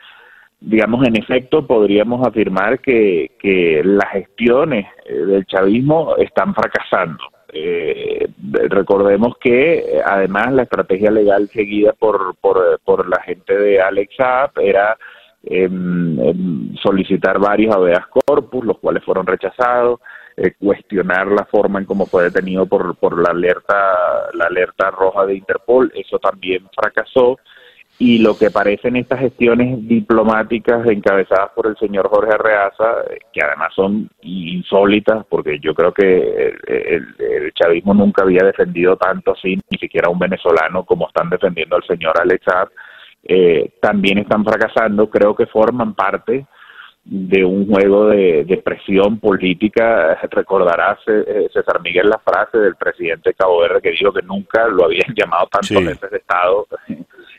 digamos, 0.62 1.06
en 1.08 1.18
efecto, 1.18 1.66
podríamos 1.66 2.26
afirmar 2.26 2.80
que, 2.80 3.32
que 3.40 3.82
las 3.84 4.10
gestiones 4.12 4.86
eh, 5.06 5.14
del 5.14 5.46
chavismo 5.46 6.16
están 6.18 6.54
fracasando. 6.54 7.24
Eh, 7.52 8.30
recordemos 8.70 9.34
que 9.42 10.00
además 10.06 10.54
la 10.54 10.64
estrategia 10.64 11.12
legal 11.12 11.50
seguida 11.50 11.94
por, 11.94 12.36
por, 12.40 12.80
por 12.86 13.10
la 13.10 13.22
gente 13.24 13.58
de 13.58 13.82
Alex 13.82 14.16
Saab 14.16 14.52
era 14.62 14.98
em, 15.44 16.74
solicitar 16.78 17.40
varios 17.40 17.76
habeas 17.76 18.06
corpus, 18.08 18.64
los 18.64 18.78
cuales 18.78 19.04
fueron 19.04 19.26
rechazados, 19.26 20.00
eh, 20.38 20.54
cuestionar 20.58 21.28
la 21.28 21.44
forma 21.46 21.80
en 21.80 21.86
cómo 21.86 22.06
fue 22.06 22.24
detenido 22.24 22.68
por, 22.68 22.96
por 22.96 23.22
la 23.22 23.32
alerta 23.32 24.30
la 24.34 24.46
alerta 24.46 24.92
roja 24.92 25.26
de 25.26 25.36
Interpol, 25.36 25.92
eso 25.94 26.20
también 26.20 26.70
fracasó 26.74 27.38
y 28.02 28.18
lo 28.18 28.36
que 28.36 28.50
parecen 28.50 28.96
estas 28.96 29.20
gestiones 29.20 29.88
diplomáticas 29.88 30.88
encabezadas 30.88 31.52
por 31.56 31.68
el 31.68 31.78
señor 31.78 32.10
Jorge 32.10 32.34
Arreaza, 32.34 32.96
que 33.32 33.44
además 33.44 33.72
son 33.76 34.10
insólitas, 34.24 35.24
porque 35.30 35.60
yo 35.60 35.76
creo 35.76 35.94
que 35.94 36.56
el, 36.68 37.54
chavismo 37.54 37.94
nunca 37.94 38.24
había 38.24 38.44
defendido 38.44 38.98
tanto 38.98 39.34
así, 39.34 39.56
ni 39.70 39.78
siquiera 39.78 40.10
un 40.10 40.18
venezolano 40.18 40.84
como 40.84 41.10
están 41.10 41.30
defendiendo 41.30 41.76
al 41.76 41.84
señor 41.84 42.20
Alex 42.20 42.44
eh, 43.24 43.74
también 43.80 44.18
están 44.18 44.44
fracasando, 44.44 45.08
creo 45.08 45.36
que 45.36 45.46
forman 45.46 45.94
parte 45.94 46.48
de 47.04 47.46
un 47.46 47.68
juego 47.68 48.08
de, 48.08 48.62
presión 48.66 49.20
política. 49.20 50.18
Recordarás, 50.32 50.98
eh, 51.06 51.50
César 51.54 51.80
Miguel, 51.82 52.10
la 52.10 52.18
frase 52.18 52.58
del 52.58 52.76
presidente 52.78 53.36
Cabo 53.36 53.60
Verde 53.60 53.80
que 53.80 53.92
dijo 53.92 54.12
que 54.12 54.24
nunca 54.24 54.68
lo 54.70 54.86
habían 54.86 55.14
llamado 55.16 55.48
tanto 55.52 55.86
veces 55.86 56.10
de 56.10 56.18
Estado, 56.18 56.66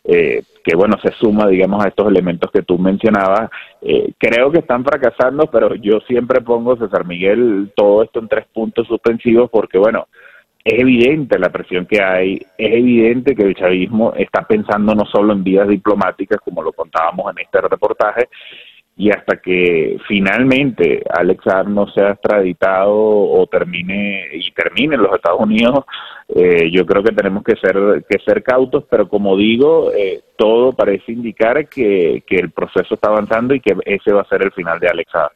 eh, 0.05 0.43
que 0.65 0.77
bueno, 0.77 0.97
se 1.03 1.13
suma, 1.13 1.47
digamos, 1.47 1.85
a 1.85 1.89
estos 1.89 2.09
elementos 2.09 2.51
que 2.51 2.63
tú 2.63 2.79
mencionabas. 2.79 3.51
Eh, 3.81 4.13
creo 4.19 4.51
que 4.51 4.61
están 4.61 4.85
fracasando, 4.85 5.47
pero 5.47 5.75
yo 5.75 6.01
siempre 6.07 6.41
pongo, 6.41 6.77
César 6.77 7.07
Miguel, 7.07 7.73
todo 7.77 8.03
esto 8.03 8.21
en 8.21 8.29
tres 8.29 8.47
puntos 8.53 8.87
suspensivos 8.87 9.51
porque, 9.51 9.79
bueno, 9.79 10.09
es 10.65 10.81
evidente 10.81 11.39
la 11.39 11.51
presión 11.51 11.87
que 11.87 12.01
hay, 12.01 12.35
es 12.35 12.73
evidente 12.73 13.35
que 13.35 13.43
el 13.43 13.57
chavismo 13.57 14.13
está 14.15 14.43
pensando 14.47 14.95
no 14.95 15.05
solo 15.07 15.33
en 15.33 15.43
vías 15.43 15.67
diplomáticas, 15.67 16.41
como 16.45 16.63
lo 16.63 16.73
contábamos 16.73 17.33
en 17.33 17.45
este 17.45 17.61
reportaje, 17.61 18.29
y 18.97 19.11
hasta 19.11 19.39
que 19.39 19.97
finalmente 20.07 21.03
Alex 21.09 21.45
Saab 21.45 21.69
no 21.69 21.91
sea 21.93 22.11
extraditado 22.11 22.95
o 22.95 23.47
termine 23.47 24.29
y 24.33 24.53
termine 24.53 24.97
en 24.97 25.03
los 25.03 25.15
Estados 25.15 25.41
Unidos, 25.41 25.85
eh, 26.29 26.71
yo 26.71 26.85
creo 26.85 27.03
que 27.03 27.13
tenemos 27.13 27.43
que 27.43 27.57
ser 27.57 28.05
que 28.09 28.19
ser 28.25 28.43
cautos, 28.43 28.85
pero 28.91 29.09
como 29.09 29.37
digo, 29.37 29.91
eh, 29.93 30.23
todo 30.37 30.73
parece 30.73 31.13
indicar 31.13 31.69
que, 31.69 32.23
que, 32.27 32.37
el 32.37 32.51
proceso 32.51 32.95
está 32.95 33.09
avanzando 33.09 33.55
y 33.55 33.61
que 33.61 33.75
ese 33.87 34.13
va 34.13 34.23
a 34.23 34.29
ser 34.29 34.43
el 34.43 34.53
final 34.53 34.79
de 34.79 34.89
Alex 34.89 35.11
Saab. 35.11 35.31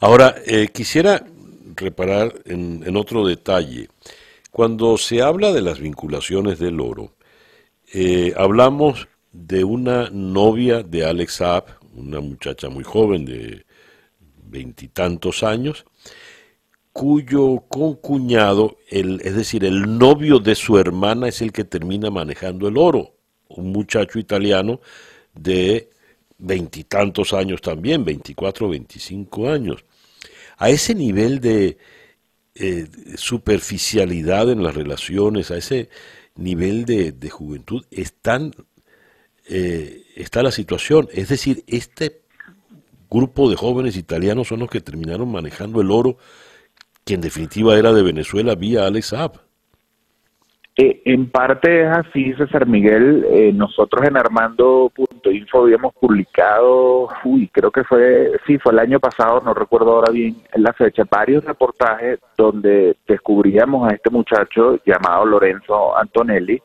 Ahora, 0.00 0.34
eh, 0.46 0.68
quisiera 0.72 1.22
reparar 1.76 2.32
en, 2.46 2.82
en, 2.84 2.96
otro 2.96 3.26
detalle. 3.26 3.88
Cuando 4.50 4.96
se 4.96 5.22
habla 5.22 5.52
de 5.52 5.62
las 5.62 5.78
vinculaciones 5.78 6.58
del 6.58 6.80
oro, 6.80 7.12
hablamos 8.36 9.08
de 9.32 9.64
una 9.64 10.08
novia 10.10 10.82
de 10.82 11.04
Alex 11.04 11.34
Saab, 11.34 11.79
una 12.00 12.20
muchacha 12.20 12.68
muy 12.68 12.84
joven 12.84 13.24
de 13.24 13.64
veintitantos 14.44 15.42
años, 15.42 15.84
cuyo 16.92 17.64
concuñado, 17.68 18.78
el, 18.88 19.20
es 19.22 19.36
decir, 19.36 19.64
el 19.64 19.98
novio 19.98 20.40
de 20.40 20.54
su 20.54 20.78
hermana 20.78 21.28
es 21.28 21.40
el 21.40 21.52
que 21.52 21.64
termina 21.64 22.10
manejando 22.10 22.66
el 22.66 22.76
oro, 22.76 23.14
un 23.48 23.70
muchacho 23.70 24.18
italiano 24.18 24.80
de 25.34 25.90
veintitantos 26.38 27.32
años 27.32 27.60
también, 27.60 28.04
veinticuatro, 28.04 28.68
veinticinco 28.68 29.48
años. 29.48 29.84
A 30.56 30.68
ese 30.68 30.94
nivel 30.94 31.40
de 31.40 31.78
eh, 32.54 32.88
superficialidad 33.16 34.50
en 34.50 34.62
las 34.62 34.74
relaciones, 34.74 35.50
a 35.50 35.56
ese 35.56 35.88
nivel 36.36 36.84
de, 36.84 37.12
de 37.12 37.30
juventud, 37.30 37.84
están 37.90 38.52
eh, 39.48 39.99
está 40.16 40.42
la 40.42 40.50
situación. 40.50 41.08
Es 41.12 41.28
decir, 41.28 41.62
este 41.66 42.20
grupo 43.10 43.50
de 43.50 43.56
jóvenes 43.56 43.96
italianos 43.96 44.48
son 44.48 44.60
los 44.60 44.70
que 44.70 44.80
terminaron 44.80 45.30
manejando 45.30 45.80
el 45.80 45.90
oro, 45.90 46.16
que 47.04 47.14
en 47.14 47.20
definitiva 47.20 47.76
era 47.76 47.92
de 47.92 48.02
Venezuela 48.02 48.54
vía 48.54 48.86
Alex 48.86 49.06
Saab. 49.06 49.32
Eh, 50.76 51.02
en 51.04 51.28
parte 51.28 51.82
es 51.82 51.88
así, 51.88 52.32
César 52.34 52.66
Miguel. 52.66 53.26
Eh, 53.28 53.52
nosotros 53.52 54.06
en 54.06 54.16
Armando.info 54.16 55.62
habíamos 55.62 55.92
publicado, 55.94 57.08
uy, 57.24 57.50
creo 57.52 57.70
que 57.70 57.84
fue, 57.84 58.32
sí, 58.46 58.56
fue 58.58 58.72
el 58.72 58.78
año 58.78 59.00
pasado, 59.00 59.42
no 59.44 59.52
recuerdo 59.52 59.92
ahora 59.92 60.12
bien 60.12 60.36
la 60.54 60.72
fecha, 60.72 61.02
varios 61.10 61.44
reportajes 61.44 62.20
donde 62.36 62.96
descubríamos 63.06 63.90
a 63.90 63.94
este 63.94 64.10
muchacho 64.10 64.78
llamado 64.86 65.26
Lorenzo 65.26 65.98
Antonelli, 65.98 66.62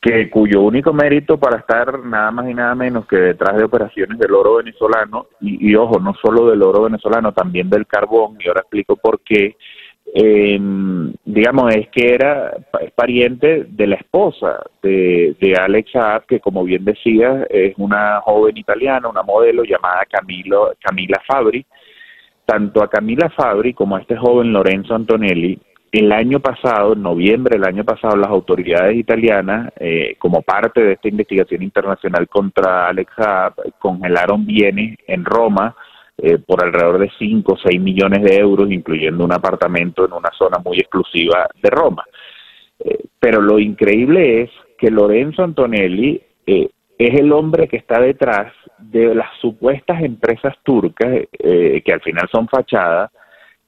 que 0.00 0.30
cuyo 0.30 0.62
único 0.62 0.94
mérito 0.94 1.38
para 1.38 1.58
estar 1.58 1.98
nada 1.98 2.30
más 2.30 2.48
y 2.48 2.54
nada 2.54 2.74
menos 2.74 3.06
que 3.06 3.16
detrás 3.16 3.56
de 3.56 3.64
operaciones 3.64 4.18
del 4.18 4.32
oro 4.32 4.56
venezolano, 4.56 5.26
y, 5.40 5.74
ojo, 5.74 6.00
no 6.00 6.14
solo 6.14 6.48
del 6.48 6.62
oro 6.62 6.84
venezolano, 6.84 7.32
también 7.32 7.68
del 7.68 7.86
carbón, 7.86 8.38
y 8.40 8.48
ahora 8.48 8.62
explico 8.62 8.96
por 8.96 9.20
qué, 9.20 9.56
em, 10.14 11.12
digamos, 11.24 11.74
es 11.74 11.88
que 11.90 12.14
era 12.14 12.56
es 12.80 12.90
pariente 12.92 13.64
de 13.68 13.86
la 13.86 13.96
esposa 13.96 14.64
de, 14.82 15.36
de 15.38 15.54
Alex 15.54 15.92
Saab, 15.92 16.24
que 16.26 16.40
como 16.40 16.64
bien 16.64 16.84
decía, 16.84 17.46
es 17.50 17.74
una 17.76 18.20
joven 18.22 18.56
italiana, 18.56 19.08
una 19.08 19.22
modelo 19.22 19.64
llamada 19.64 20.06
Camilo, 20.10 20.72
Camila 20.80 21.20
Fabri. 21.26 21.64
Tanto 22.46 22.82
a 22.82 22.88
Camila 22.90 23.30
Fabri 23.30 23.74
como 23.74 23.94
a 23.96 24.00
este 24.00 24.16
joven 24.16 24.52
Lorenzo 24.52 24.94
Antonelli 24.94 25.60
el 25.92 26.12
año 26.12 26.38
pasado, 26.38 26.92
en 26.92 27.02
noviembre 27.02 27.58
del 27.58 27.66
año 27.66 27.84
pasado, 27.84 28.16
las 28.16 28.30
autoridades 28.30 28.96
italianas, 28.96 29.72
eh, 29.78 30.14
como 30.18 30.42
parte 30.42 30.80
de 30.82 30.92
esta 30.92 31.08
investigación 31.08 31.62
internacional 31.62 32.28
contra 32.28 32.88
Alex 32.88 33.12
Saab, 33.16 33.54
congelaron 33.78 34.46
bienes 34.46 34.96
en 35.06 35.24
Roma 35.24 35.74
eh, 36.16 36.38
por 36.38 36.64
alrededor 36.64 37.00
de 37.00 37.10
5 37.18 37.52
o 37.52 37.58
6 37.58 37.80
millones 37.80 38.22
de 38.22 38.36
euros, 38.36 38.70
incluyendo 38.70 39.24
un 39.24 39.32
apartamento 39.32 40.04
en 40.06 40.12
una 40.12 40.30
zona 40.38 40.58
muy 40.64 40.78
exclusiva 40.78 41.48
de 41.60 41.70
Roma. 41.70 42.04
Eh, 42.78 43.06
pero 43.18 43.40
lo 43.40 43.58
increíble 43.58 44.42
es 44.42 44.50
que 44.78 44.90
Lorenzo 44.90 45.42
Antonelli 45.42 46.22
es 46.46 46.70
el 46.98 47.32
hombre 47.32 47.68
que 47.68 47.76
está 47.76 48.00
detrás 48.00 48.52
de 48.78 49.14
las 49.14 49.30
supuestas 49.40 50.02
empresas 50.02 50.54
turcas, 50.62 51.26
que 51.38 51.92
al 51.92 52.00
final 52.00 52.28
son 52.32 52.48
fachadas, 52.48 53.10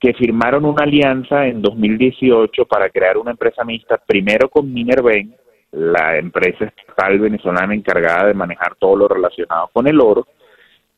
que 0.03 0.15
firmaron 0.15 0.65
una 0.65 0.83
alianza 0.83 1.47
en 1.47 1.63
2018 1.63 2.67
para 2.67 2.91
crear 2.91 3.17
una 3.17 3.31
empresa 3.31 3.63
mixta, 3.63 3.99
primero 4.05 4.51
con 4.51 4.73
Minerven 4.73 5.37
la 5.71 6.19
empresa 6.19 6.65
estatal 6.65 7.21
venezolana 7.21 7.73
encargada 7.73 8.27
de 8.27 8.35
manejar 8.35 8.75
todo 8.75 8.97
lo 8.97 9.09
relacionado 9.09 9.71
con 9.73 9.87
el 9.87 10.01
oro, 10.01 10.27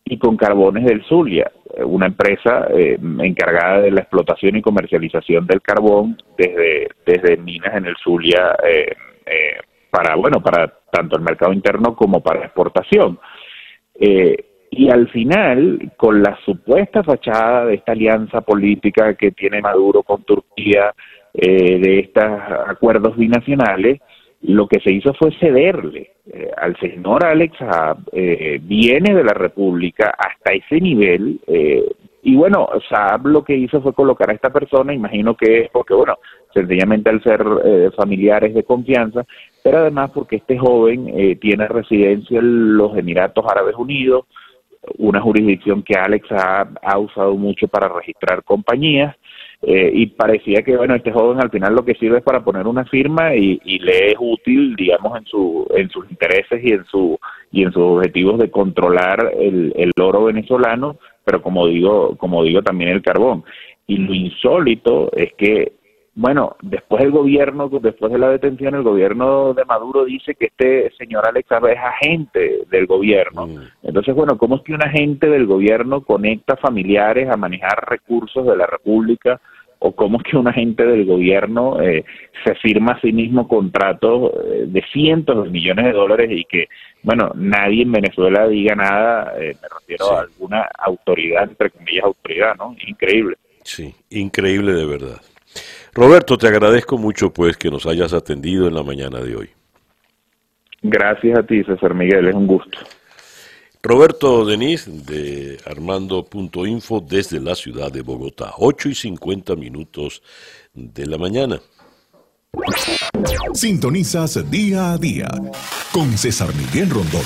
y 0.04 0.18
con 0.18 0.36
Carbones 0.36 0.84
del 0.84 1.02
Zulia, 1.04 1.50
una 1.84 2.06
empresa 2.06 2.68
eh, 2.70 2.98
encargada 3.20 3.80
de 3.80 3.90
la 3.90 4.00
explotación 4.00 4.56
y 4.56 4.62
comercialización 4.62 5.46
del 5.46 5.62
carbón 5.62 6.18
desde, 6.36 6.88
desde 7.06 7.36
minas 7.38 7.74
en 7.74 7.86
el 7.86 7.96
Zulia 8.02 8.54
eh, 8.62 8.94
eh, 9.24 9.56
para, 9.90 10.14
bueno, 10.16 10.42
para 10.42 10.70
tanto 10.90 11.16
el 11.16 11.22
mercado 11.22 11.52
interno 11.52 11.96
como 11.96 12.22
para 12.22 12.44
exportación. 12.44 13.18
Y 14.76 14.90
al 14.90 15.08
final, 15.08 15.92
con 15.96 16.22
la 16.22 16.38
supuesta 16.44 17.02
fachada 17.02 17.66
de 17.66 17.74
esta 17.74 17.92
alianza 17.92 18.40
política 18.40 19.14
que 19.14 19.30
tiene 19.32 19.60
Maduro 19.60 20.02
con 20.02 20.22
Turquía, 20.22 20.94
de 21.36 21.98
estos 21.98 22.24
acuerdos 22.68 23.16
binacionales, 23.16 24.00
lo 24.42 24.68
que 24.68 24.78
se 24.80 24.92
hizo 24.92 25.12
fue 25.14 25.32
cederle 25.40 26.10
eh, 26.26 26.50
al 26.56 26.76
señor 26.78 27.24
Alex 27.24 27.56
eh, 28.12 28.58
viene 28.62 29.14
de 29.14 29.24
la 29.24 29.32
República 29.34 30.14
hasta 30.16 30.52
ese 30.52 30.80
nivel. 30.80 31.40
Eh, 31.46 31.84
y 32.22 32.36
bueno, 32.36 32.68
Saab 32.88 33.26
lo 33.26 33.44
que 33.44 33.54
hizo 33.54 33.82
fue 33.82 33.92
colocar 33.92 34.30
a 34.30 34.34
esta 34.34 34.50
persona, 34.50 34.94
imagino 34.94 35.34
que 35.34 35.60
es 35.60 35.70
porque, 35.70 35.92
bueno, 35.92 36.16
sencillamente 36.54 37.10
al 37.10 37.22
ser 37.22 37.44
familiares 37.96 38.54
de 38.54 38.62
confianza, 38.62 39.26
pero 39.62 39.78
además 39.78 40.10
porque 40.14 40.36
este 40.36 40.56
joven 40.56 41.38
tiene 41.38 41.68
residencia 41.68 42.38
en 42.38 42.78
los 42.78 42.96
Emiratos 42.96 43.44
Árabes 43.46 43.74
Unidos, 43.76 44.24
una 44.98 45.20
jurisdicción 45.20 45.82
que 45.82 45.94
Alex 45.94 46.28
ha 46.30 46.98
usado 46.98 47.34
mucho 47.36 47.68
para 47.68 47.88
registrar 47.88 48.42
compañías 48.44 49.16
eh, 49.66 49.90
y 49.94 50.06
parecía 50.08 50.62
que 50.62 50.76
bueno 50.76 50.94
este 50.94 51.10
joven 51.10 51.40
al 51.40 51.50
final 51.50 51.74
lo 51.74 51.84
que 51.84 51.94
sirve 51.94 52.18
es 52.18 52.24
para 52.24 52.44
poner 52.44 52.66
una 52.66 52.84
firma 52.84 53.34
y, 53.34 53.58
le 53.78 54.08
es 54.08 54.16
útil 54.18 54.76
digamos 54.76 55.16
en 55.16 55.24
su 55.24 55.66
en 55.74 55.88
sus 55.88 56.10
intereses 56.10 56.62
y 56.62 56.72
en 56.72 56.84
su 56.84 57.18
y 57.50 57.62
en 57.62 57.72
sus 57.72 57.82
objetivos 57.82 58.38
de 58.38 58.50
controlar 58.50 59.32
el, 59.38 59.72
el 59.76 59.90
oro 59.98 60.24
venezolano 60.24 60.98
pero 61.24 61.40
como 61.40 61.66
digo 61.66 62.14
como 62.18 62.44
digo 62.44 62.62
también 62.62 62.90
el 62.90 63.00
carbón. 63.02 63.44
Y 63.86 63.96
lo 63.98 64.12
insólito 64.12 65.10
es 65.16 65.32
que 65.34 65.72
bueno, 66.16 66.56
después 66.62 67.02
el 67.02 67.10
gobierno, 67.10 67.68
después 67.68 68.12
de 68.12 68.18
la 68.18 68.28
detención, 68.28 68.74
el 68.76 68.82
gobierno 68.82 69.52
de 69.52 69.64
Maduro 69.64 70.04
dice 70.04 70.36
que 70.36 70.46
este 70.46 70.92
señor 70.96 71.26
Alex 71.26 71.48
es 71.50 71.78
agente 71.78 72.60
del 72.70 72.86
gobierno. 72.86 73.48
Mm. 73.48 73.58
Entonces, 73.82 74.14
bueno, 74.14 74.38
¿cómo 74.38 74.56
es 74.56 74.62
que 74.62 74.74
un 74.74 74.82
agente 74.82 75.28
del 75.28 75.46
gobierno 75.46 76.02
conecta 76.02 76.56
familiares 76.56 77.28
a 77.28 77.36
manejar 77.36 77.88
recursos 77.88 78.46
de 78.46 78.56
la 78.56 78.66
República 78.66 79.40
o 79.80 79.92
cómo 79.92 80.18
es 80.18 80.22
que 80.22 80.36
un 80.36 80.46
agente 80.46 80.86
del 80.86 81.04
gobierno 81.04 81.80
eh, 81.82 82.04
se 82.44 82.54
firma 82.54 82.92
a 82.92 83.00
sí 83.00 83.12
mismo 83.12 83.48
contratos 83.48 84.32
eh, 84.46 84.64
de 84.68 84.82
cientos 84.92 85.44
de 85.44 85.50
millones 85.50 85.84
de 85.84 85.92
dólares 85.92 86.30
y 86.30 86.44
que, 86.44 86.68
bueno, 87.02 87.32
nadie 87.34 87.82
en 87.82 87.92
Venezuela 87.92 88.46
diga 88.46 88.76
nada, 88.76 89.34
eh, 89.36 89.54
me 89.60 89.68
refiero 89.68 90.16
a 90.16 90.20
alguna 90.20 90.68
autoridad, 90.78 91.42
entre 91.42 91.70
comillas, 91.70 92.04
autoridad, 92.04 92.54
¿no? 92.56 92.74
Increíble. 92.86 93.36
Sí, 93.64 93.94
increíble 94.10 94.72
de 94.72 94.86
verdad. 94.86 95.20
Roberto, 95.92 96.36
te 96.36 96.48
agradezco 96.48 96.98
mucho 96.98 97.32
pues 97.32 97.56
que 97.56 97.70
nos 97.70 97.86
hayas 97.86 98.12
atendido 98.12 98.66
en 98.66 98.74
la 98.74 98.82
mañana 98.82 99.20
de 99.20 99.36
hoy. 99.36 99.50
Gracias 100.82 101.38
a 101.38 101.42
ti, 101.42 101.62
César 101.64 101.94
Miguel, 101.94 102.28
es 102.28 102.34
un 102.34 102.46
gusto. 102.46 102.78
Roberto 103.82 104.46
Denis 104.46 105.06
de 105.06 105.58
Armando.info 105.66 107.00
desde 107.00 107.38
la 107.38 107.54
ciudad 107.54 107.92
de 107.92 108.00
Bogotá, 108.00 108.54
8 108.56 108.88
y 108.88 108.94
50 108.94 109.56
minutos 109.56 110.22
de 110.72 111.06
la 111.06 111.18
mañana. 111.18 111.60
Sintonizas 113.52 114.50
día 114.50 114.92
a 114.92 114.98
día 114.98 115.28
con 115.92 116.16
César 116.16 116.48
Miguel 116.54 116.90
Rondón. 116.90 117.22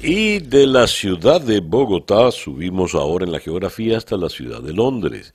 Y 0.00 0.40
de 0.40 0.66
la 0.66 0.86
ciudad 0.86 1.40
de 1.40 1.60
Bogotá 1.60 2.30
subimos 2.30 2.94
ahora 2.94 3.24
en 3.24 3.32
la 3.32 3.40
geografía 3.40 3.96
hasta 3.96 4.16
la 4.16 4.28
ciudad 4.28 4.60
de 4.60 4.72
Londres. 4.72 5.32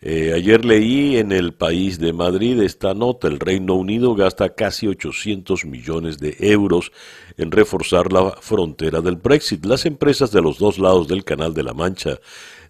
Eh, 0.00 0.32
ayer 0.34 0.64
leí 0.64 1.16
en 1.16 1.32
el 1.32 1.54
país 1.54 1.98
de 1.98 2.12
Madrid 2.12 2.60
esta 2.60 2.92
nota, 2.92 3.26
el 3.26 3.40
Reino 3.40 3.74
Unido 3.74 4.14
gasta 4.14 4.54
casi 4.54 4.86
800 4.86 5.64
millones 5.64 6.18
de 6.18 6.36
euros 6.40 6.92
en 7.38 7.50
reforzar 7.50 8.12
la 8.12 8.32
frontera 8.32 9.00
del 9.00 9.16
Brexit. 9.16 9.64
Las 9.64 9.86
empresas 9.86 10.30
de 10.30 10.42
los 10.42 10.58
dos 10.58 10.78
lados 10.78 11.08
del 11.08 11.24
Canal 11.24 11.54
de 11.54 11.62
la 11.62 11.72
Mancha 11.72 12.18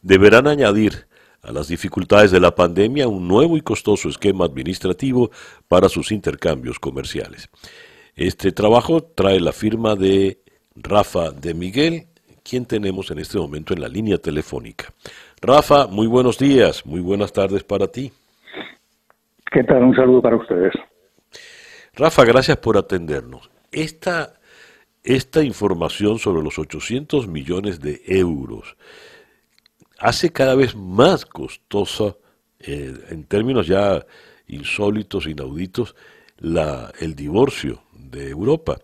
deberán 0.02 0.46
añadir 0.46 1.08
a 1.42 1.52
las 1.52 1.68
dificultades 1.68 2.30
de 2.30 2.40
la 2.40 2.54
pandemia 2.54 3.08
un 3.08 3.28
nuevo 3.28 3.56
y 3.56 3.60
costoso 3.60 4.08
esquema 4.08 4.44
administrativo 4.44 5.30
para 5.68 5.88
sus 5.88 6.12
intercambios 6.12 6.78
comerciales. 6.78 7.48
Este 8.16 8.52
trabajo 8.52 9.02
trae 9.02 9.40
la 9.40 9.52
firma 9.52 9.96
de 9.96 10.40
Rafa 10.76 11.32
de 11.32 11.52
Miguel, 11.52 12.06
quien 12.42 12.64
tenemos 12.64 13.10
en 13.10 13.18
este 13.18 13.38
momento 13.38 13.74
en 13.74 13.80
la 13.80 13.88
línea 13.88 14.18
telefónica. 14.18 14.92
Rafa, 15.46 15.88
muy 15.88 16.06
buenos 16.06 16.38
días, 16.38 16.86
muy 16.86 17.00
buenas 17.00 17.30
tardes 17.30 17.62
para 17.64 17.86
ti. 17.86 18.10
¿Qué 19.52 19.62
tal? 19.62 19.82
Un 19.82 19.94
saludo 19.94 20.22
para 20.22 20.36
ustedes. 20.36 20.72
Rafa, 21.92 22.24
gracias 22.24 22.56
por 22.56 22.78
atendernos. 22.78 23.50
Esta, 23.70 24.40
esta 25.02 25.42
información 25.42 26.18
sobre 26.18 26.42
los 26.42 26.58
800 26.58 27.28
millones 27.28 27.78
de 27.80 28.00
euros 28.06 28.74
hace 29.98 30.32
cada 30.32 30.54
vez 30.54 30.74
más 30.74 31.26
costosa, 31.26 32.16
eh, 32.60 32.94
en 33.10 33.24
términos 33.24 33.66
ya 33.66 34.02
insólitos, 34.46 35.26
inauditos, 35.26 35.94
la, 36.38 36.90
el 37.00 37.14
divorcio 37.14 37.82
de 37.92 38.30
Europa. 38.30 38.78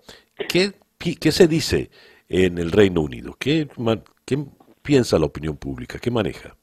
¿Qué, 0.46 0.74
¿Qué, 0.98 1.32
se 1.32 1.48
dice 1.48 1.90
en 2.28 2.58
el 2.58 2.70
Reino 2.70 3.00
Unido? 3.00 3.34
¿Qué, 3.38 3.66
qué 4.26 4.44
piensa 4.90 5.20
la 5.20 5.26
opinión 5.26 5.56
pública? 5.56 6.00
¿Qué 6.02 6.10
maneja? 6.10 6.56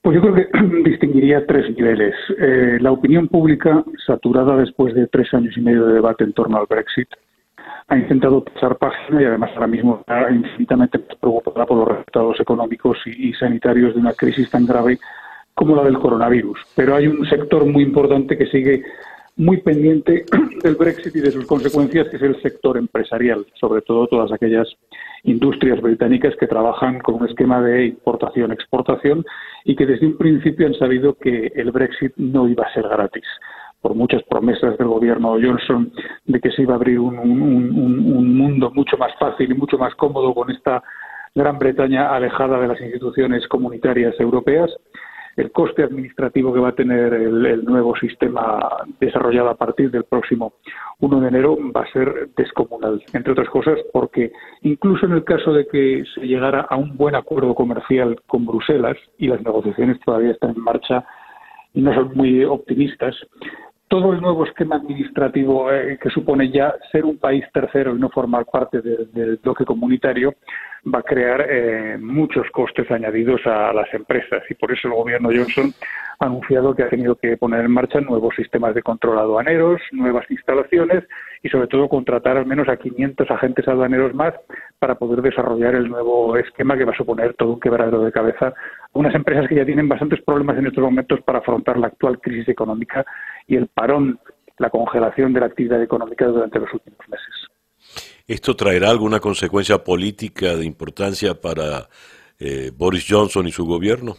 Pues 0.00 0.14
yo 0.14 0.22
creo 0.22 0.34
que 0.34 0.48
distinguiría 0.90 1.46
tres 1.46 1.68
niveles. 1.76 2.14
Eh, 2.38 2.78
la 2.80 2.92
opinión 2.92 3.28
pública, 3.28 3.84
saturada 4.06 4.56
después 4.56 4.94
de 4.94 5.06
tres 5.06 5.34
años 5.34 5.54
y 5.58 5.60
medio 5.60 5.84
de 5.84 5.92
debate 5.92 6.24
en 6.24 6.32
torno 6.32 6.56
al 6.56 6.64
Brexit, 6.66 7.08
ha 7.88 7.98
intentado 7.98 8.42
pasar 8.42 8.78
página 8.78 9.20
y 9.20 9.26
además 9.26 9.50
ahora 9.52 9.66
mismo 9.66 9.98
está 10.00 10.30
infinitamente 10.30 10.98
preocupada 10.98 11.66
por 11.66 11.76
los 11.76 11.88
resultados 11.88 12.40
económicos 12.40 12.96
y, 13.04 13.34
sanitarios 13.34 13.92
de 13.92 14.00
una 14.00 14.14
crisis 14.14 14.48
tan 14.50 14.64
grave 14.64 14.98
como 15.52 15.76
la 15.76 15.84
del 15.84 15.98
coronavirus. 15.98 16.58
Pero 16.74 16.96
hay 16.96 17.06
un 17.06 17.28
sector 17.28 17.66
muy 17.66 17.82
importante 17.82 18.38
que 18.38 18.46
sigue 18.46 18.82
muy 19.36 19.58
pendiente 19.58 20.24
del 20.62 20.74
Brexit 20.76 21.14
y 21.14 21.20
de 21.20 21.30
sus 21.30 21.46
consecuencias, 21.46 22.08
que 22.08 22.16
es 22.16 22.22
el 22.22 22.40
sector 22.42 22.76
empresarial, 22.76 23.46
sobre 23.54 23.82
todo 23.82 24.06
todas 24.06 24.32
aquellas 24.32 24.68
industrias 25.24 25.80
británicas 25.80 26.34
que 26.36 26.46
trabajan 26.46 27.00
con 27.00 27.16
un 27.16 27.28
esquema 27.28 27.60
de 27.60 27.86
importación-exportación 27.86 29.24
y 29.64 29.76
que 29.76 29.86
desde 29.86 30.06
un 30.06 30.16
principio 30.16 30.66
han 30.66 30.74
sabido 30.74 31.14
que 31.14 31.52
el 31.54 31.70
Brexit 31.70 32.12
no 32.16 32.48
iba 32.48 32.64
a 32.64 32.72
ser 32.72 32.84
gratis. 32.88 33.24
Por 33.80 33.94
muchas 33.94 34.22
promesas 34.24 34.76
del 34.78 34.88
gobierno 34.88 35.36
Johnson 35.40 35.92
de 36.24 36.40
que 36.40 36.50
se 36.50 36.62
iba 36.62 36.72
a 36.72 36.76
abrir 36.76 36.98
un, 36.98 37.18
un 37.18 38.36
mundo 38.36 38.70
mucho 38.74 38.96
más 38.96 39.12
fácil 39.18 39.50
y 39.50 39.54
mucho 39.54 39.78
más 39.78 39.94
cómodo 39.94 40.34
con 40.34 40.50
esta 40.50 40.82
Gran 41.34 41.58
Bretaña 41.58 42.14
alejada 42.14 42.58
de 42.58 42.68
las 42.68 42.80
instituciones 42.80 43.46
comunitarias 43.48 44.18
europeas 44.18 44.70
el 45.36 45.52
coste 45.52 45.82
administrativo 45.82 46.52
que 46.52 46.60
va 46.60 46.70
a 46.70 46.74
tener 46.74 47.12
el, 47.12 47.64
nuevo 47.64 47.94
sistema 47.96 48.58
desarrollado 49.00 49.50
a 49.50 49.56
partir 49.56 49.90
del 49.90 50.04
próximo 50.04 50.54
1 51.00 51.20
de 51.20 51.28
enero 51.28 51.58
va 51.74 51.82
a 51.82 51.92
ser 51.92 52.30
descomunal, 52.36 53.02
entre 53.12 53.32
otras 53.32 53.48
cosas 53.50 53.78
porque 53.92 54.32
incluso 54.62 55.06
en 55.06 55.12
el 55.12 55.24
caso 55.24 55.52
de 55.52 55.66
que 55.66 56.04
se 56.14 56.22
llegara 56.22 56.62
a 56.62 56.76
un 56.76 56.96
buen 56.96 57.14
acuerdo 57.14 57.54
comercial 57.54 58.20
con 58.26 58.46
Bruselas 58.46 58.96
y 59.18 59.28
las 59.28 59.42
negociaciones 59.42 60.00
todavía 60.00 60.32
están 60.32 60.54
en 60.56 60.62
marcha 60.62 61.04
y 61.74 61.82
no 61.82 61.94
son 61.94 62.12
muy 62.14 62.42
optimistas, 62.44 63.14
todo 63.88 64.12
el 64.12 64.20
nuevo 64.20 64.44
esquema 64.44 64.76
administrativo 64.76 65.72
eh, 65.72 65.98
que 66.02 66.10
supone 66.10 66.50
ya 66.50 66.74
ser 66.90 67.04
un 67.04 67.18
país 67.18 67.44
tercero 67.52 67.94
y 67.94 68.00
no 68.00 68.08
formar 68.10 68.44
parte 68.46 68.80
del 68.80 69.38
bloque 69.42 69.64
comunitario 69.64 70.34
va 70.92 71.00
a 71.00 71.02
crear 71.02 71.44
eh, 71.48 71.98
muchos 71.98 72.48
costes 72.50 72.90
añadidos 72.90 73.40
a 73.46 73.72
las 73.72 73.92
empresas. 73.94 74.42
Y 74.48 74.54
por 74.54 74.72
eso 74.72 74.88
el 74.88 74.94
gobierno 74.94 75.30
Johnson 75.32 75.72
ha 76.18 76.26
anunciado 76.26 76.74
que 76.74 76.82
ha 76.82 76.88
tenido 76.88 77.16
que 77.16 77.36
poner 77.36 77.64
en 77.64 77.70
marcha 77.70 78.00
nuevos 78.00 78.34
sistemas 78.34 78.74
de 78.74 78.82
control 78.82 79.18
aduaneros, 79.18 79.80
nuevas 79.92 80.28
instalaciones 80.30 81.04
y 81.42 81.48
sobre 81.48 81.68
todo 81.68 81.88
contratar 81.88 82.36
al 82.36 82.46
menos 82.46 82.68
a 82.68 82.76
500 82.76 83.30
agentes 83.30 83.68
aduaneros 83.68 84.14
más 84.14 84.34
para 84.78 84.96
poder 84.96 85.22
desarrollar 85.22 85.74
el 85.74 85.88
nuevo 85.88 86.36
esquema 86.36 86.76
que 86.76 86.84
va 86.84 86.92
a 86.92 86.96
suponer 86.96 87.34
todo 87.34 87.54
un 87.54 87.60
quebradero 87.60 88.02
de 88.02 88.12
cabeza 88.12 88.48
a 88.48 88.54
unas 88.92 89.14
empresas 89.14 89.48
que 89.48 89.56
ya 89.56 89.64
tienen 89.64 89.88
bastantes 89.88 90.22
problemas 90.22 90.58
en 90.58 90.66
estos 90.66 90.82
momentos 90.82 91.20
para 91.22 91.38
afrontar 91.38 91.78
la 91.78 91.88
actual 91.88 92.20
crisis 92.20 92.48
económica 92.48 93.04
y 93.46 93.56
el 93.56 93.68
parón, 93.68 94.18
la 94.58 94.70
congelación 94.70 95.32
de 95.32 95.40
la 95.40 95.46
actividad 95.46 95.82
económica 95.82 96.26
durante 96.26 96.58
los 96.58 96.72
últimos 96.72 97.00
meses. 97.08 97.26
¿Esto 98.26 98.54
traerá 98.54 98.90
alguna 98.90 99.20
consecuencia 99.20 99.78
política 99.78 100.56
de 100.56 100.66
importancia 100.66 101.34
para 101.40 101.88
eh, 102.38 102.70
Boris 102.76 103.06
Johnson 103.08 103.46
y 103.46 103.52
su 103.52 103.64
gobierno? 103.64 104.14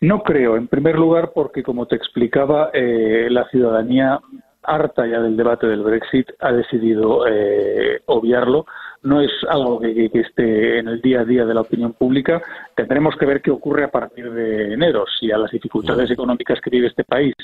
No 0.00 0.22
creo, 0.22 0.56
en 0.56 0.68
primer 0.68 0.96
lugar, 0.96 1.32
porque 1.34 1.62
como 1.62 1.86
te 1.86 1.96
explicaba, 1.96 2.70
eh, 2.72 3.28
la 3.30 3.48
ciudadanía 3.48 4.20
harta 4.62 5.06
ya 5.06 5.20
del 5.20 5.36
debate 5.36 5.66
del 5.66 5.82
Brexit 5.82 6.28
ha 6.40 6.52
decidido 6.52 7.26
eh, 7.26 8.02
obviarlo. 8.06 8.66
No 9.06 9.20
es 9.20 9.30
algo 9.48 9.78
que, 9.78 10.10
esté 10.12 10.80
en 10.80 10.88
el 10.88 11.00
día 11.00 11.20
a 11.20 11.24
día 11.24 11.44
de 11.44 11.54
la 11.54 11.60
opinión 11.60 11.92
pública. 11.92 12.42
Tendremos 12.74 13.14
que 13.16 13.24
ver 13.24 13.40
qué 13.40 13.52
ocurre 13.52 13.84
a 13.84 13.90
partir 13.90 14.30
de 14.32 14.74
enero. 14.74 15.04
Si 15.18 15.30
a 15.30 15.38
las 15.38 15.52
dificultades 15.52 16.10
económicas 16.10 16.60
que 16.60 16.70
vive 16.70 16.88
este 16.88 17.04
país 17.04 17.34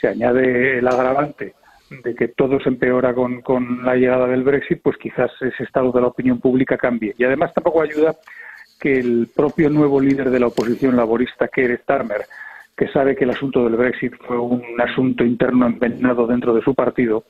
se 0.00 0.08
añade 0.08 0.78
el 0.78 0.88
agravante 0.88 1.54
de 2.02 2.14
que 2.16 2.28
todo 2.28 2.58
se 2.58 2.68
empeora 2.68 3.14
con, 3.14 3.42
con 3.42 3.84
la 3.84 3.94
llegada 3.94 4.26
del 4.26 4.42
Brexit, 4.42 4.82
pues 4.82 4.96
quizás 4.96 5.30
ese 5.40 5.62
estado 5.62 5.92
de 5.92 6.00
la 6.00 6.08
opinión 6.08 6.40
pública 6.40 6.76
cambie. 6.76 7.14
Y 7.16 7.22
además 7.22 7.54
tampoco 7.54 7.82
ayuda 7.82 8.16
que 8.80 8.98
el 8.98 9.28
propio 9.34 9.70
nuevo 9.70 10.00
líder 10.00 10.30
de 10.30 10.40
la 10.40 10.48
oposición 10.48 10.96
laborista, 10.96 11.46
Keir 11.46 11.78
Starmer, 11.84 12.22
que 12.76 12.88
sabe 12.88 13.14
que 13.14 13.24
el 13.24 13.30
asunto 13.30 13.62
del 13.64 13.76
Brexit 13.76 14.14
fue 14.26 14.38
un 14.38 14.62
asunto 14.80 15.24
interno 15.24 15.66
envenenado 15.66 16.26
dentro 16.26 16.54
de 16.54 16.62
su 16.62 16.74
partido, 16.74 17.24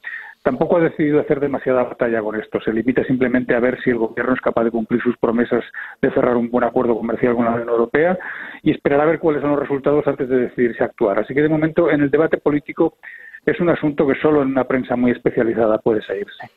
tampoco 0.44 0.76
ha 0.76 0.80
decidido 0.80 1.20
hacer 1.20 1.40
demasiada 1.40 1.82
batalla 1.82 2.20
con 2.20 2.38
esto. 2.38 2.60
Se 2.60 2.72
limita 2.72 3.02
simplemente 3.04 3.54
a 3.54 3.60
ver 3.60 3.82
si 3.82 3.90
el 3.90 3.96
gobierno 3.96 4.34
es 4.34 4.40
capaz 4.42 4.64
de 4.64 4.70
cumplir 4.70 5.02
sus 5.02 5.16
promesas 5.16 5.64
de 6.02 6.10
cerrar 6.12 6.36
un 6.36 6.50
buen 6.50 6.64
acuerdo 6.64 6.94
comercial 6.94 7.34
con 7.34 7.46
la 7.46 7.52
Unión 7.52 7.70
Europea 7.70 8.18
y 8.62 8.70
esperar 8.70 9.00
a 9.00 9.06
ver 9.06 9.18
cuáles 9.18 9.40
son 9.40 9.52
los 9.52 9.60
resultados 9.60 10.06
antes 10.06 10.28
de 10.28 10.36
decidirse 10.36 10.82
a 10.82 10.86
actuar. 10.86 11.18
Así 11.18 11.34
que 11.34 11.40
de 11.40 11.48
momento 11.48 11.90
en 11.90 12.02
el 12.02 12.10
debate 12.10 12.36
político 12.36 12.98
es 13.46 13.58
un 13.58 13.70
asunto 13.70 14.06
que 14.06 14.20
solo 14.20 14.42
en 14.42 14.48
una 14.48 14.64
prensa 14.64 14.96
muy 14.96 15.12
especializada 15.12 15.78
puede 15.78 16.02
seguirse. 16.02 16.50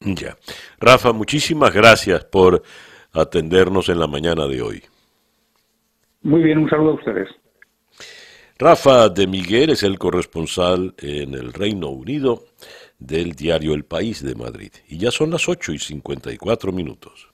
Ya. 0.00 0.36
Rafa, 0.78 1.12
muchísimas 1.12 1.72
gracias 1.72 2.26
por 2.26 2.62
atendernos 3.14 3.88
en 3.88 3.98
la 3.98 4.06
mañana 4.08 4.46
de 4.46 4.60
hoy. 4.60 4.82
Muy 6.22 6.42
bien, 6.42 6.58
un 6.58 6.68
saludo 6.68 6.90
a 6.90 6.94
ustedes. 6.94 7.28
Rafa 8.58 9.08
de 9.08 9.26
Miguel 9.26 9.70
es 9.70 9.82
el 9.82 9.98
corresponsal 9.98 10.94
en 10.98 11.34
el 11.34 11.54
Reino 11.54 11.88
Unido 11.88 12.42
del 13.06 13.32
diario 13.32 13.74
El 13.74 13.84
País 13.84 14.22
de 14.22 14.34
Madrid. 14.34 14.72
Y 14.88 14.98
ya 14.98 15.10
son 15.10 15.30
las 15.30 15.48
8 15.48 15.72
y 15.72 15.78
54 15.78 16.72
minutos. 16.72 17.28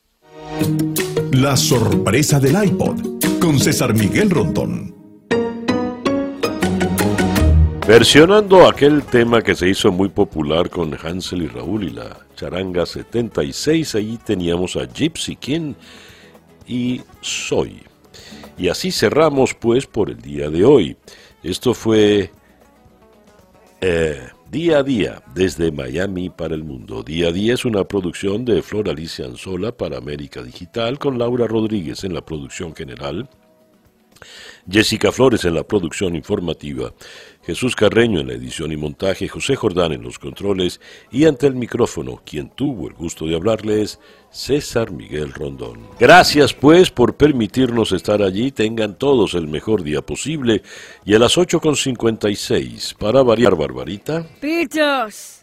La 1.32 1.56
sorpresa 1.56 2.40
del 2.40 2.62
iPod 2.64 3.40
con 3.40 3.58
César 3.58 3.94
Miguel 3.94 4.30
Rondón. 4.30 4.94
Versionando 7.86 8.68
aquel 8.68 9.02
tema 9.04 9.40
que 9.40 9.54
se 9.54 9.68
hizo 9.68 9.90
muy 9.90 10.10
popular 10.10 10.68
con 10.68 10.94
Hansel 10.94 11.42
y 11.42 11.46
Raúl 11.46 11.84
y 11.84 11.90
la 11.90 12.18
charanga 12.36 12.84
76, 12.84 13.94
ahí 13.94 14.18
teníamos 14.22 14.76
a 14.76 14.84
Gypsy 14.84 15.36
King 15.36 15.72
y 16.66 17.00
Soy. 17.22 17.82
Y 18.58 18.68
así 18.68 18.90
cerramos 18.90 19.54
pues 19.54 19.86
por 19.86 20.10
el 20.10 20.20
día 20.20 20.50
de 20.50 20.64
hoy. 20.64 20.96
Esto 21.42 21.72
fue 21.72 22.30
eh, 23.80 24.28
Día 24.50 24.78
a 24.78 24.82
Día 24.82 25.22
desde 25.34 25.70
Miami 25.70 26.30
para 26.30 26.54
el 26.54 26.64
Mundo. 26.64 27.02
Día 27.02 27.28
a 27.28 27.32
Día 27.32 27.52
es 27.52 27.66
una 27.66 27.84
producción 27.84 28.46
de 28.46 28.62
Flor 28.62 28.88
Alicia 28.88 29.26
Anzola 29.26 29.76
para 29.76 29.98
América 29.98 30.42
Digital 30.42 30.98
con 30.98 31.18
Laura 31.18 31.46
Rodríguez 31.46 32.02
en 32.04 32.14
la 32.14 32.24
producción 32.24 32.74
general. 32.74 33.28
Jessica 34.66 35.12
Flores 35.12 35.44
en 35.44 35.54
la 35.54 35.64
producción 35.64 36.16
informativa, 36.16 36.94
Jesús 37.48 37.74
Carreño 37.74 38.20
en 38.20 38.26
la 38.26 38.34
edición 38.34 38.72
y 38.72 38.76
montaje, 38.76 39.26
José 39.26 39.56
Jordán 39.56 39.92
en 39.92 40.02
los 40.02 40.18
controles 40.18 40.82
y 41.10 41.24
ante 41.24 41.46
el 41.46 41.54
micrófono, 41.54 42.20
quien 42.22 42.50
tuvo 42.50 42.88
el 42.88 42.92
gusto 42.92 43.24
de 43.24 43.34
hablarles, 43.34 43.98
César 44.30 44.90
Miguel 44.90 45.32
Rondón. 45.32 45.80
Gracias 45.98 46.52
pues 46.52 46.90
por 46.90 47.16
permitirnos 47.16 47.92
estar 47.92 48.20
allí, 48.20 48.52
tengan 48.52 48.98
todos 48.98 49.32
el 49.32 49.48
mejor 49.48 49.82
día 49.82 50.02
posible 50.02 50.60
y 51.06 51.14
a 51.14 51.18
las 51.18 51.38
8.56, 51.38 52.94
para 52.98 53.22
variar 53.22 53.56
Barbarita. 53.56 54.26
Pichos. 54.42 55.37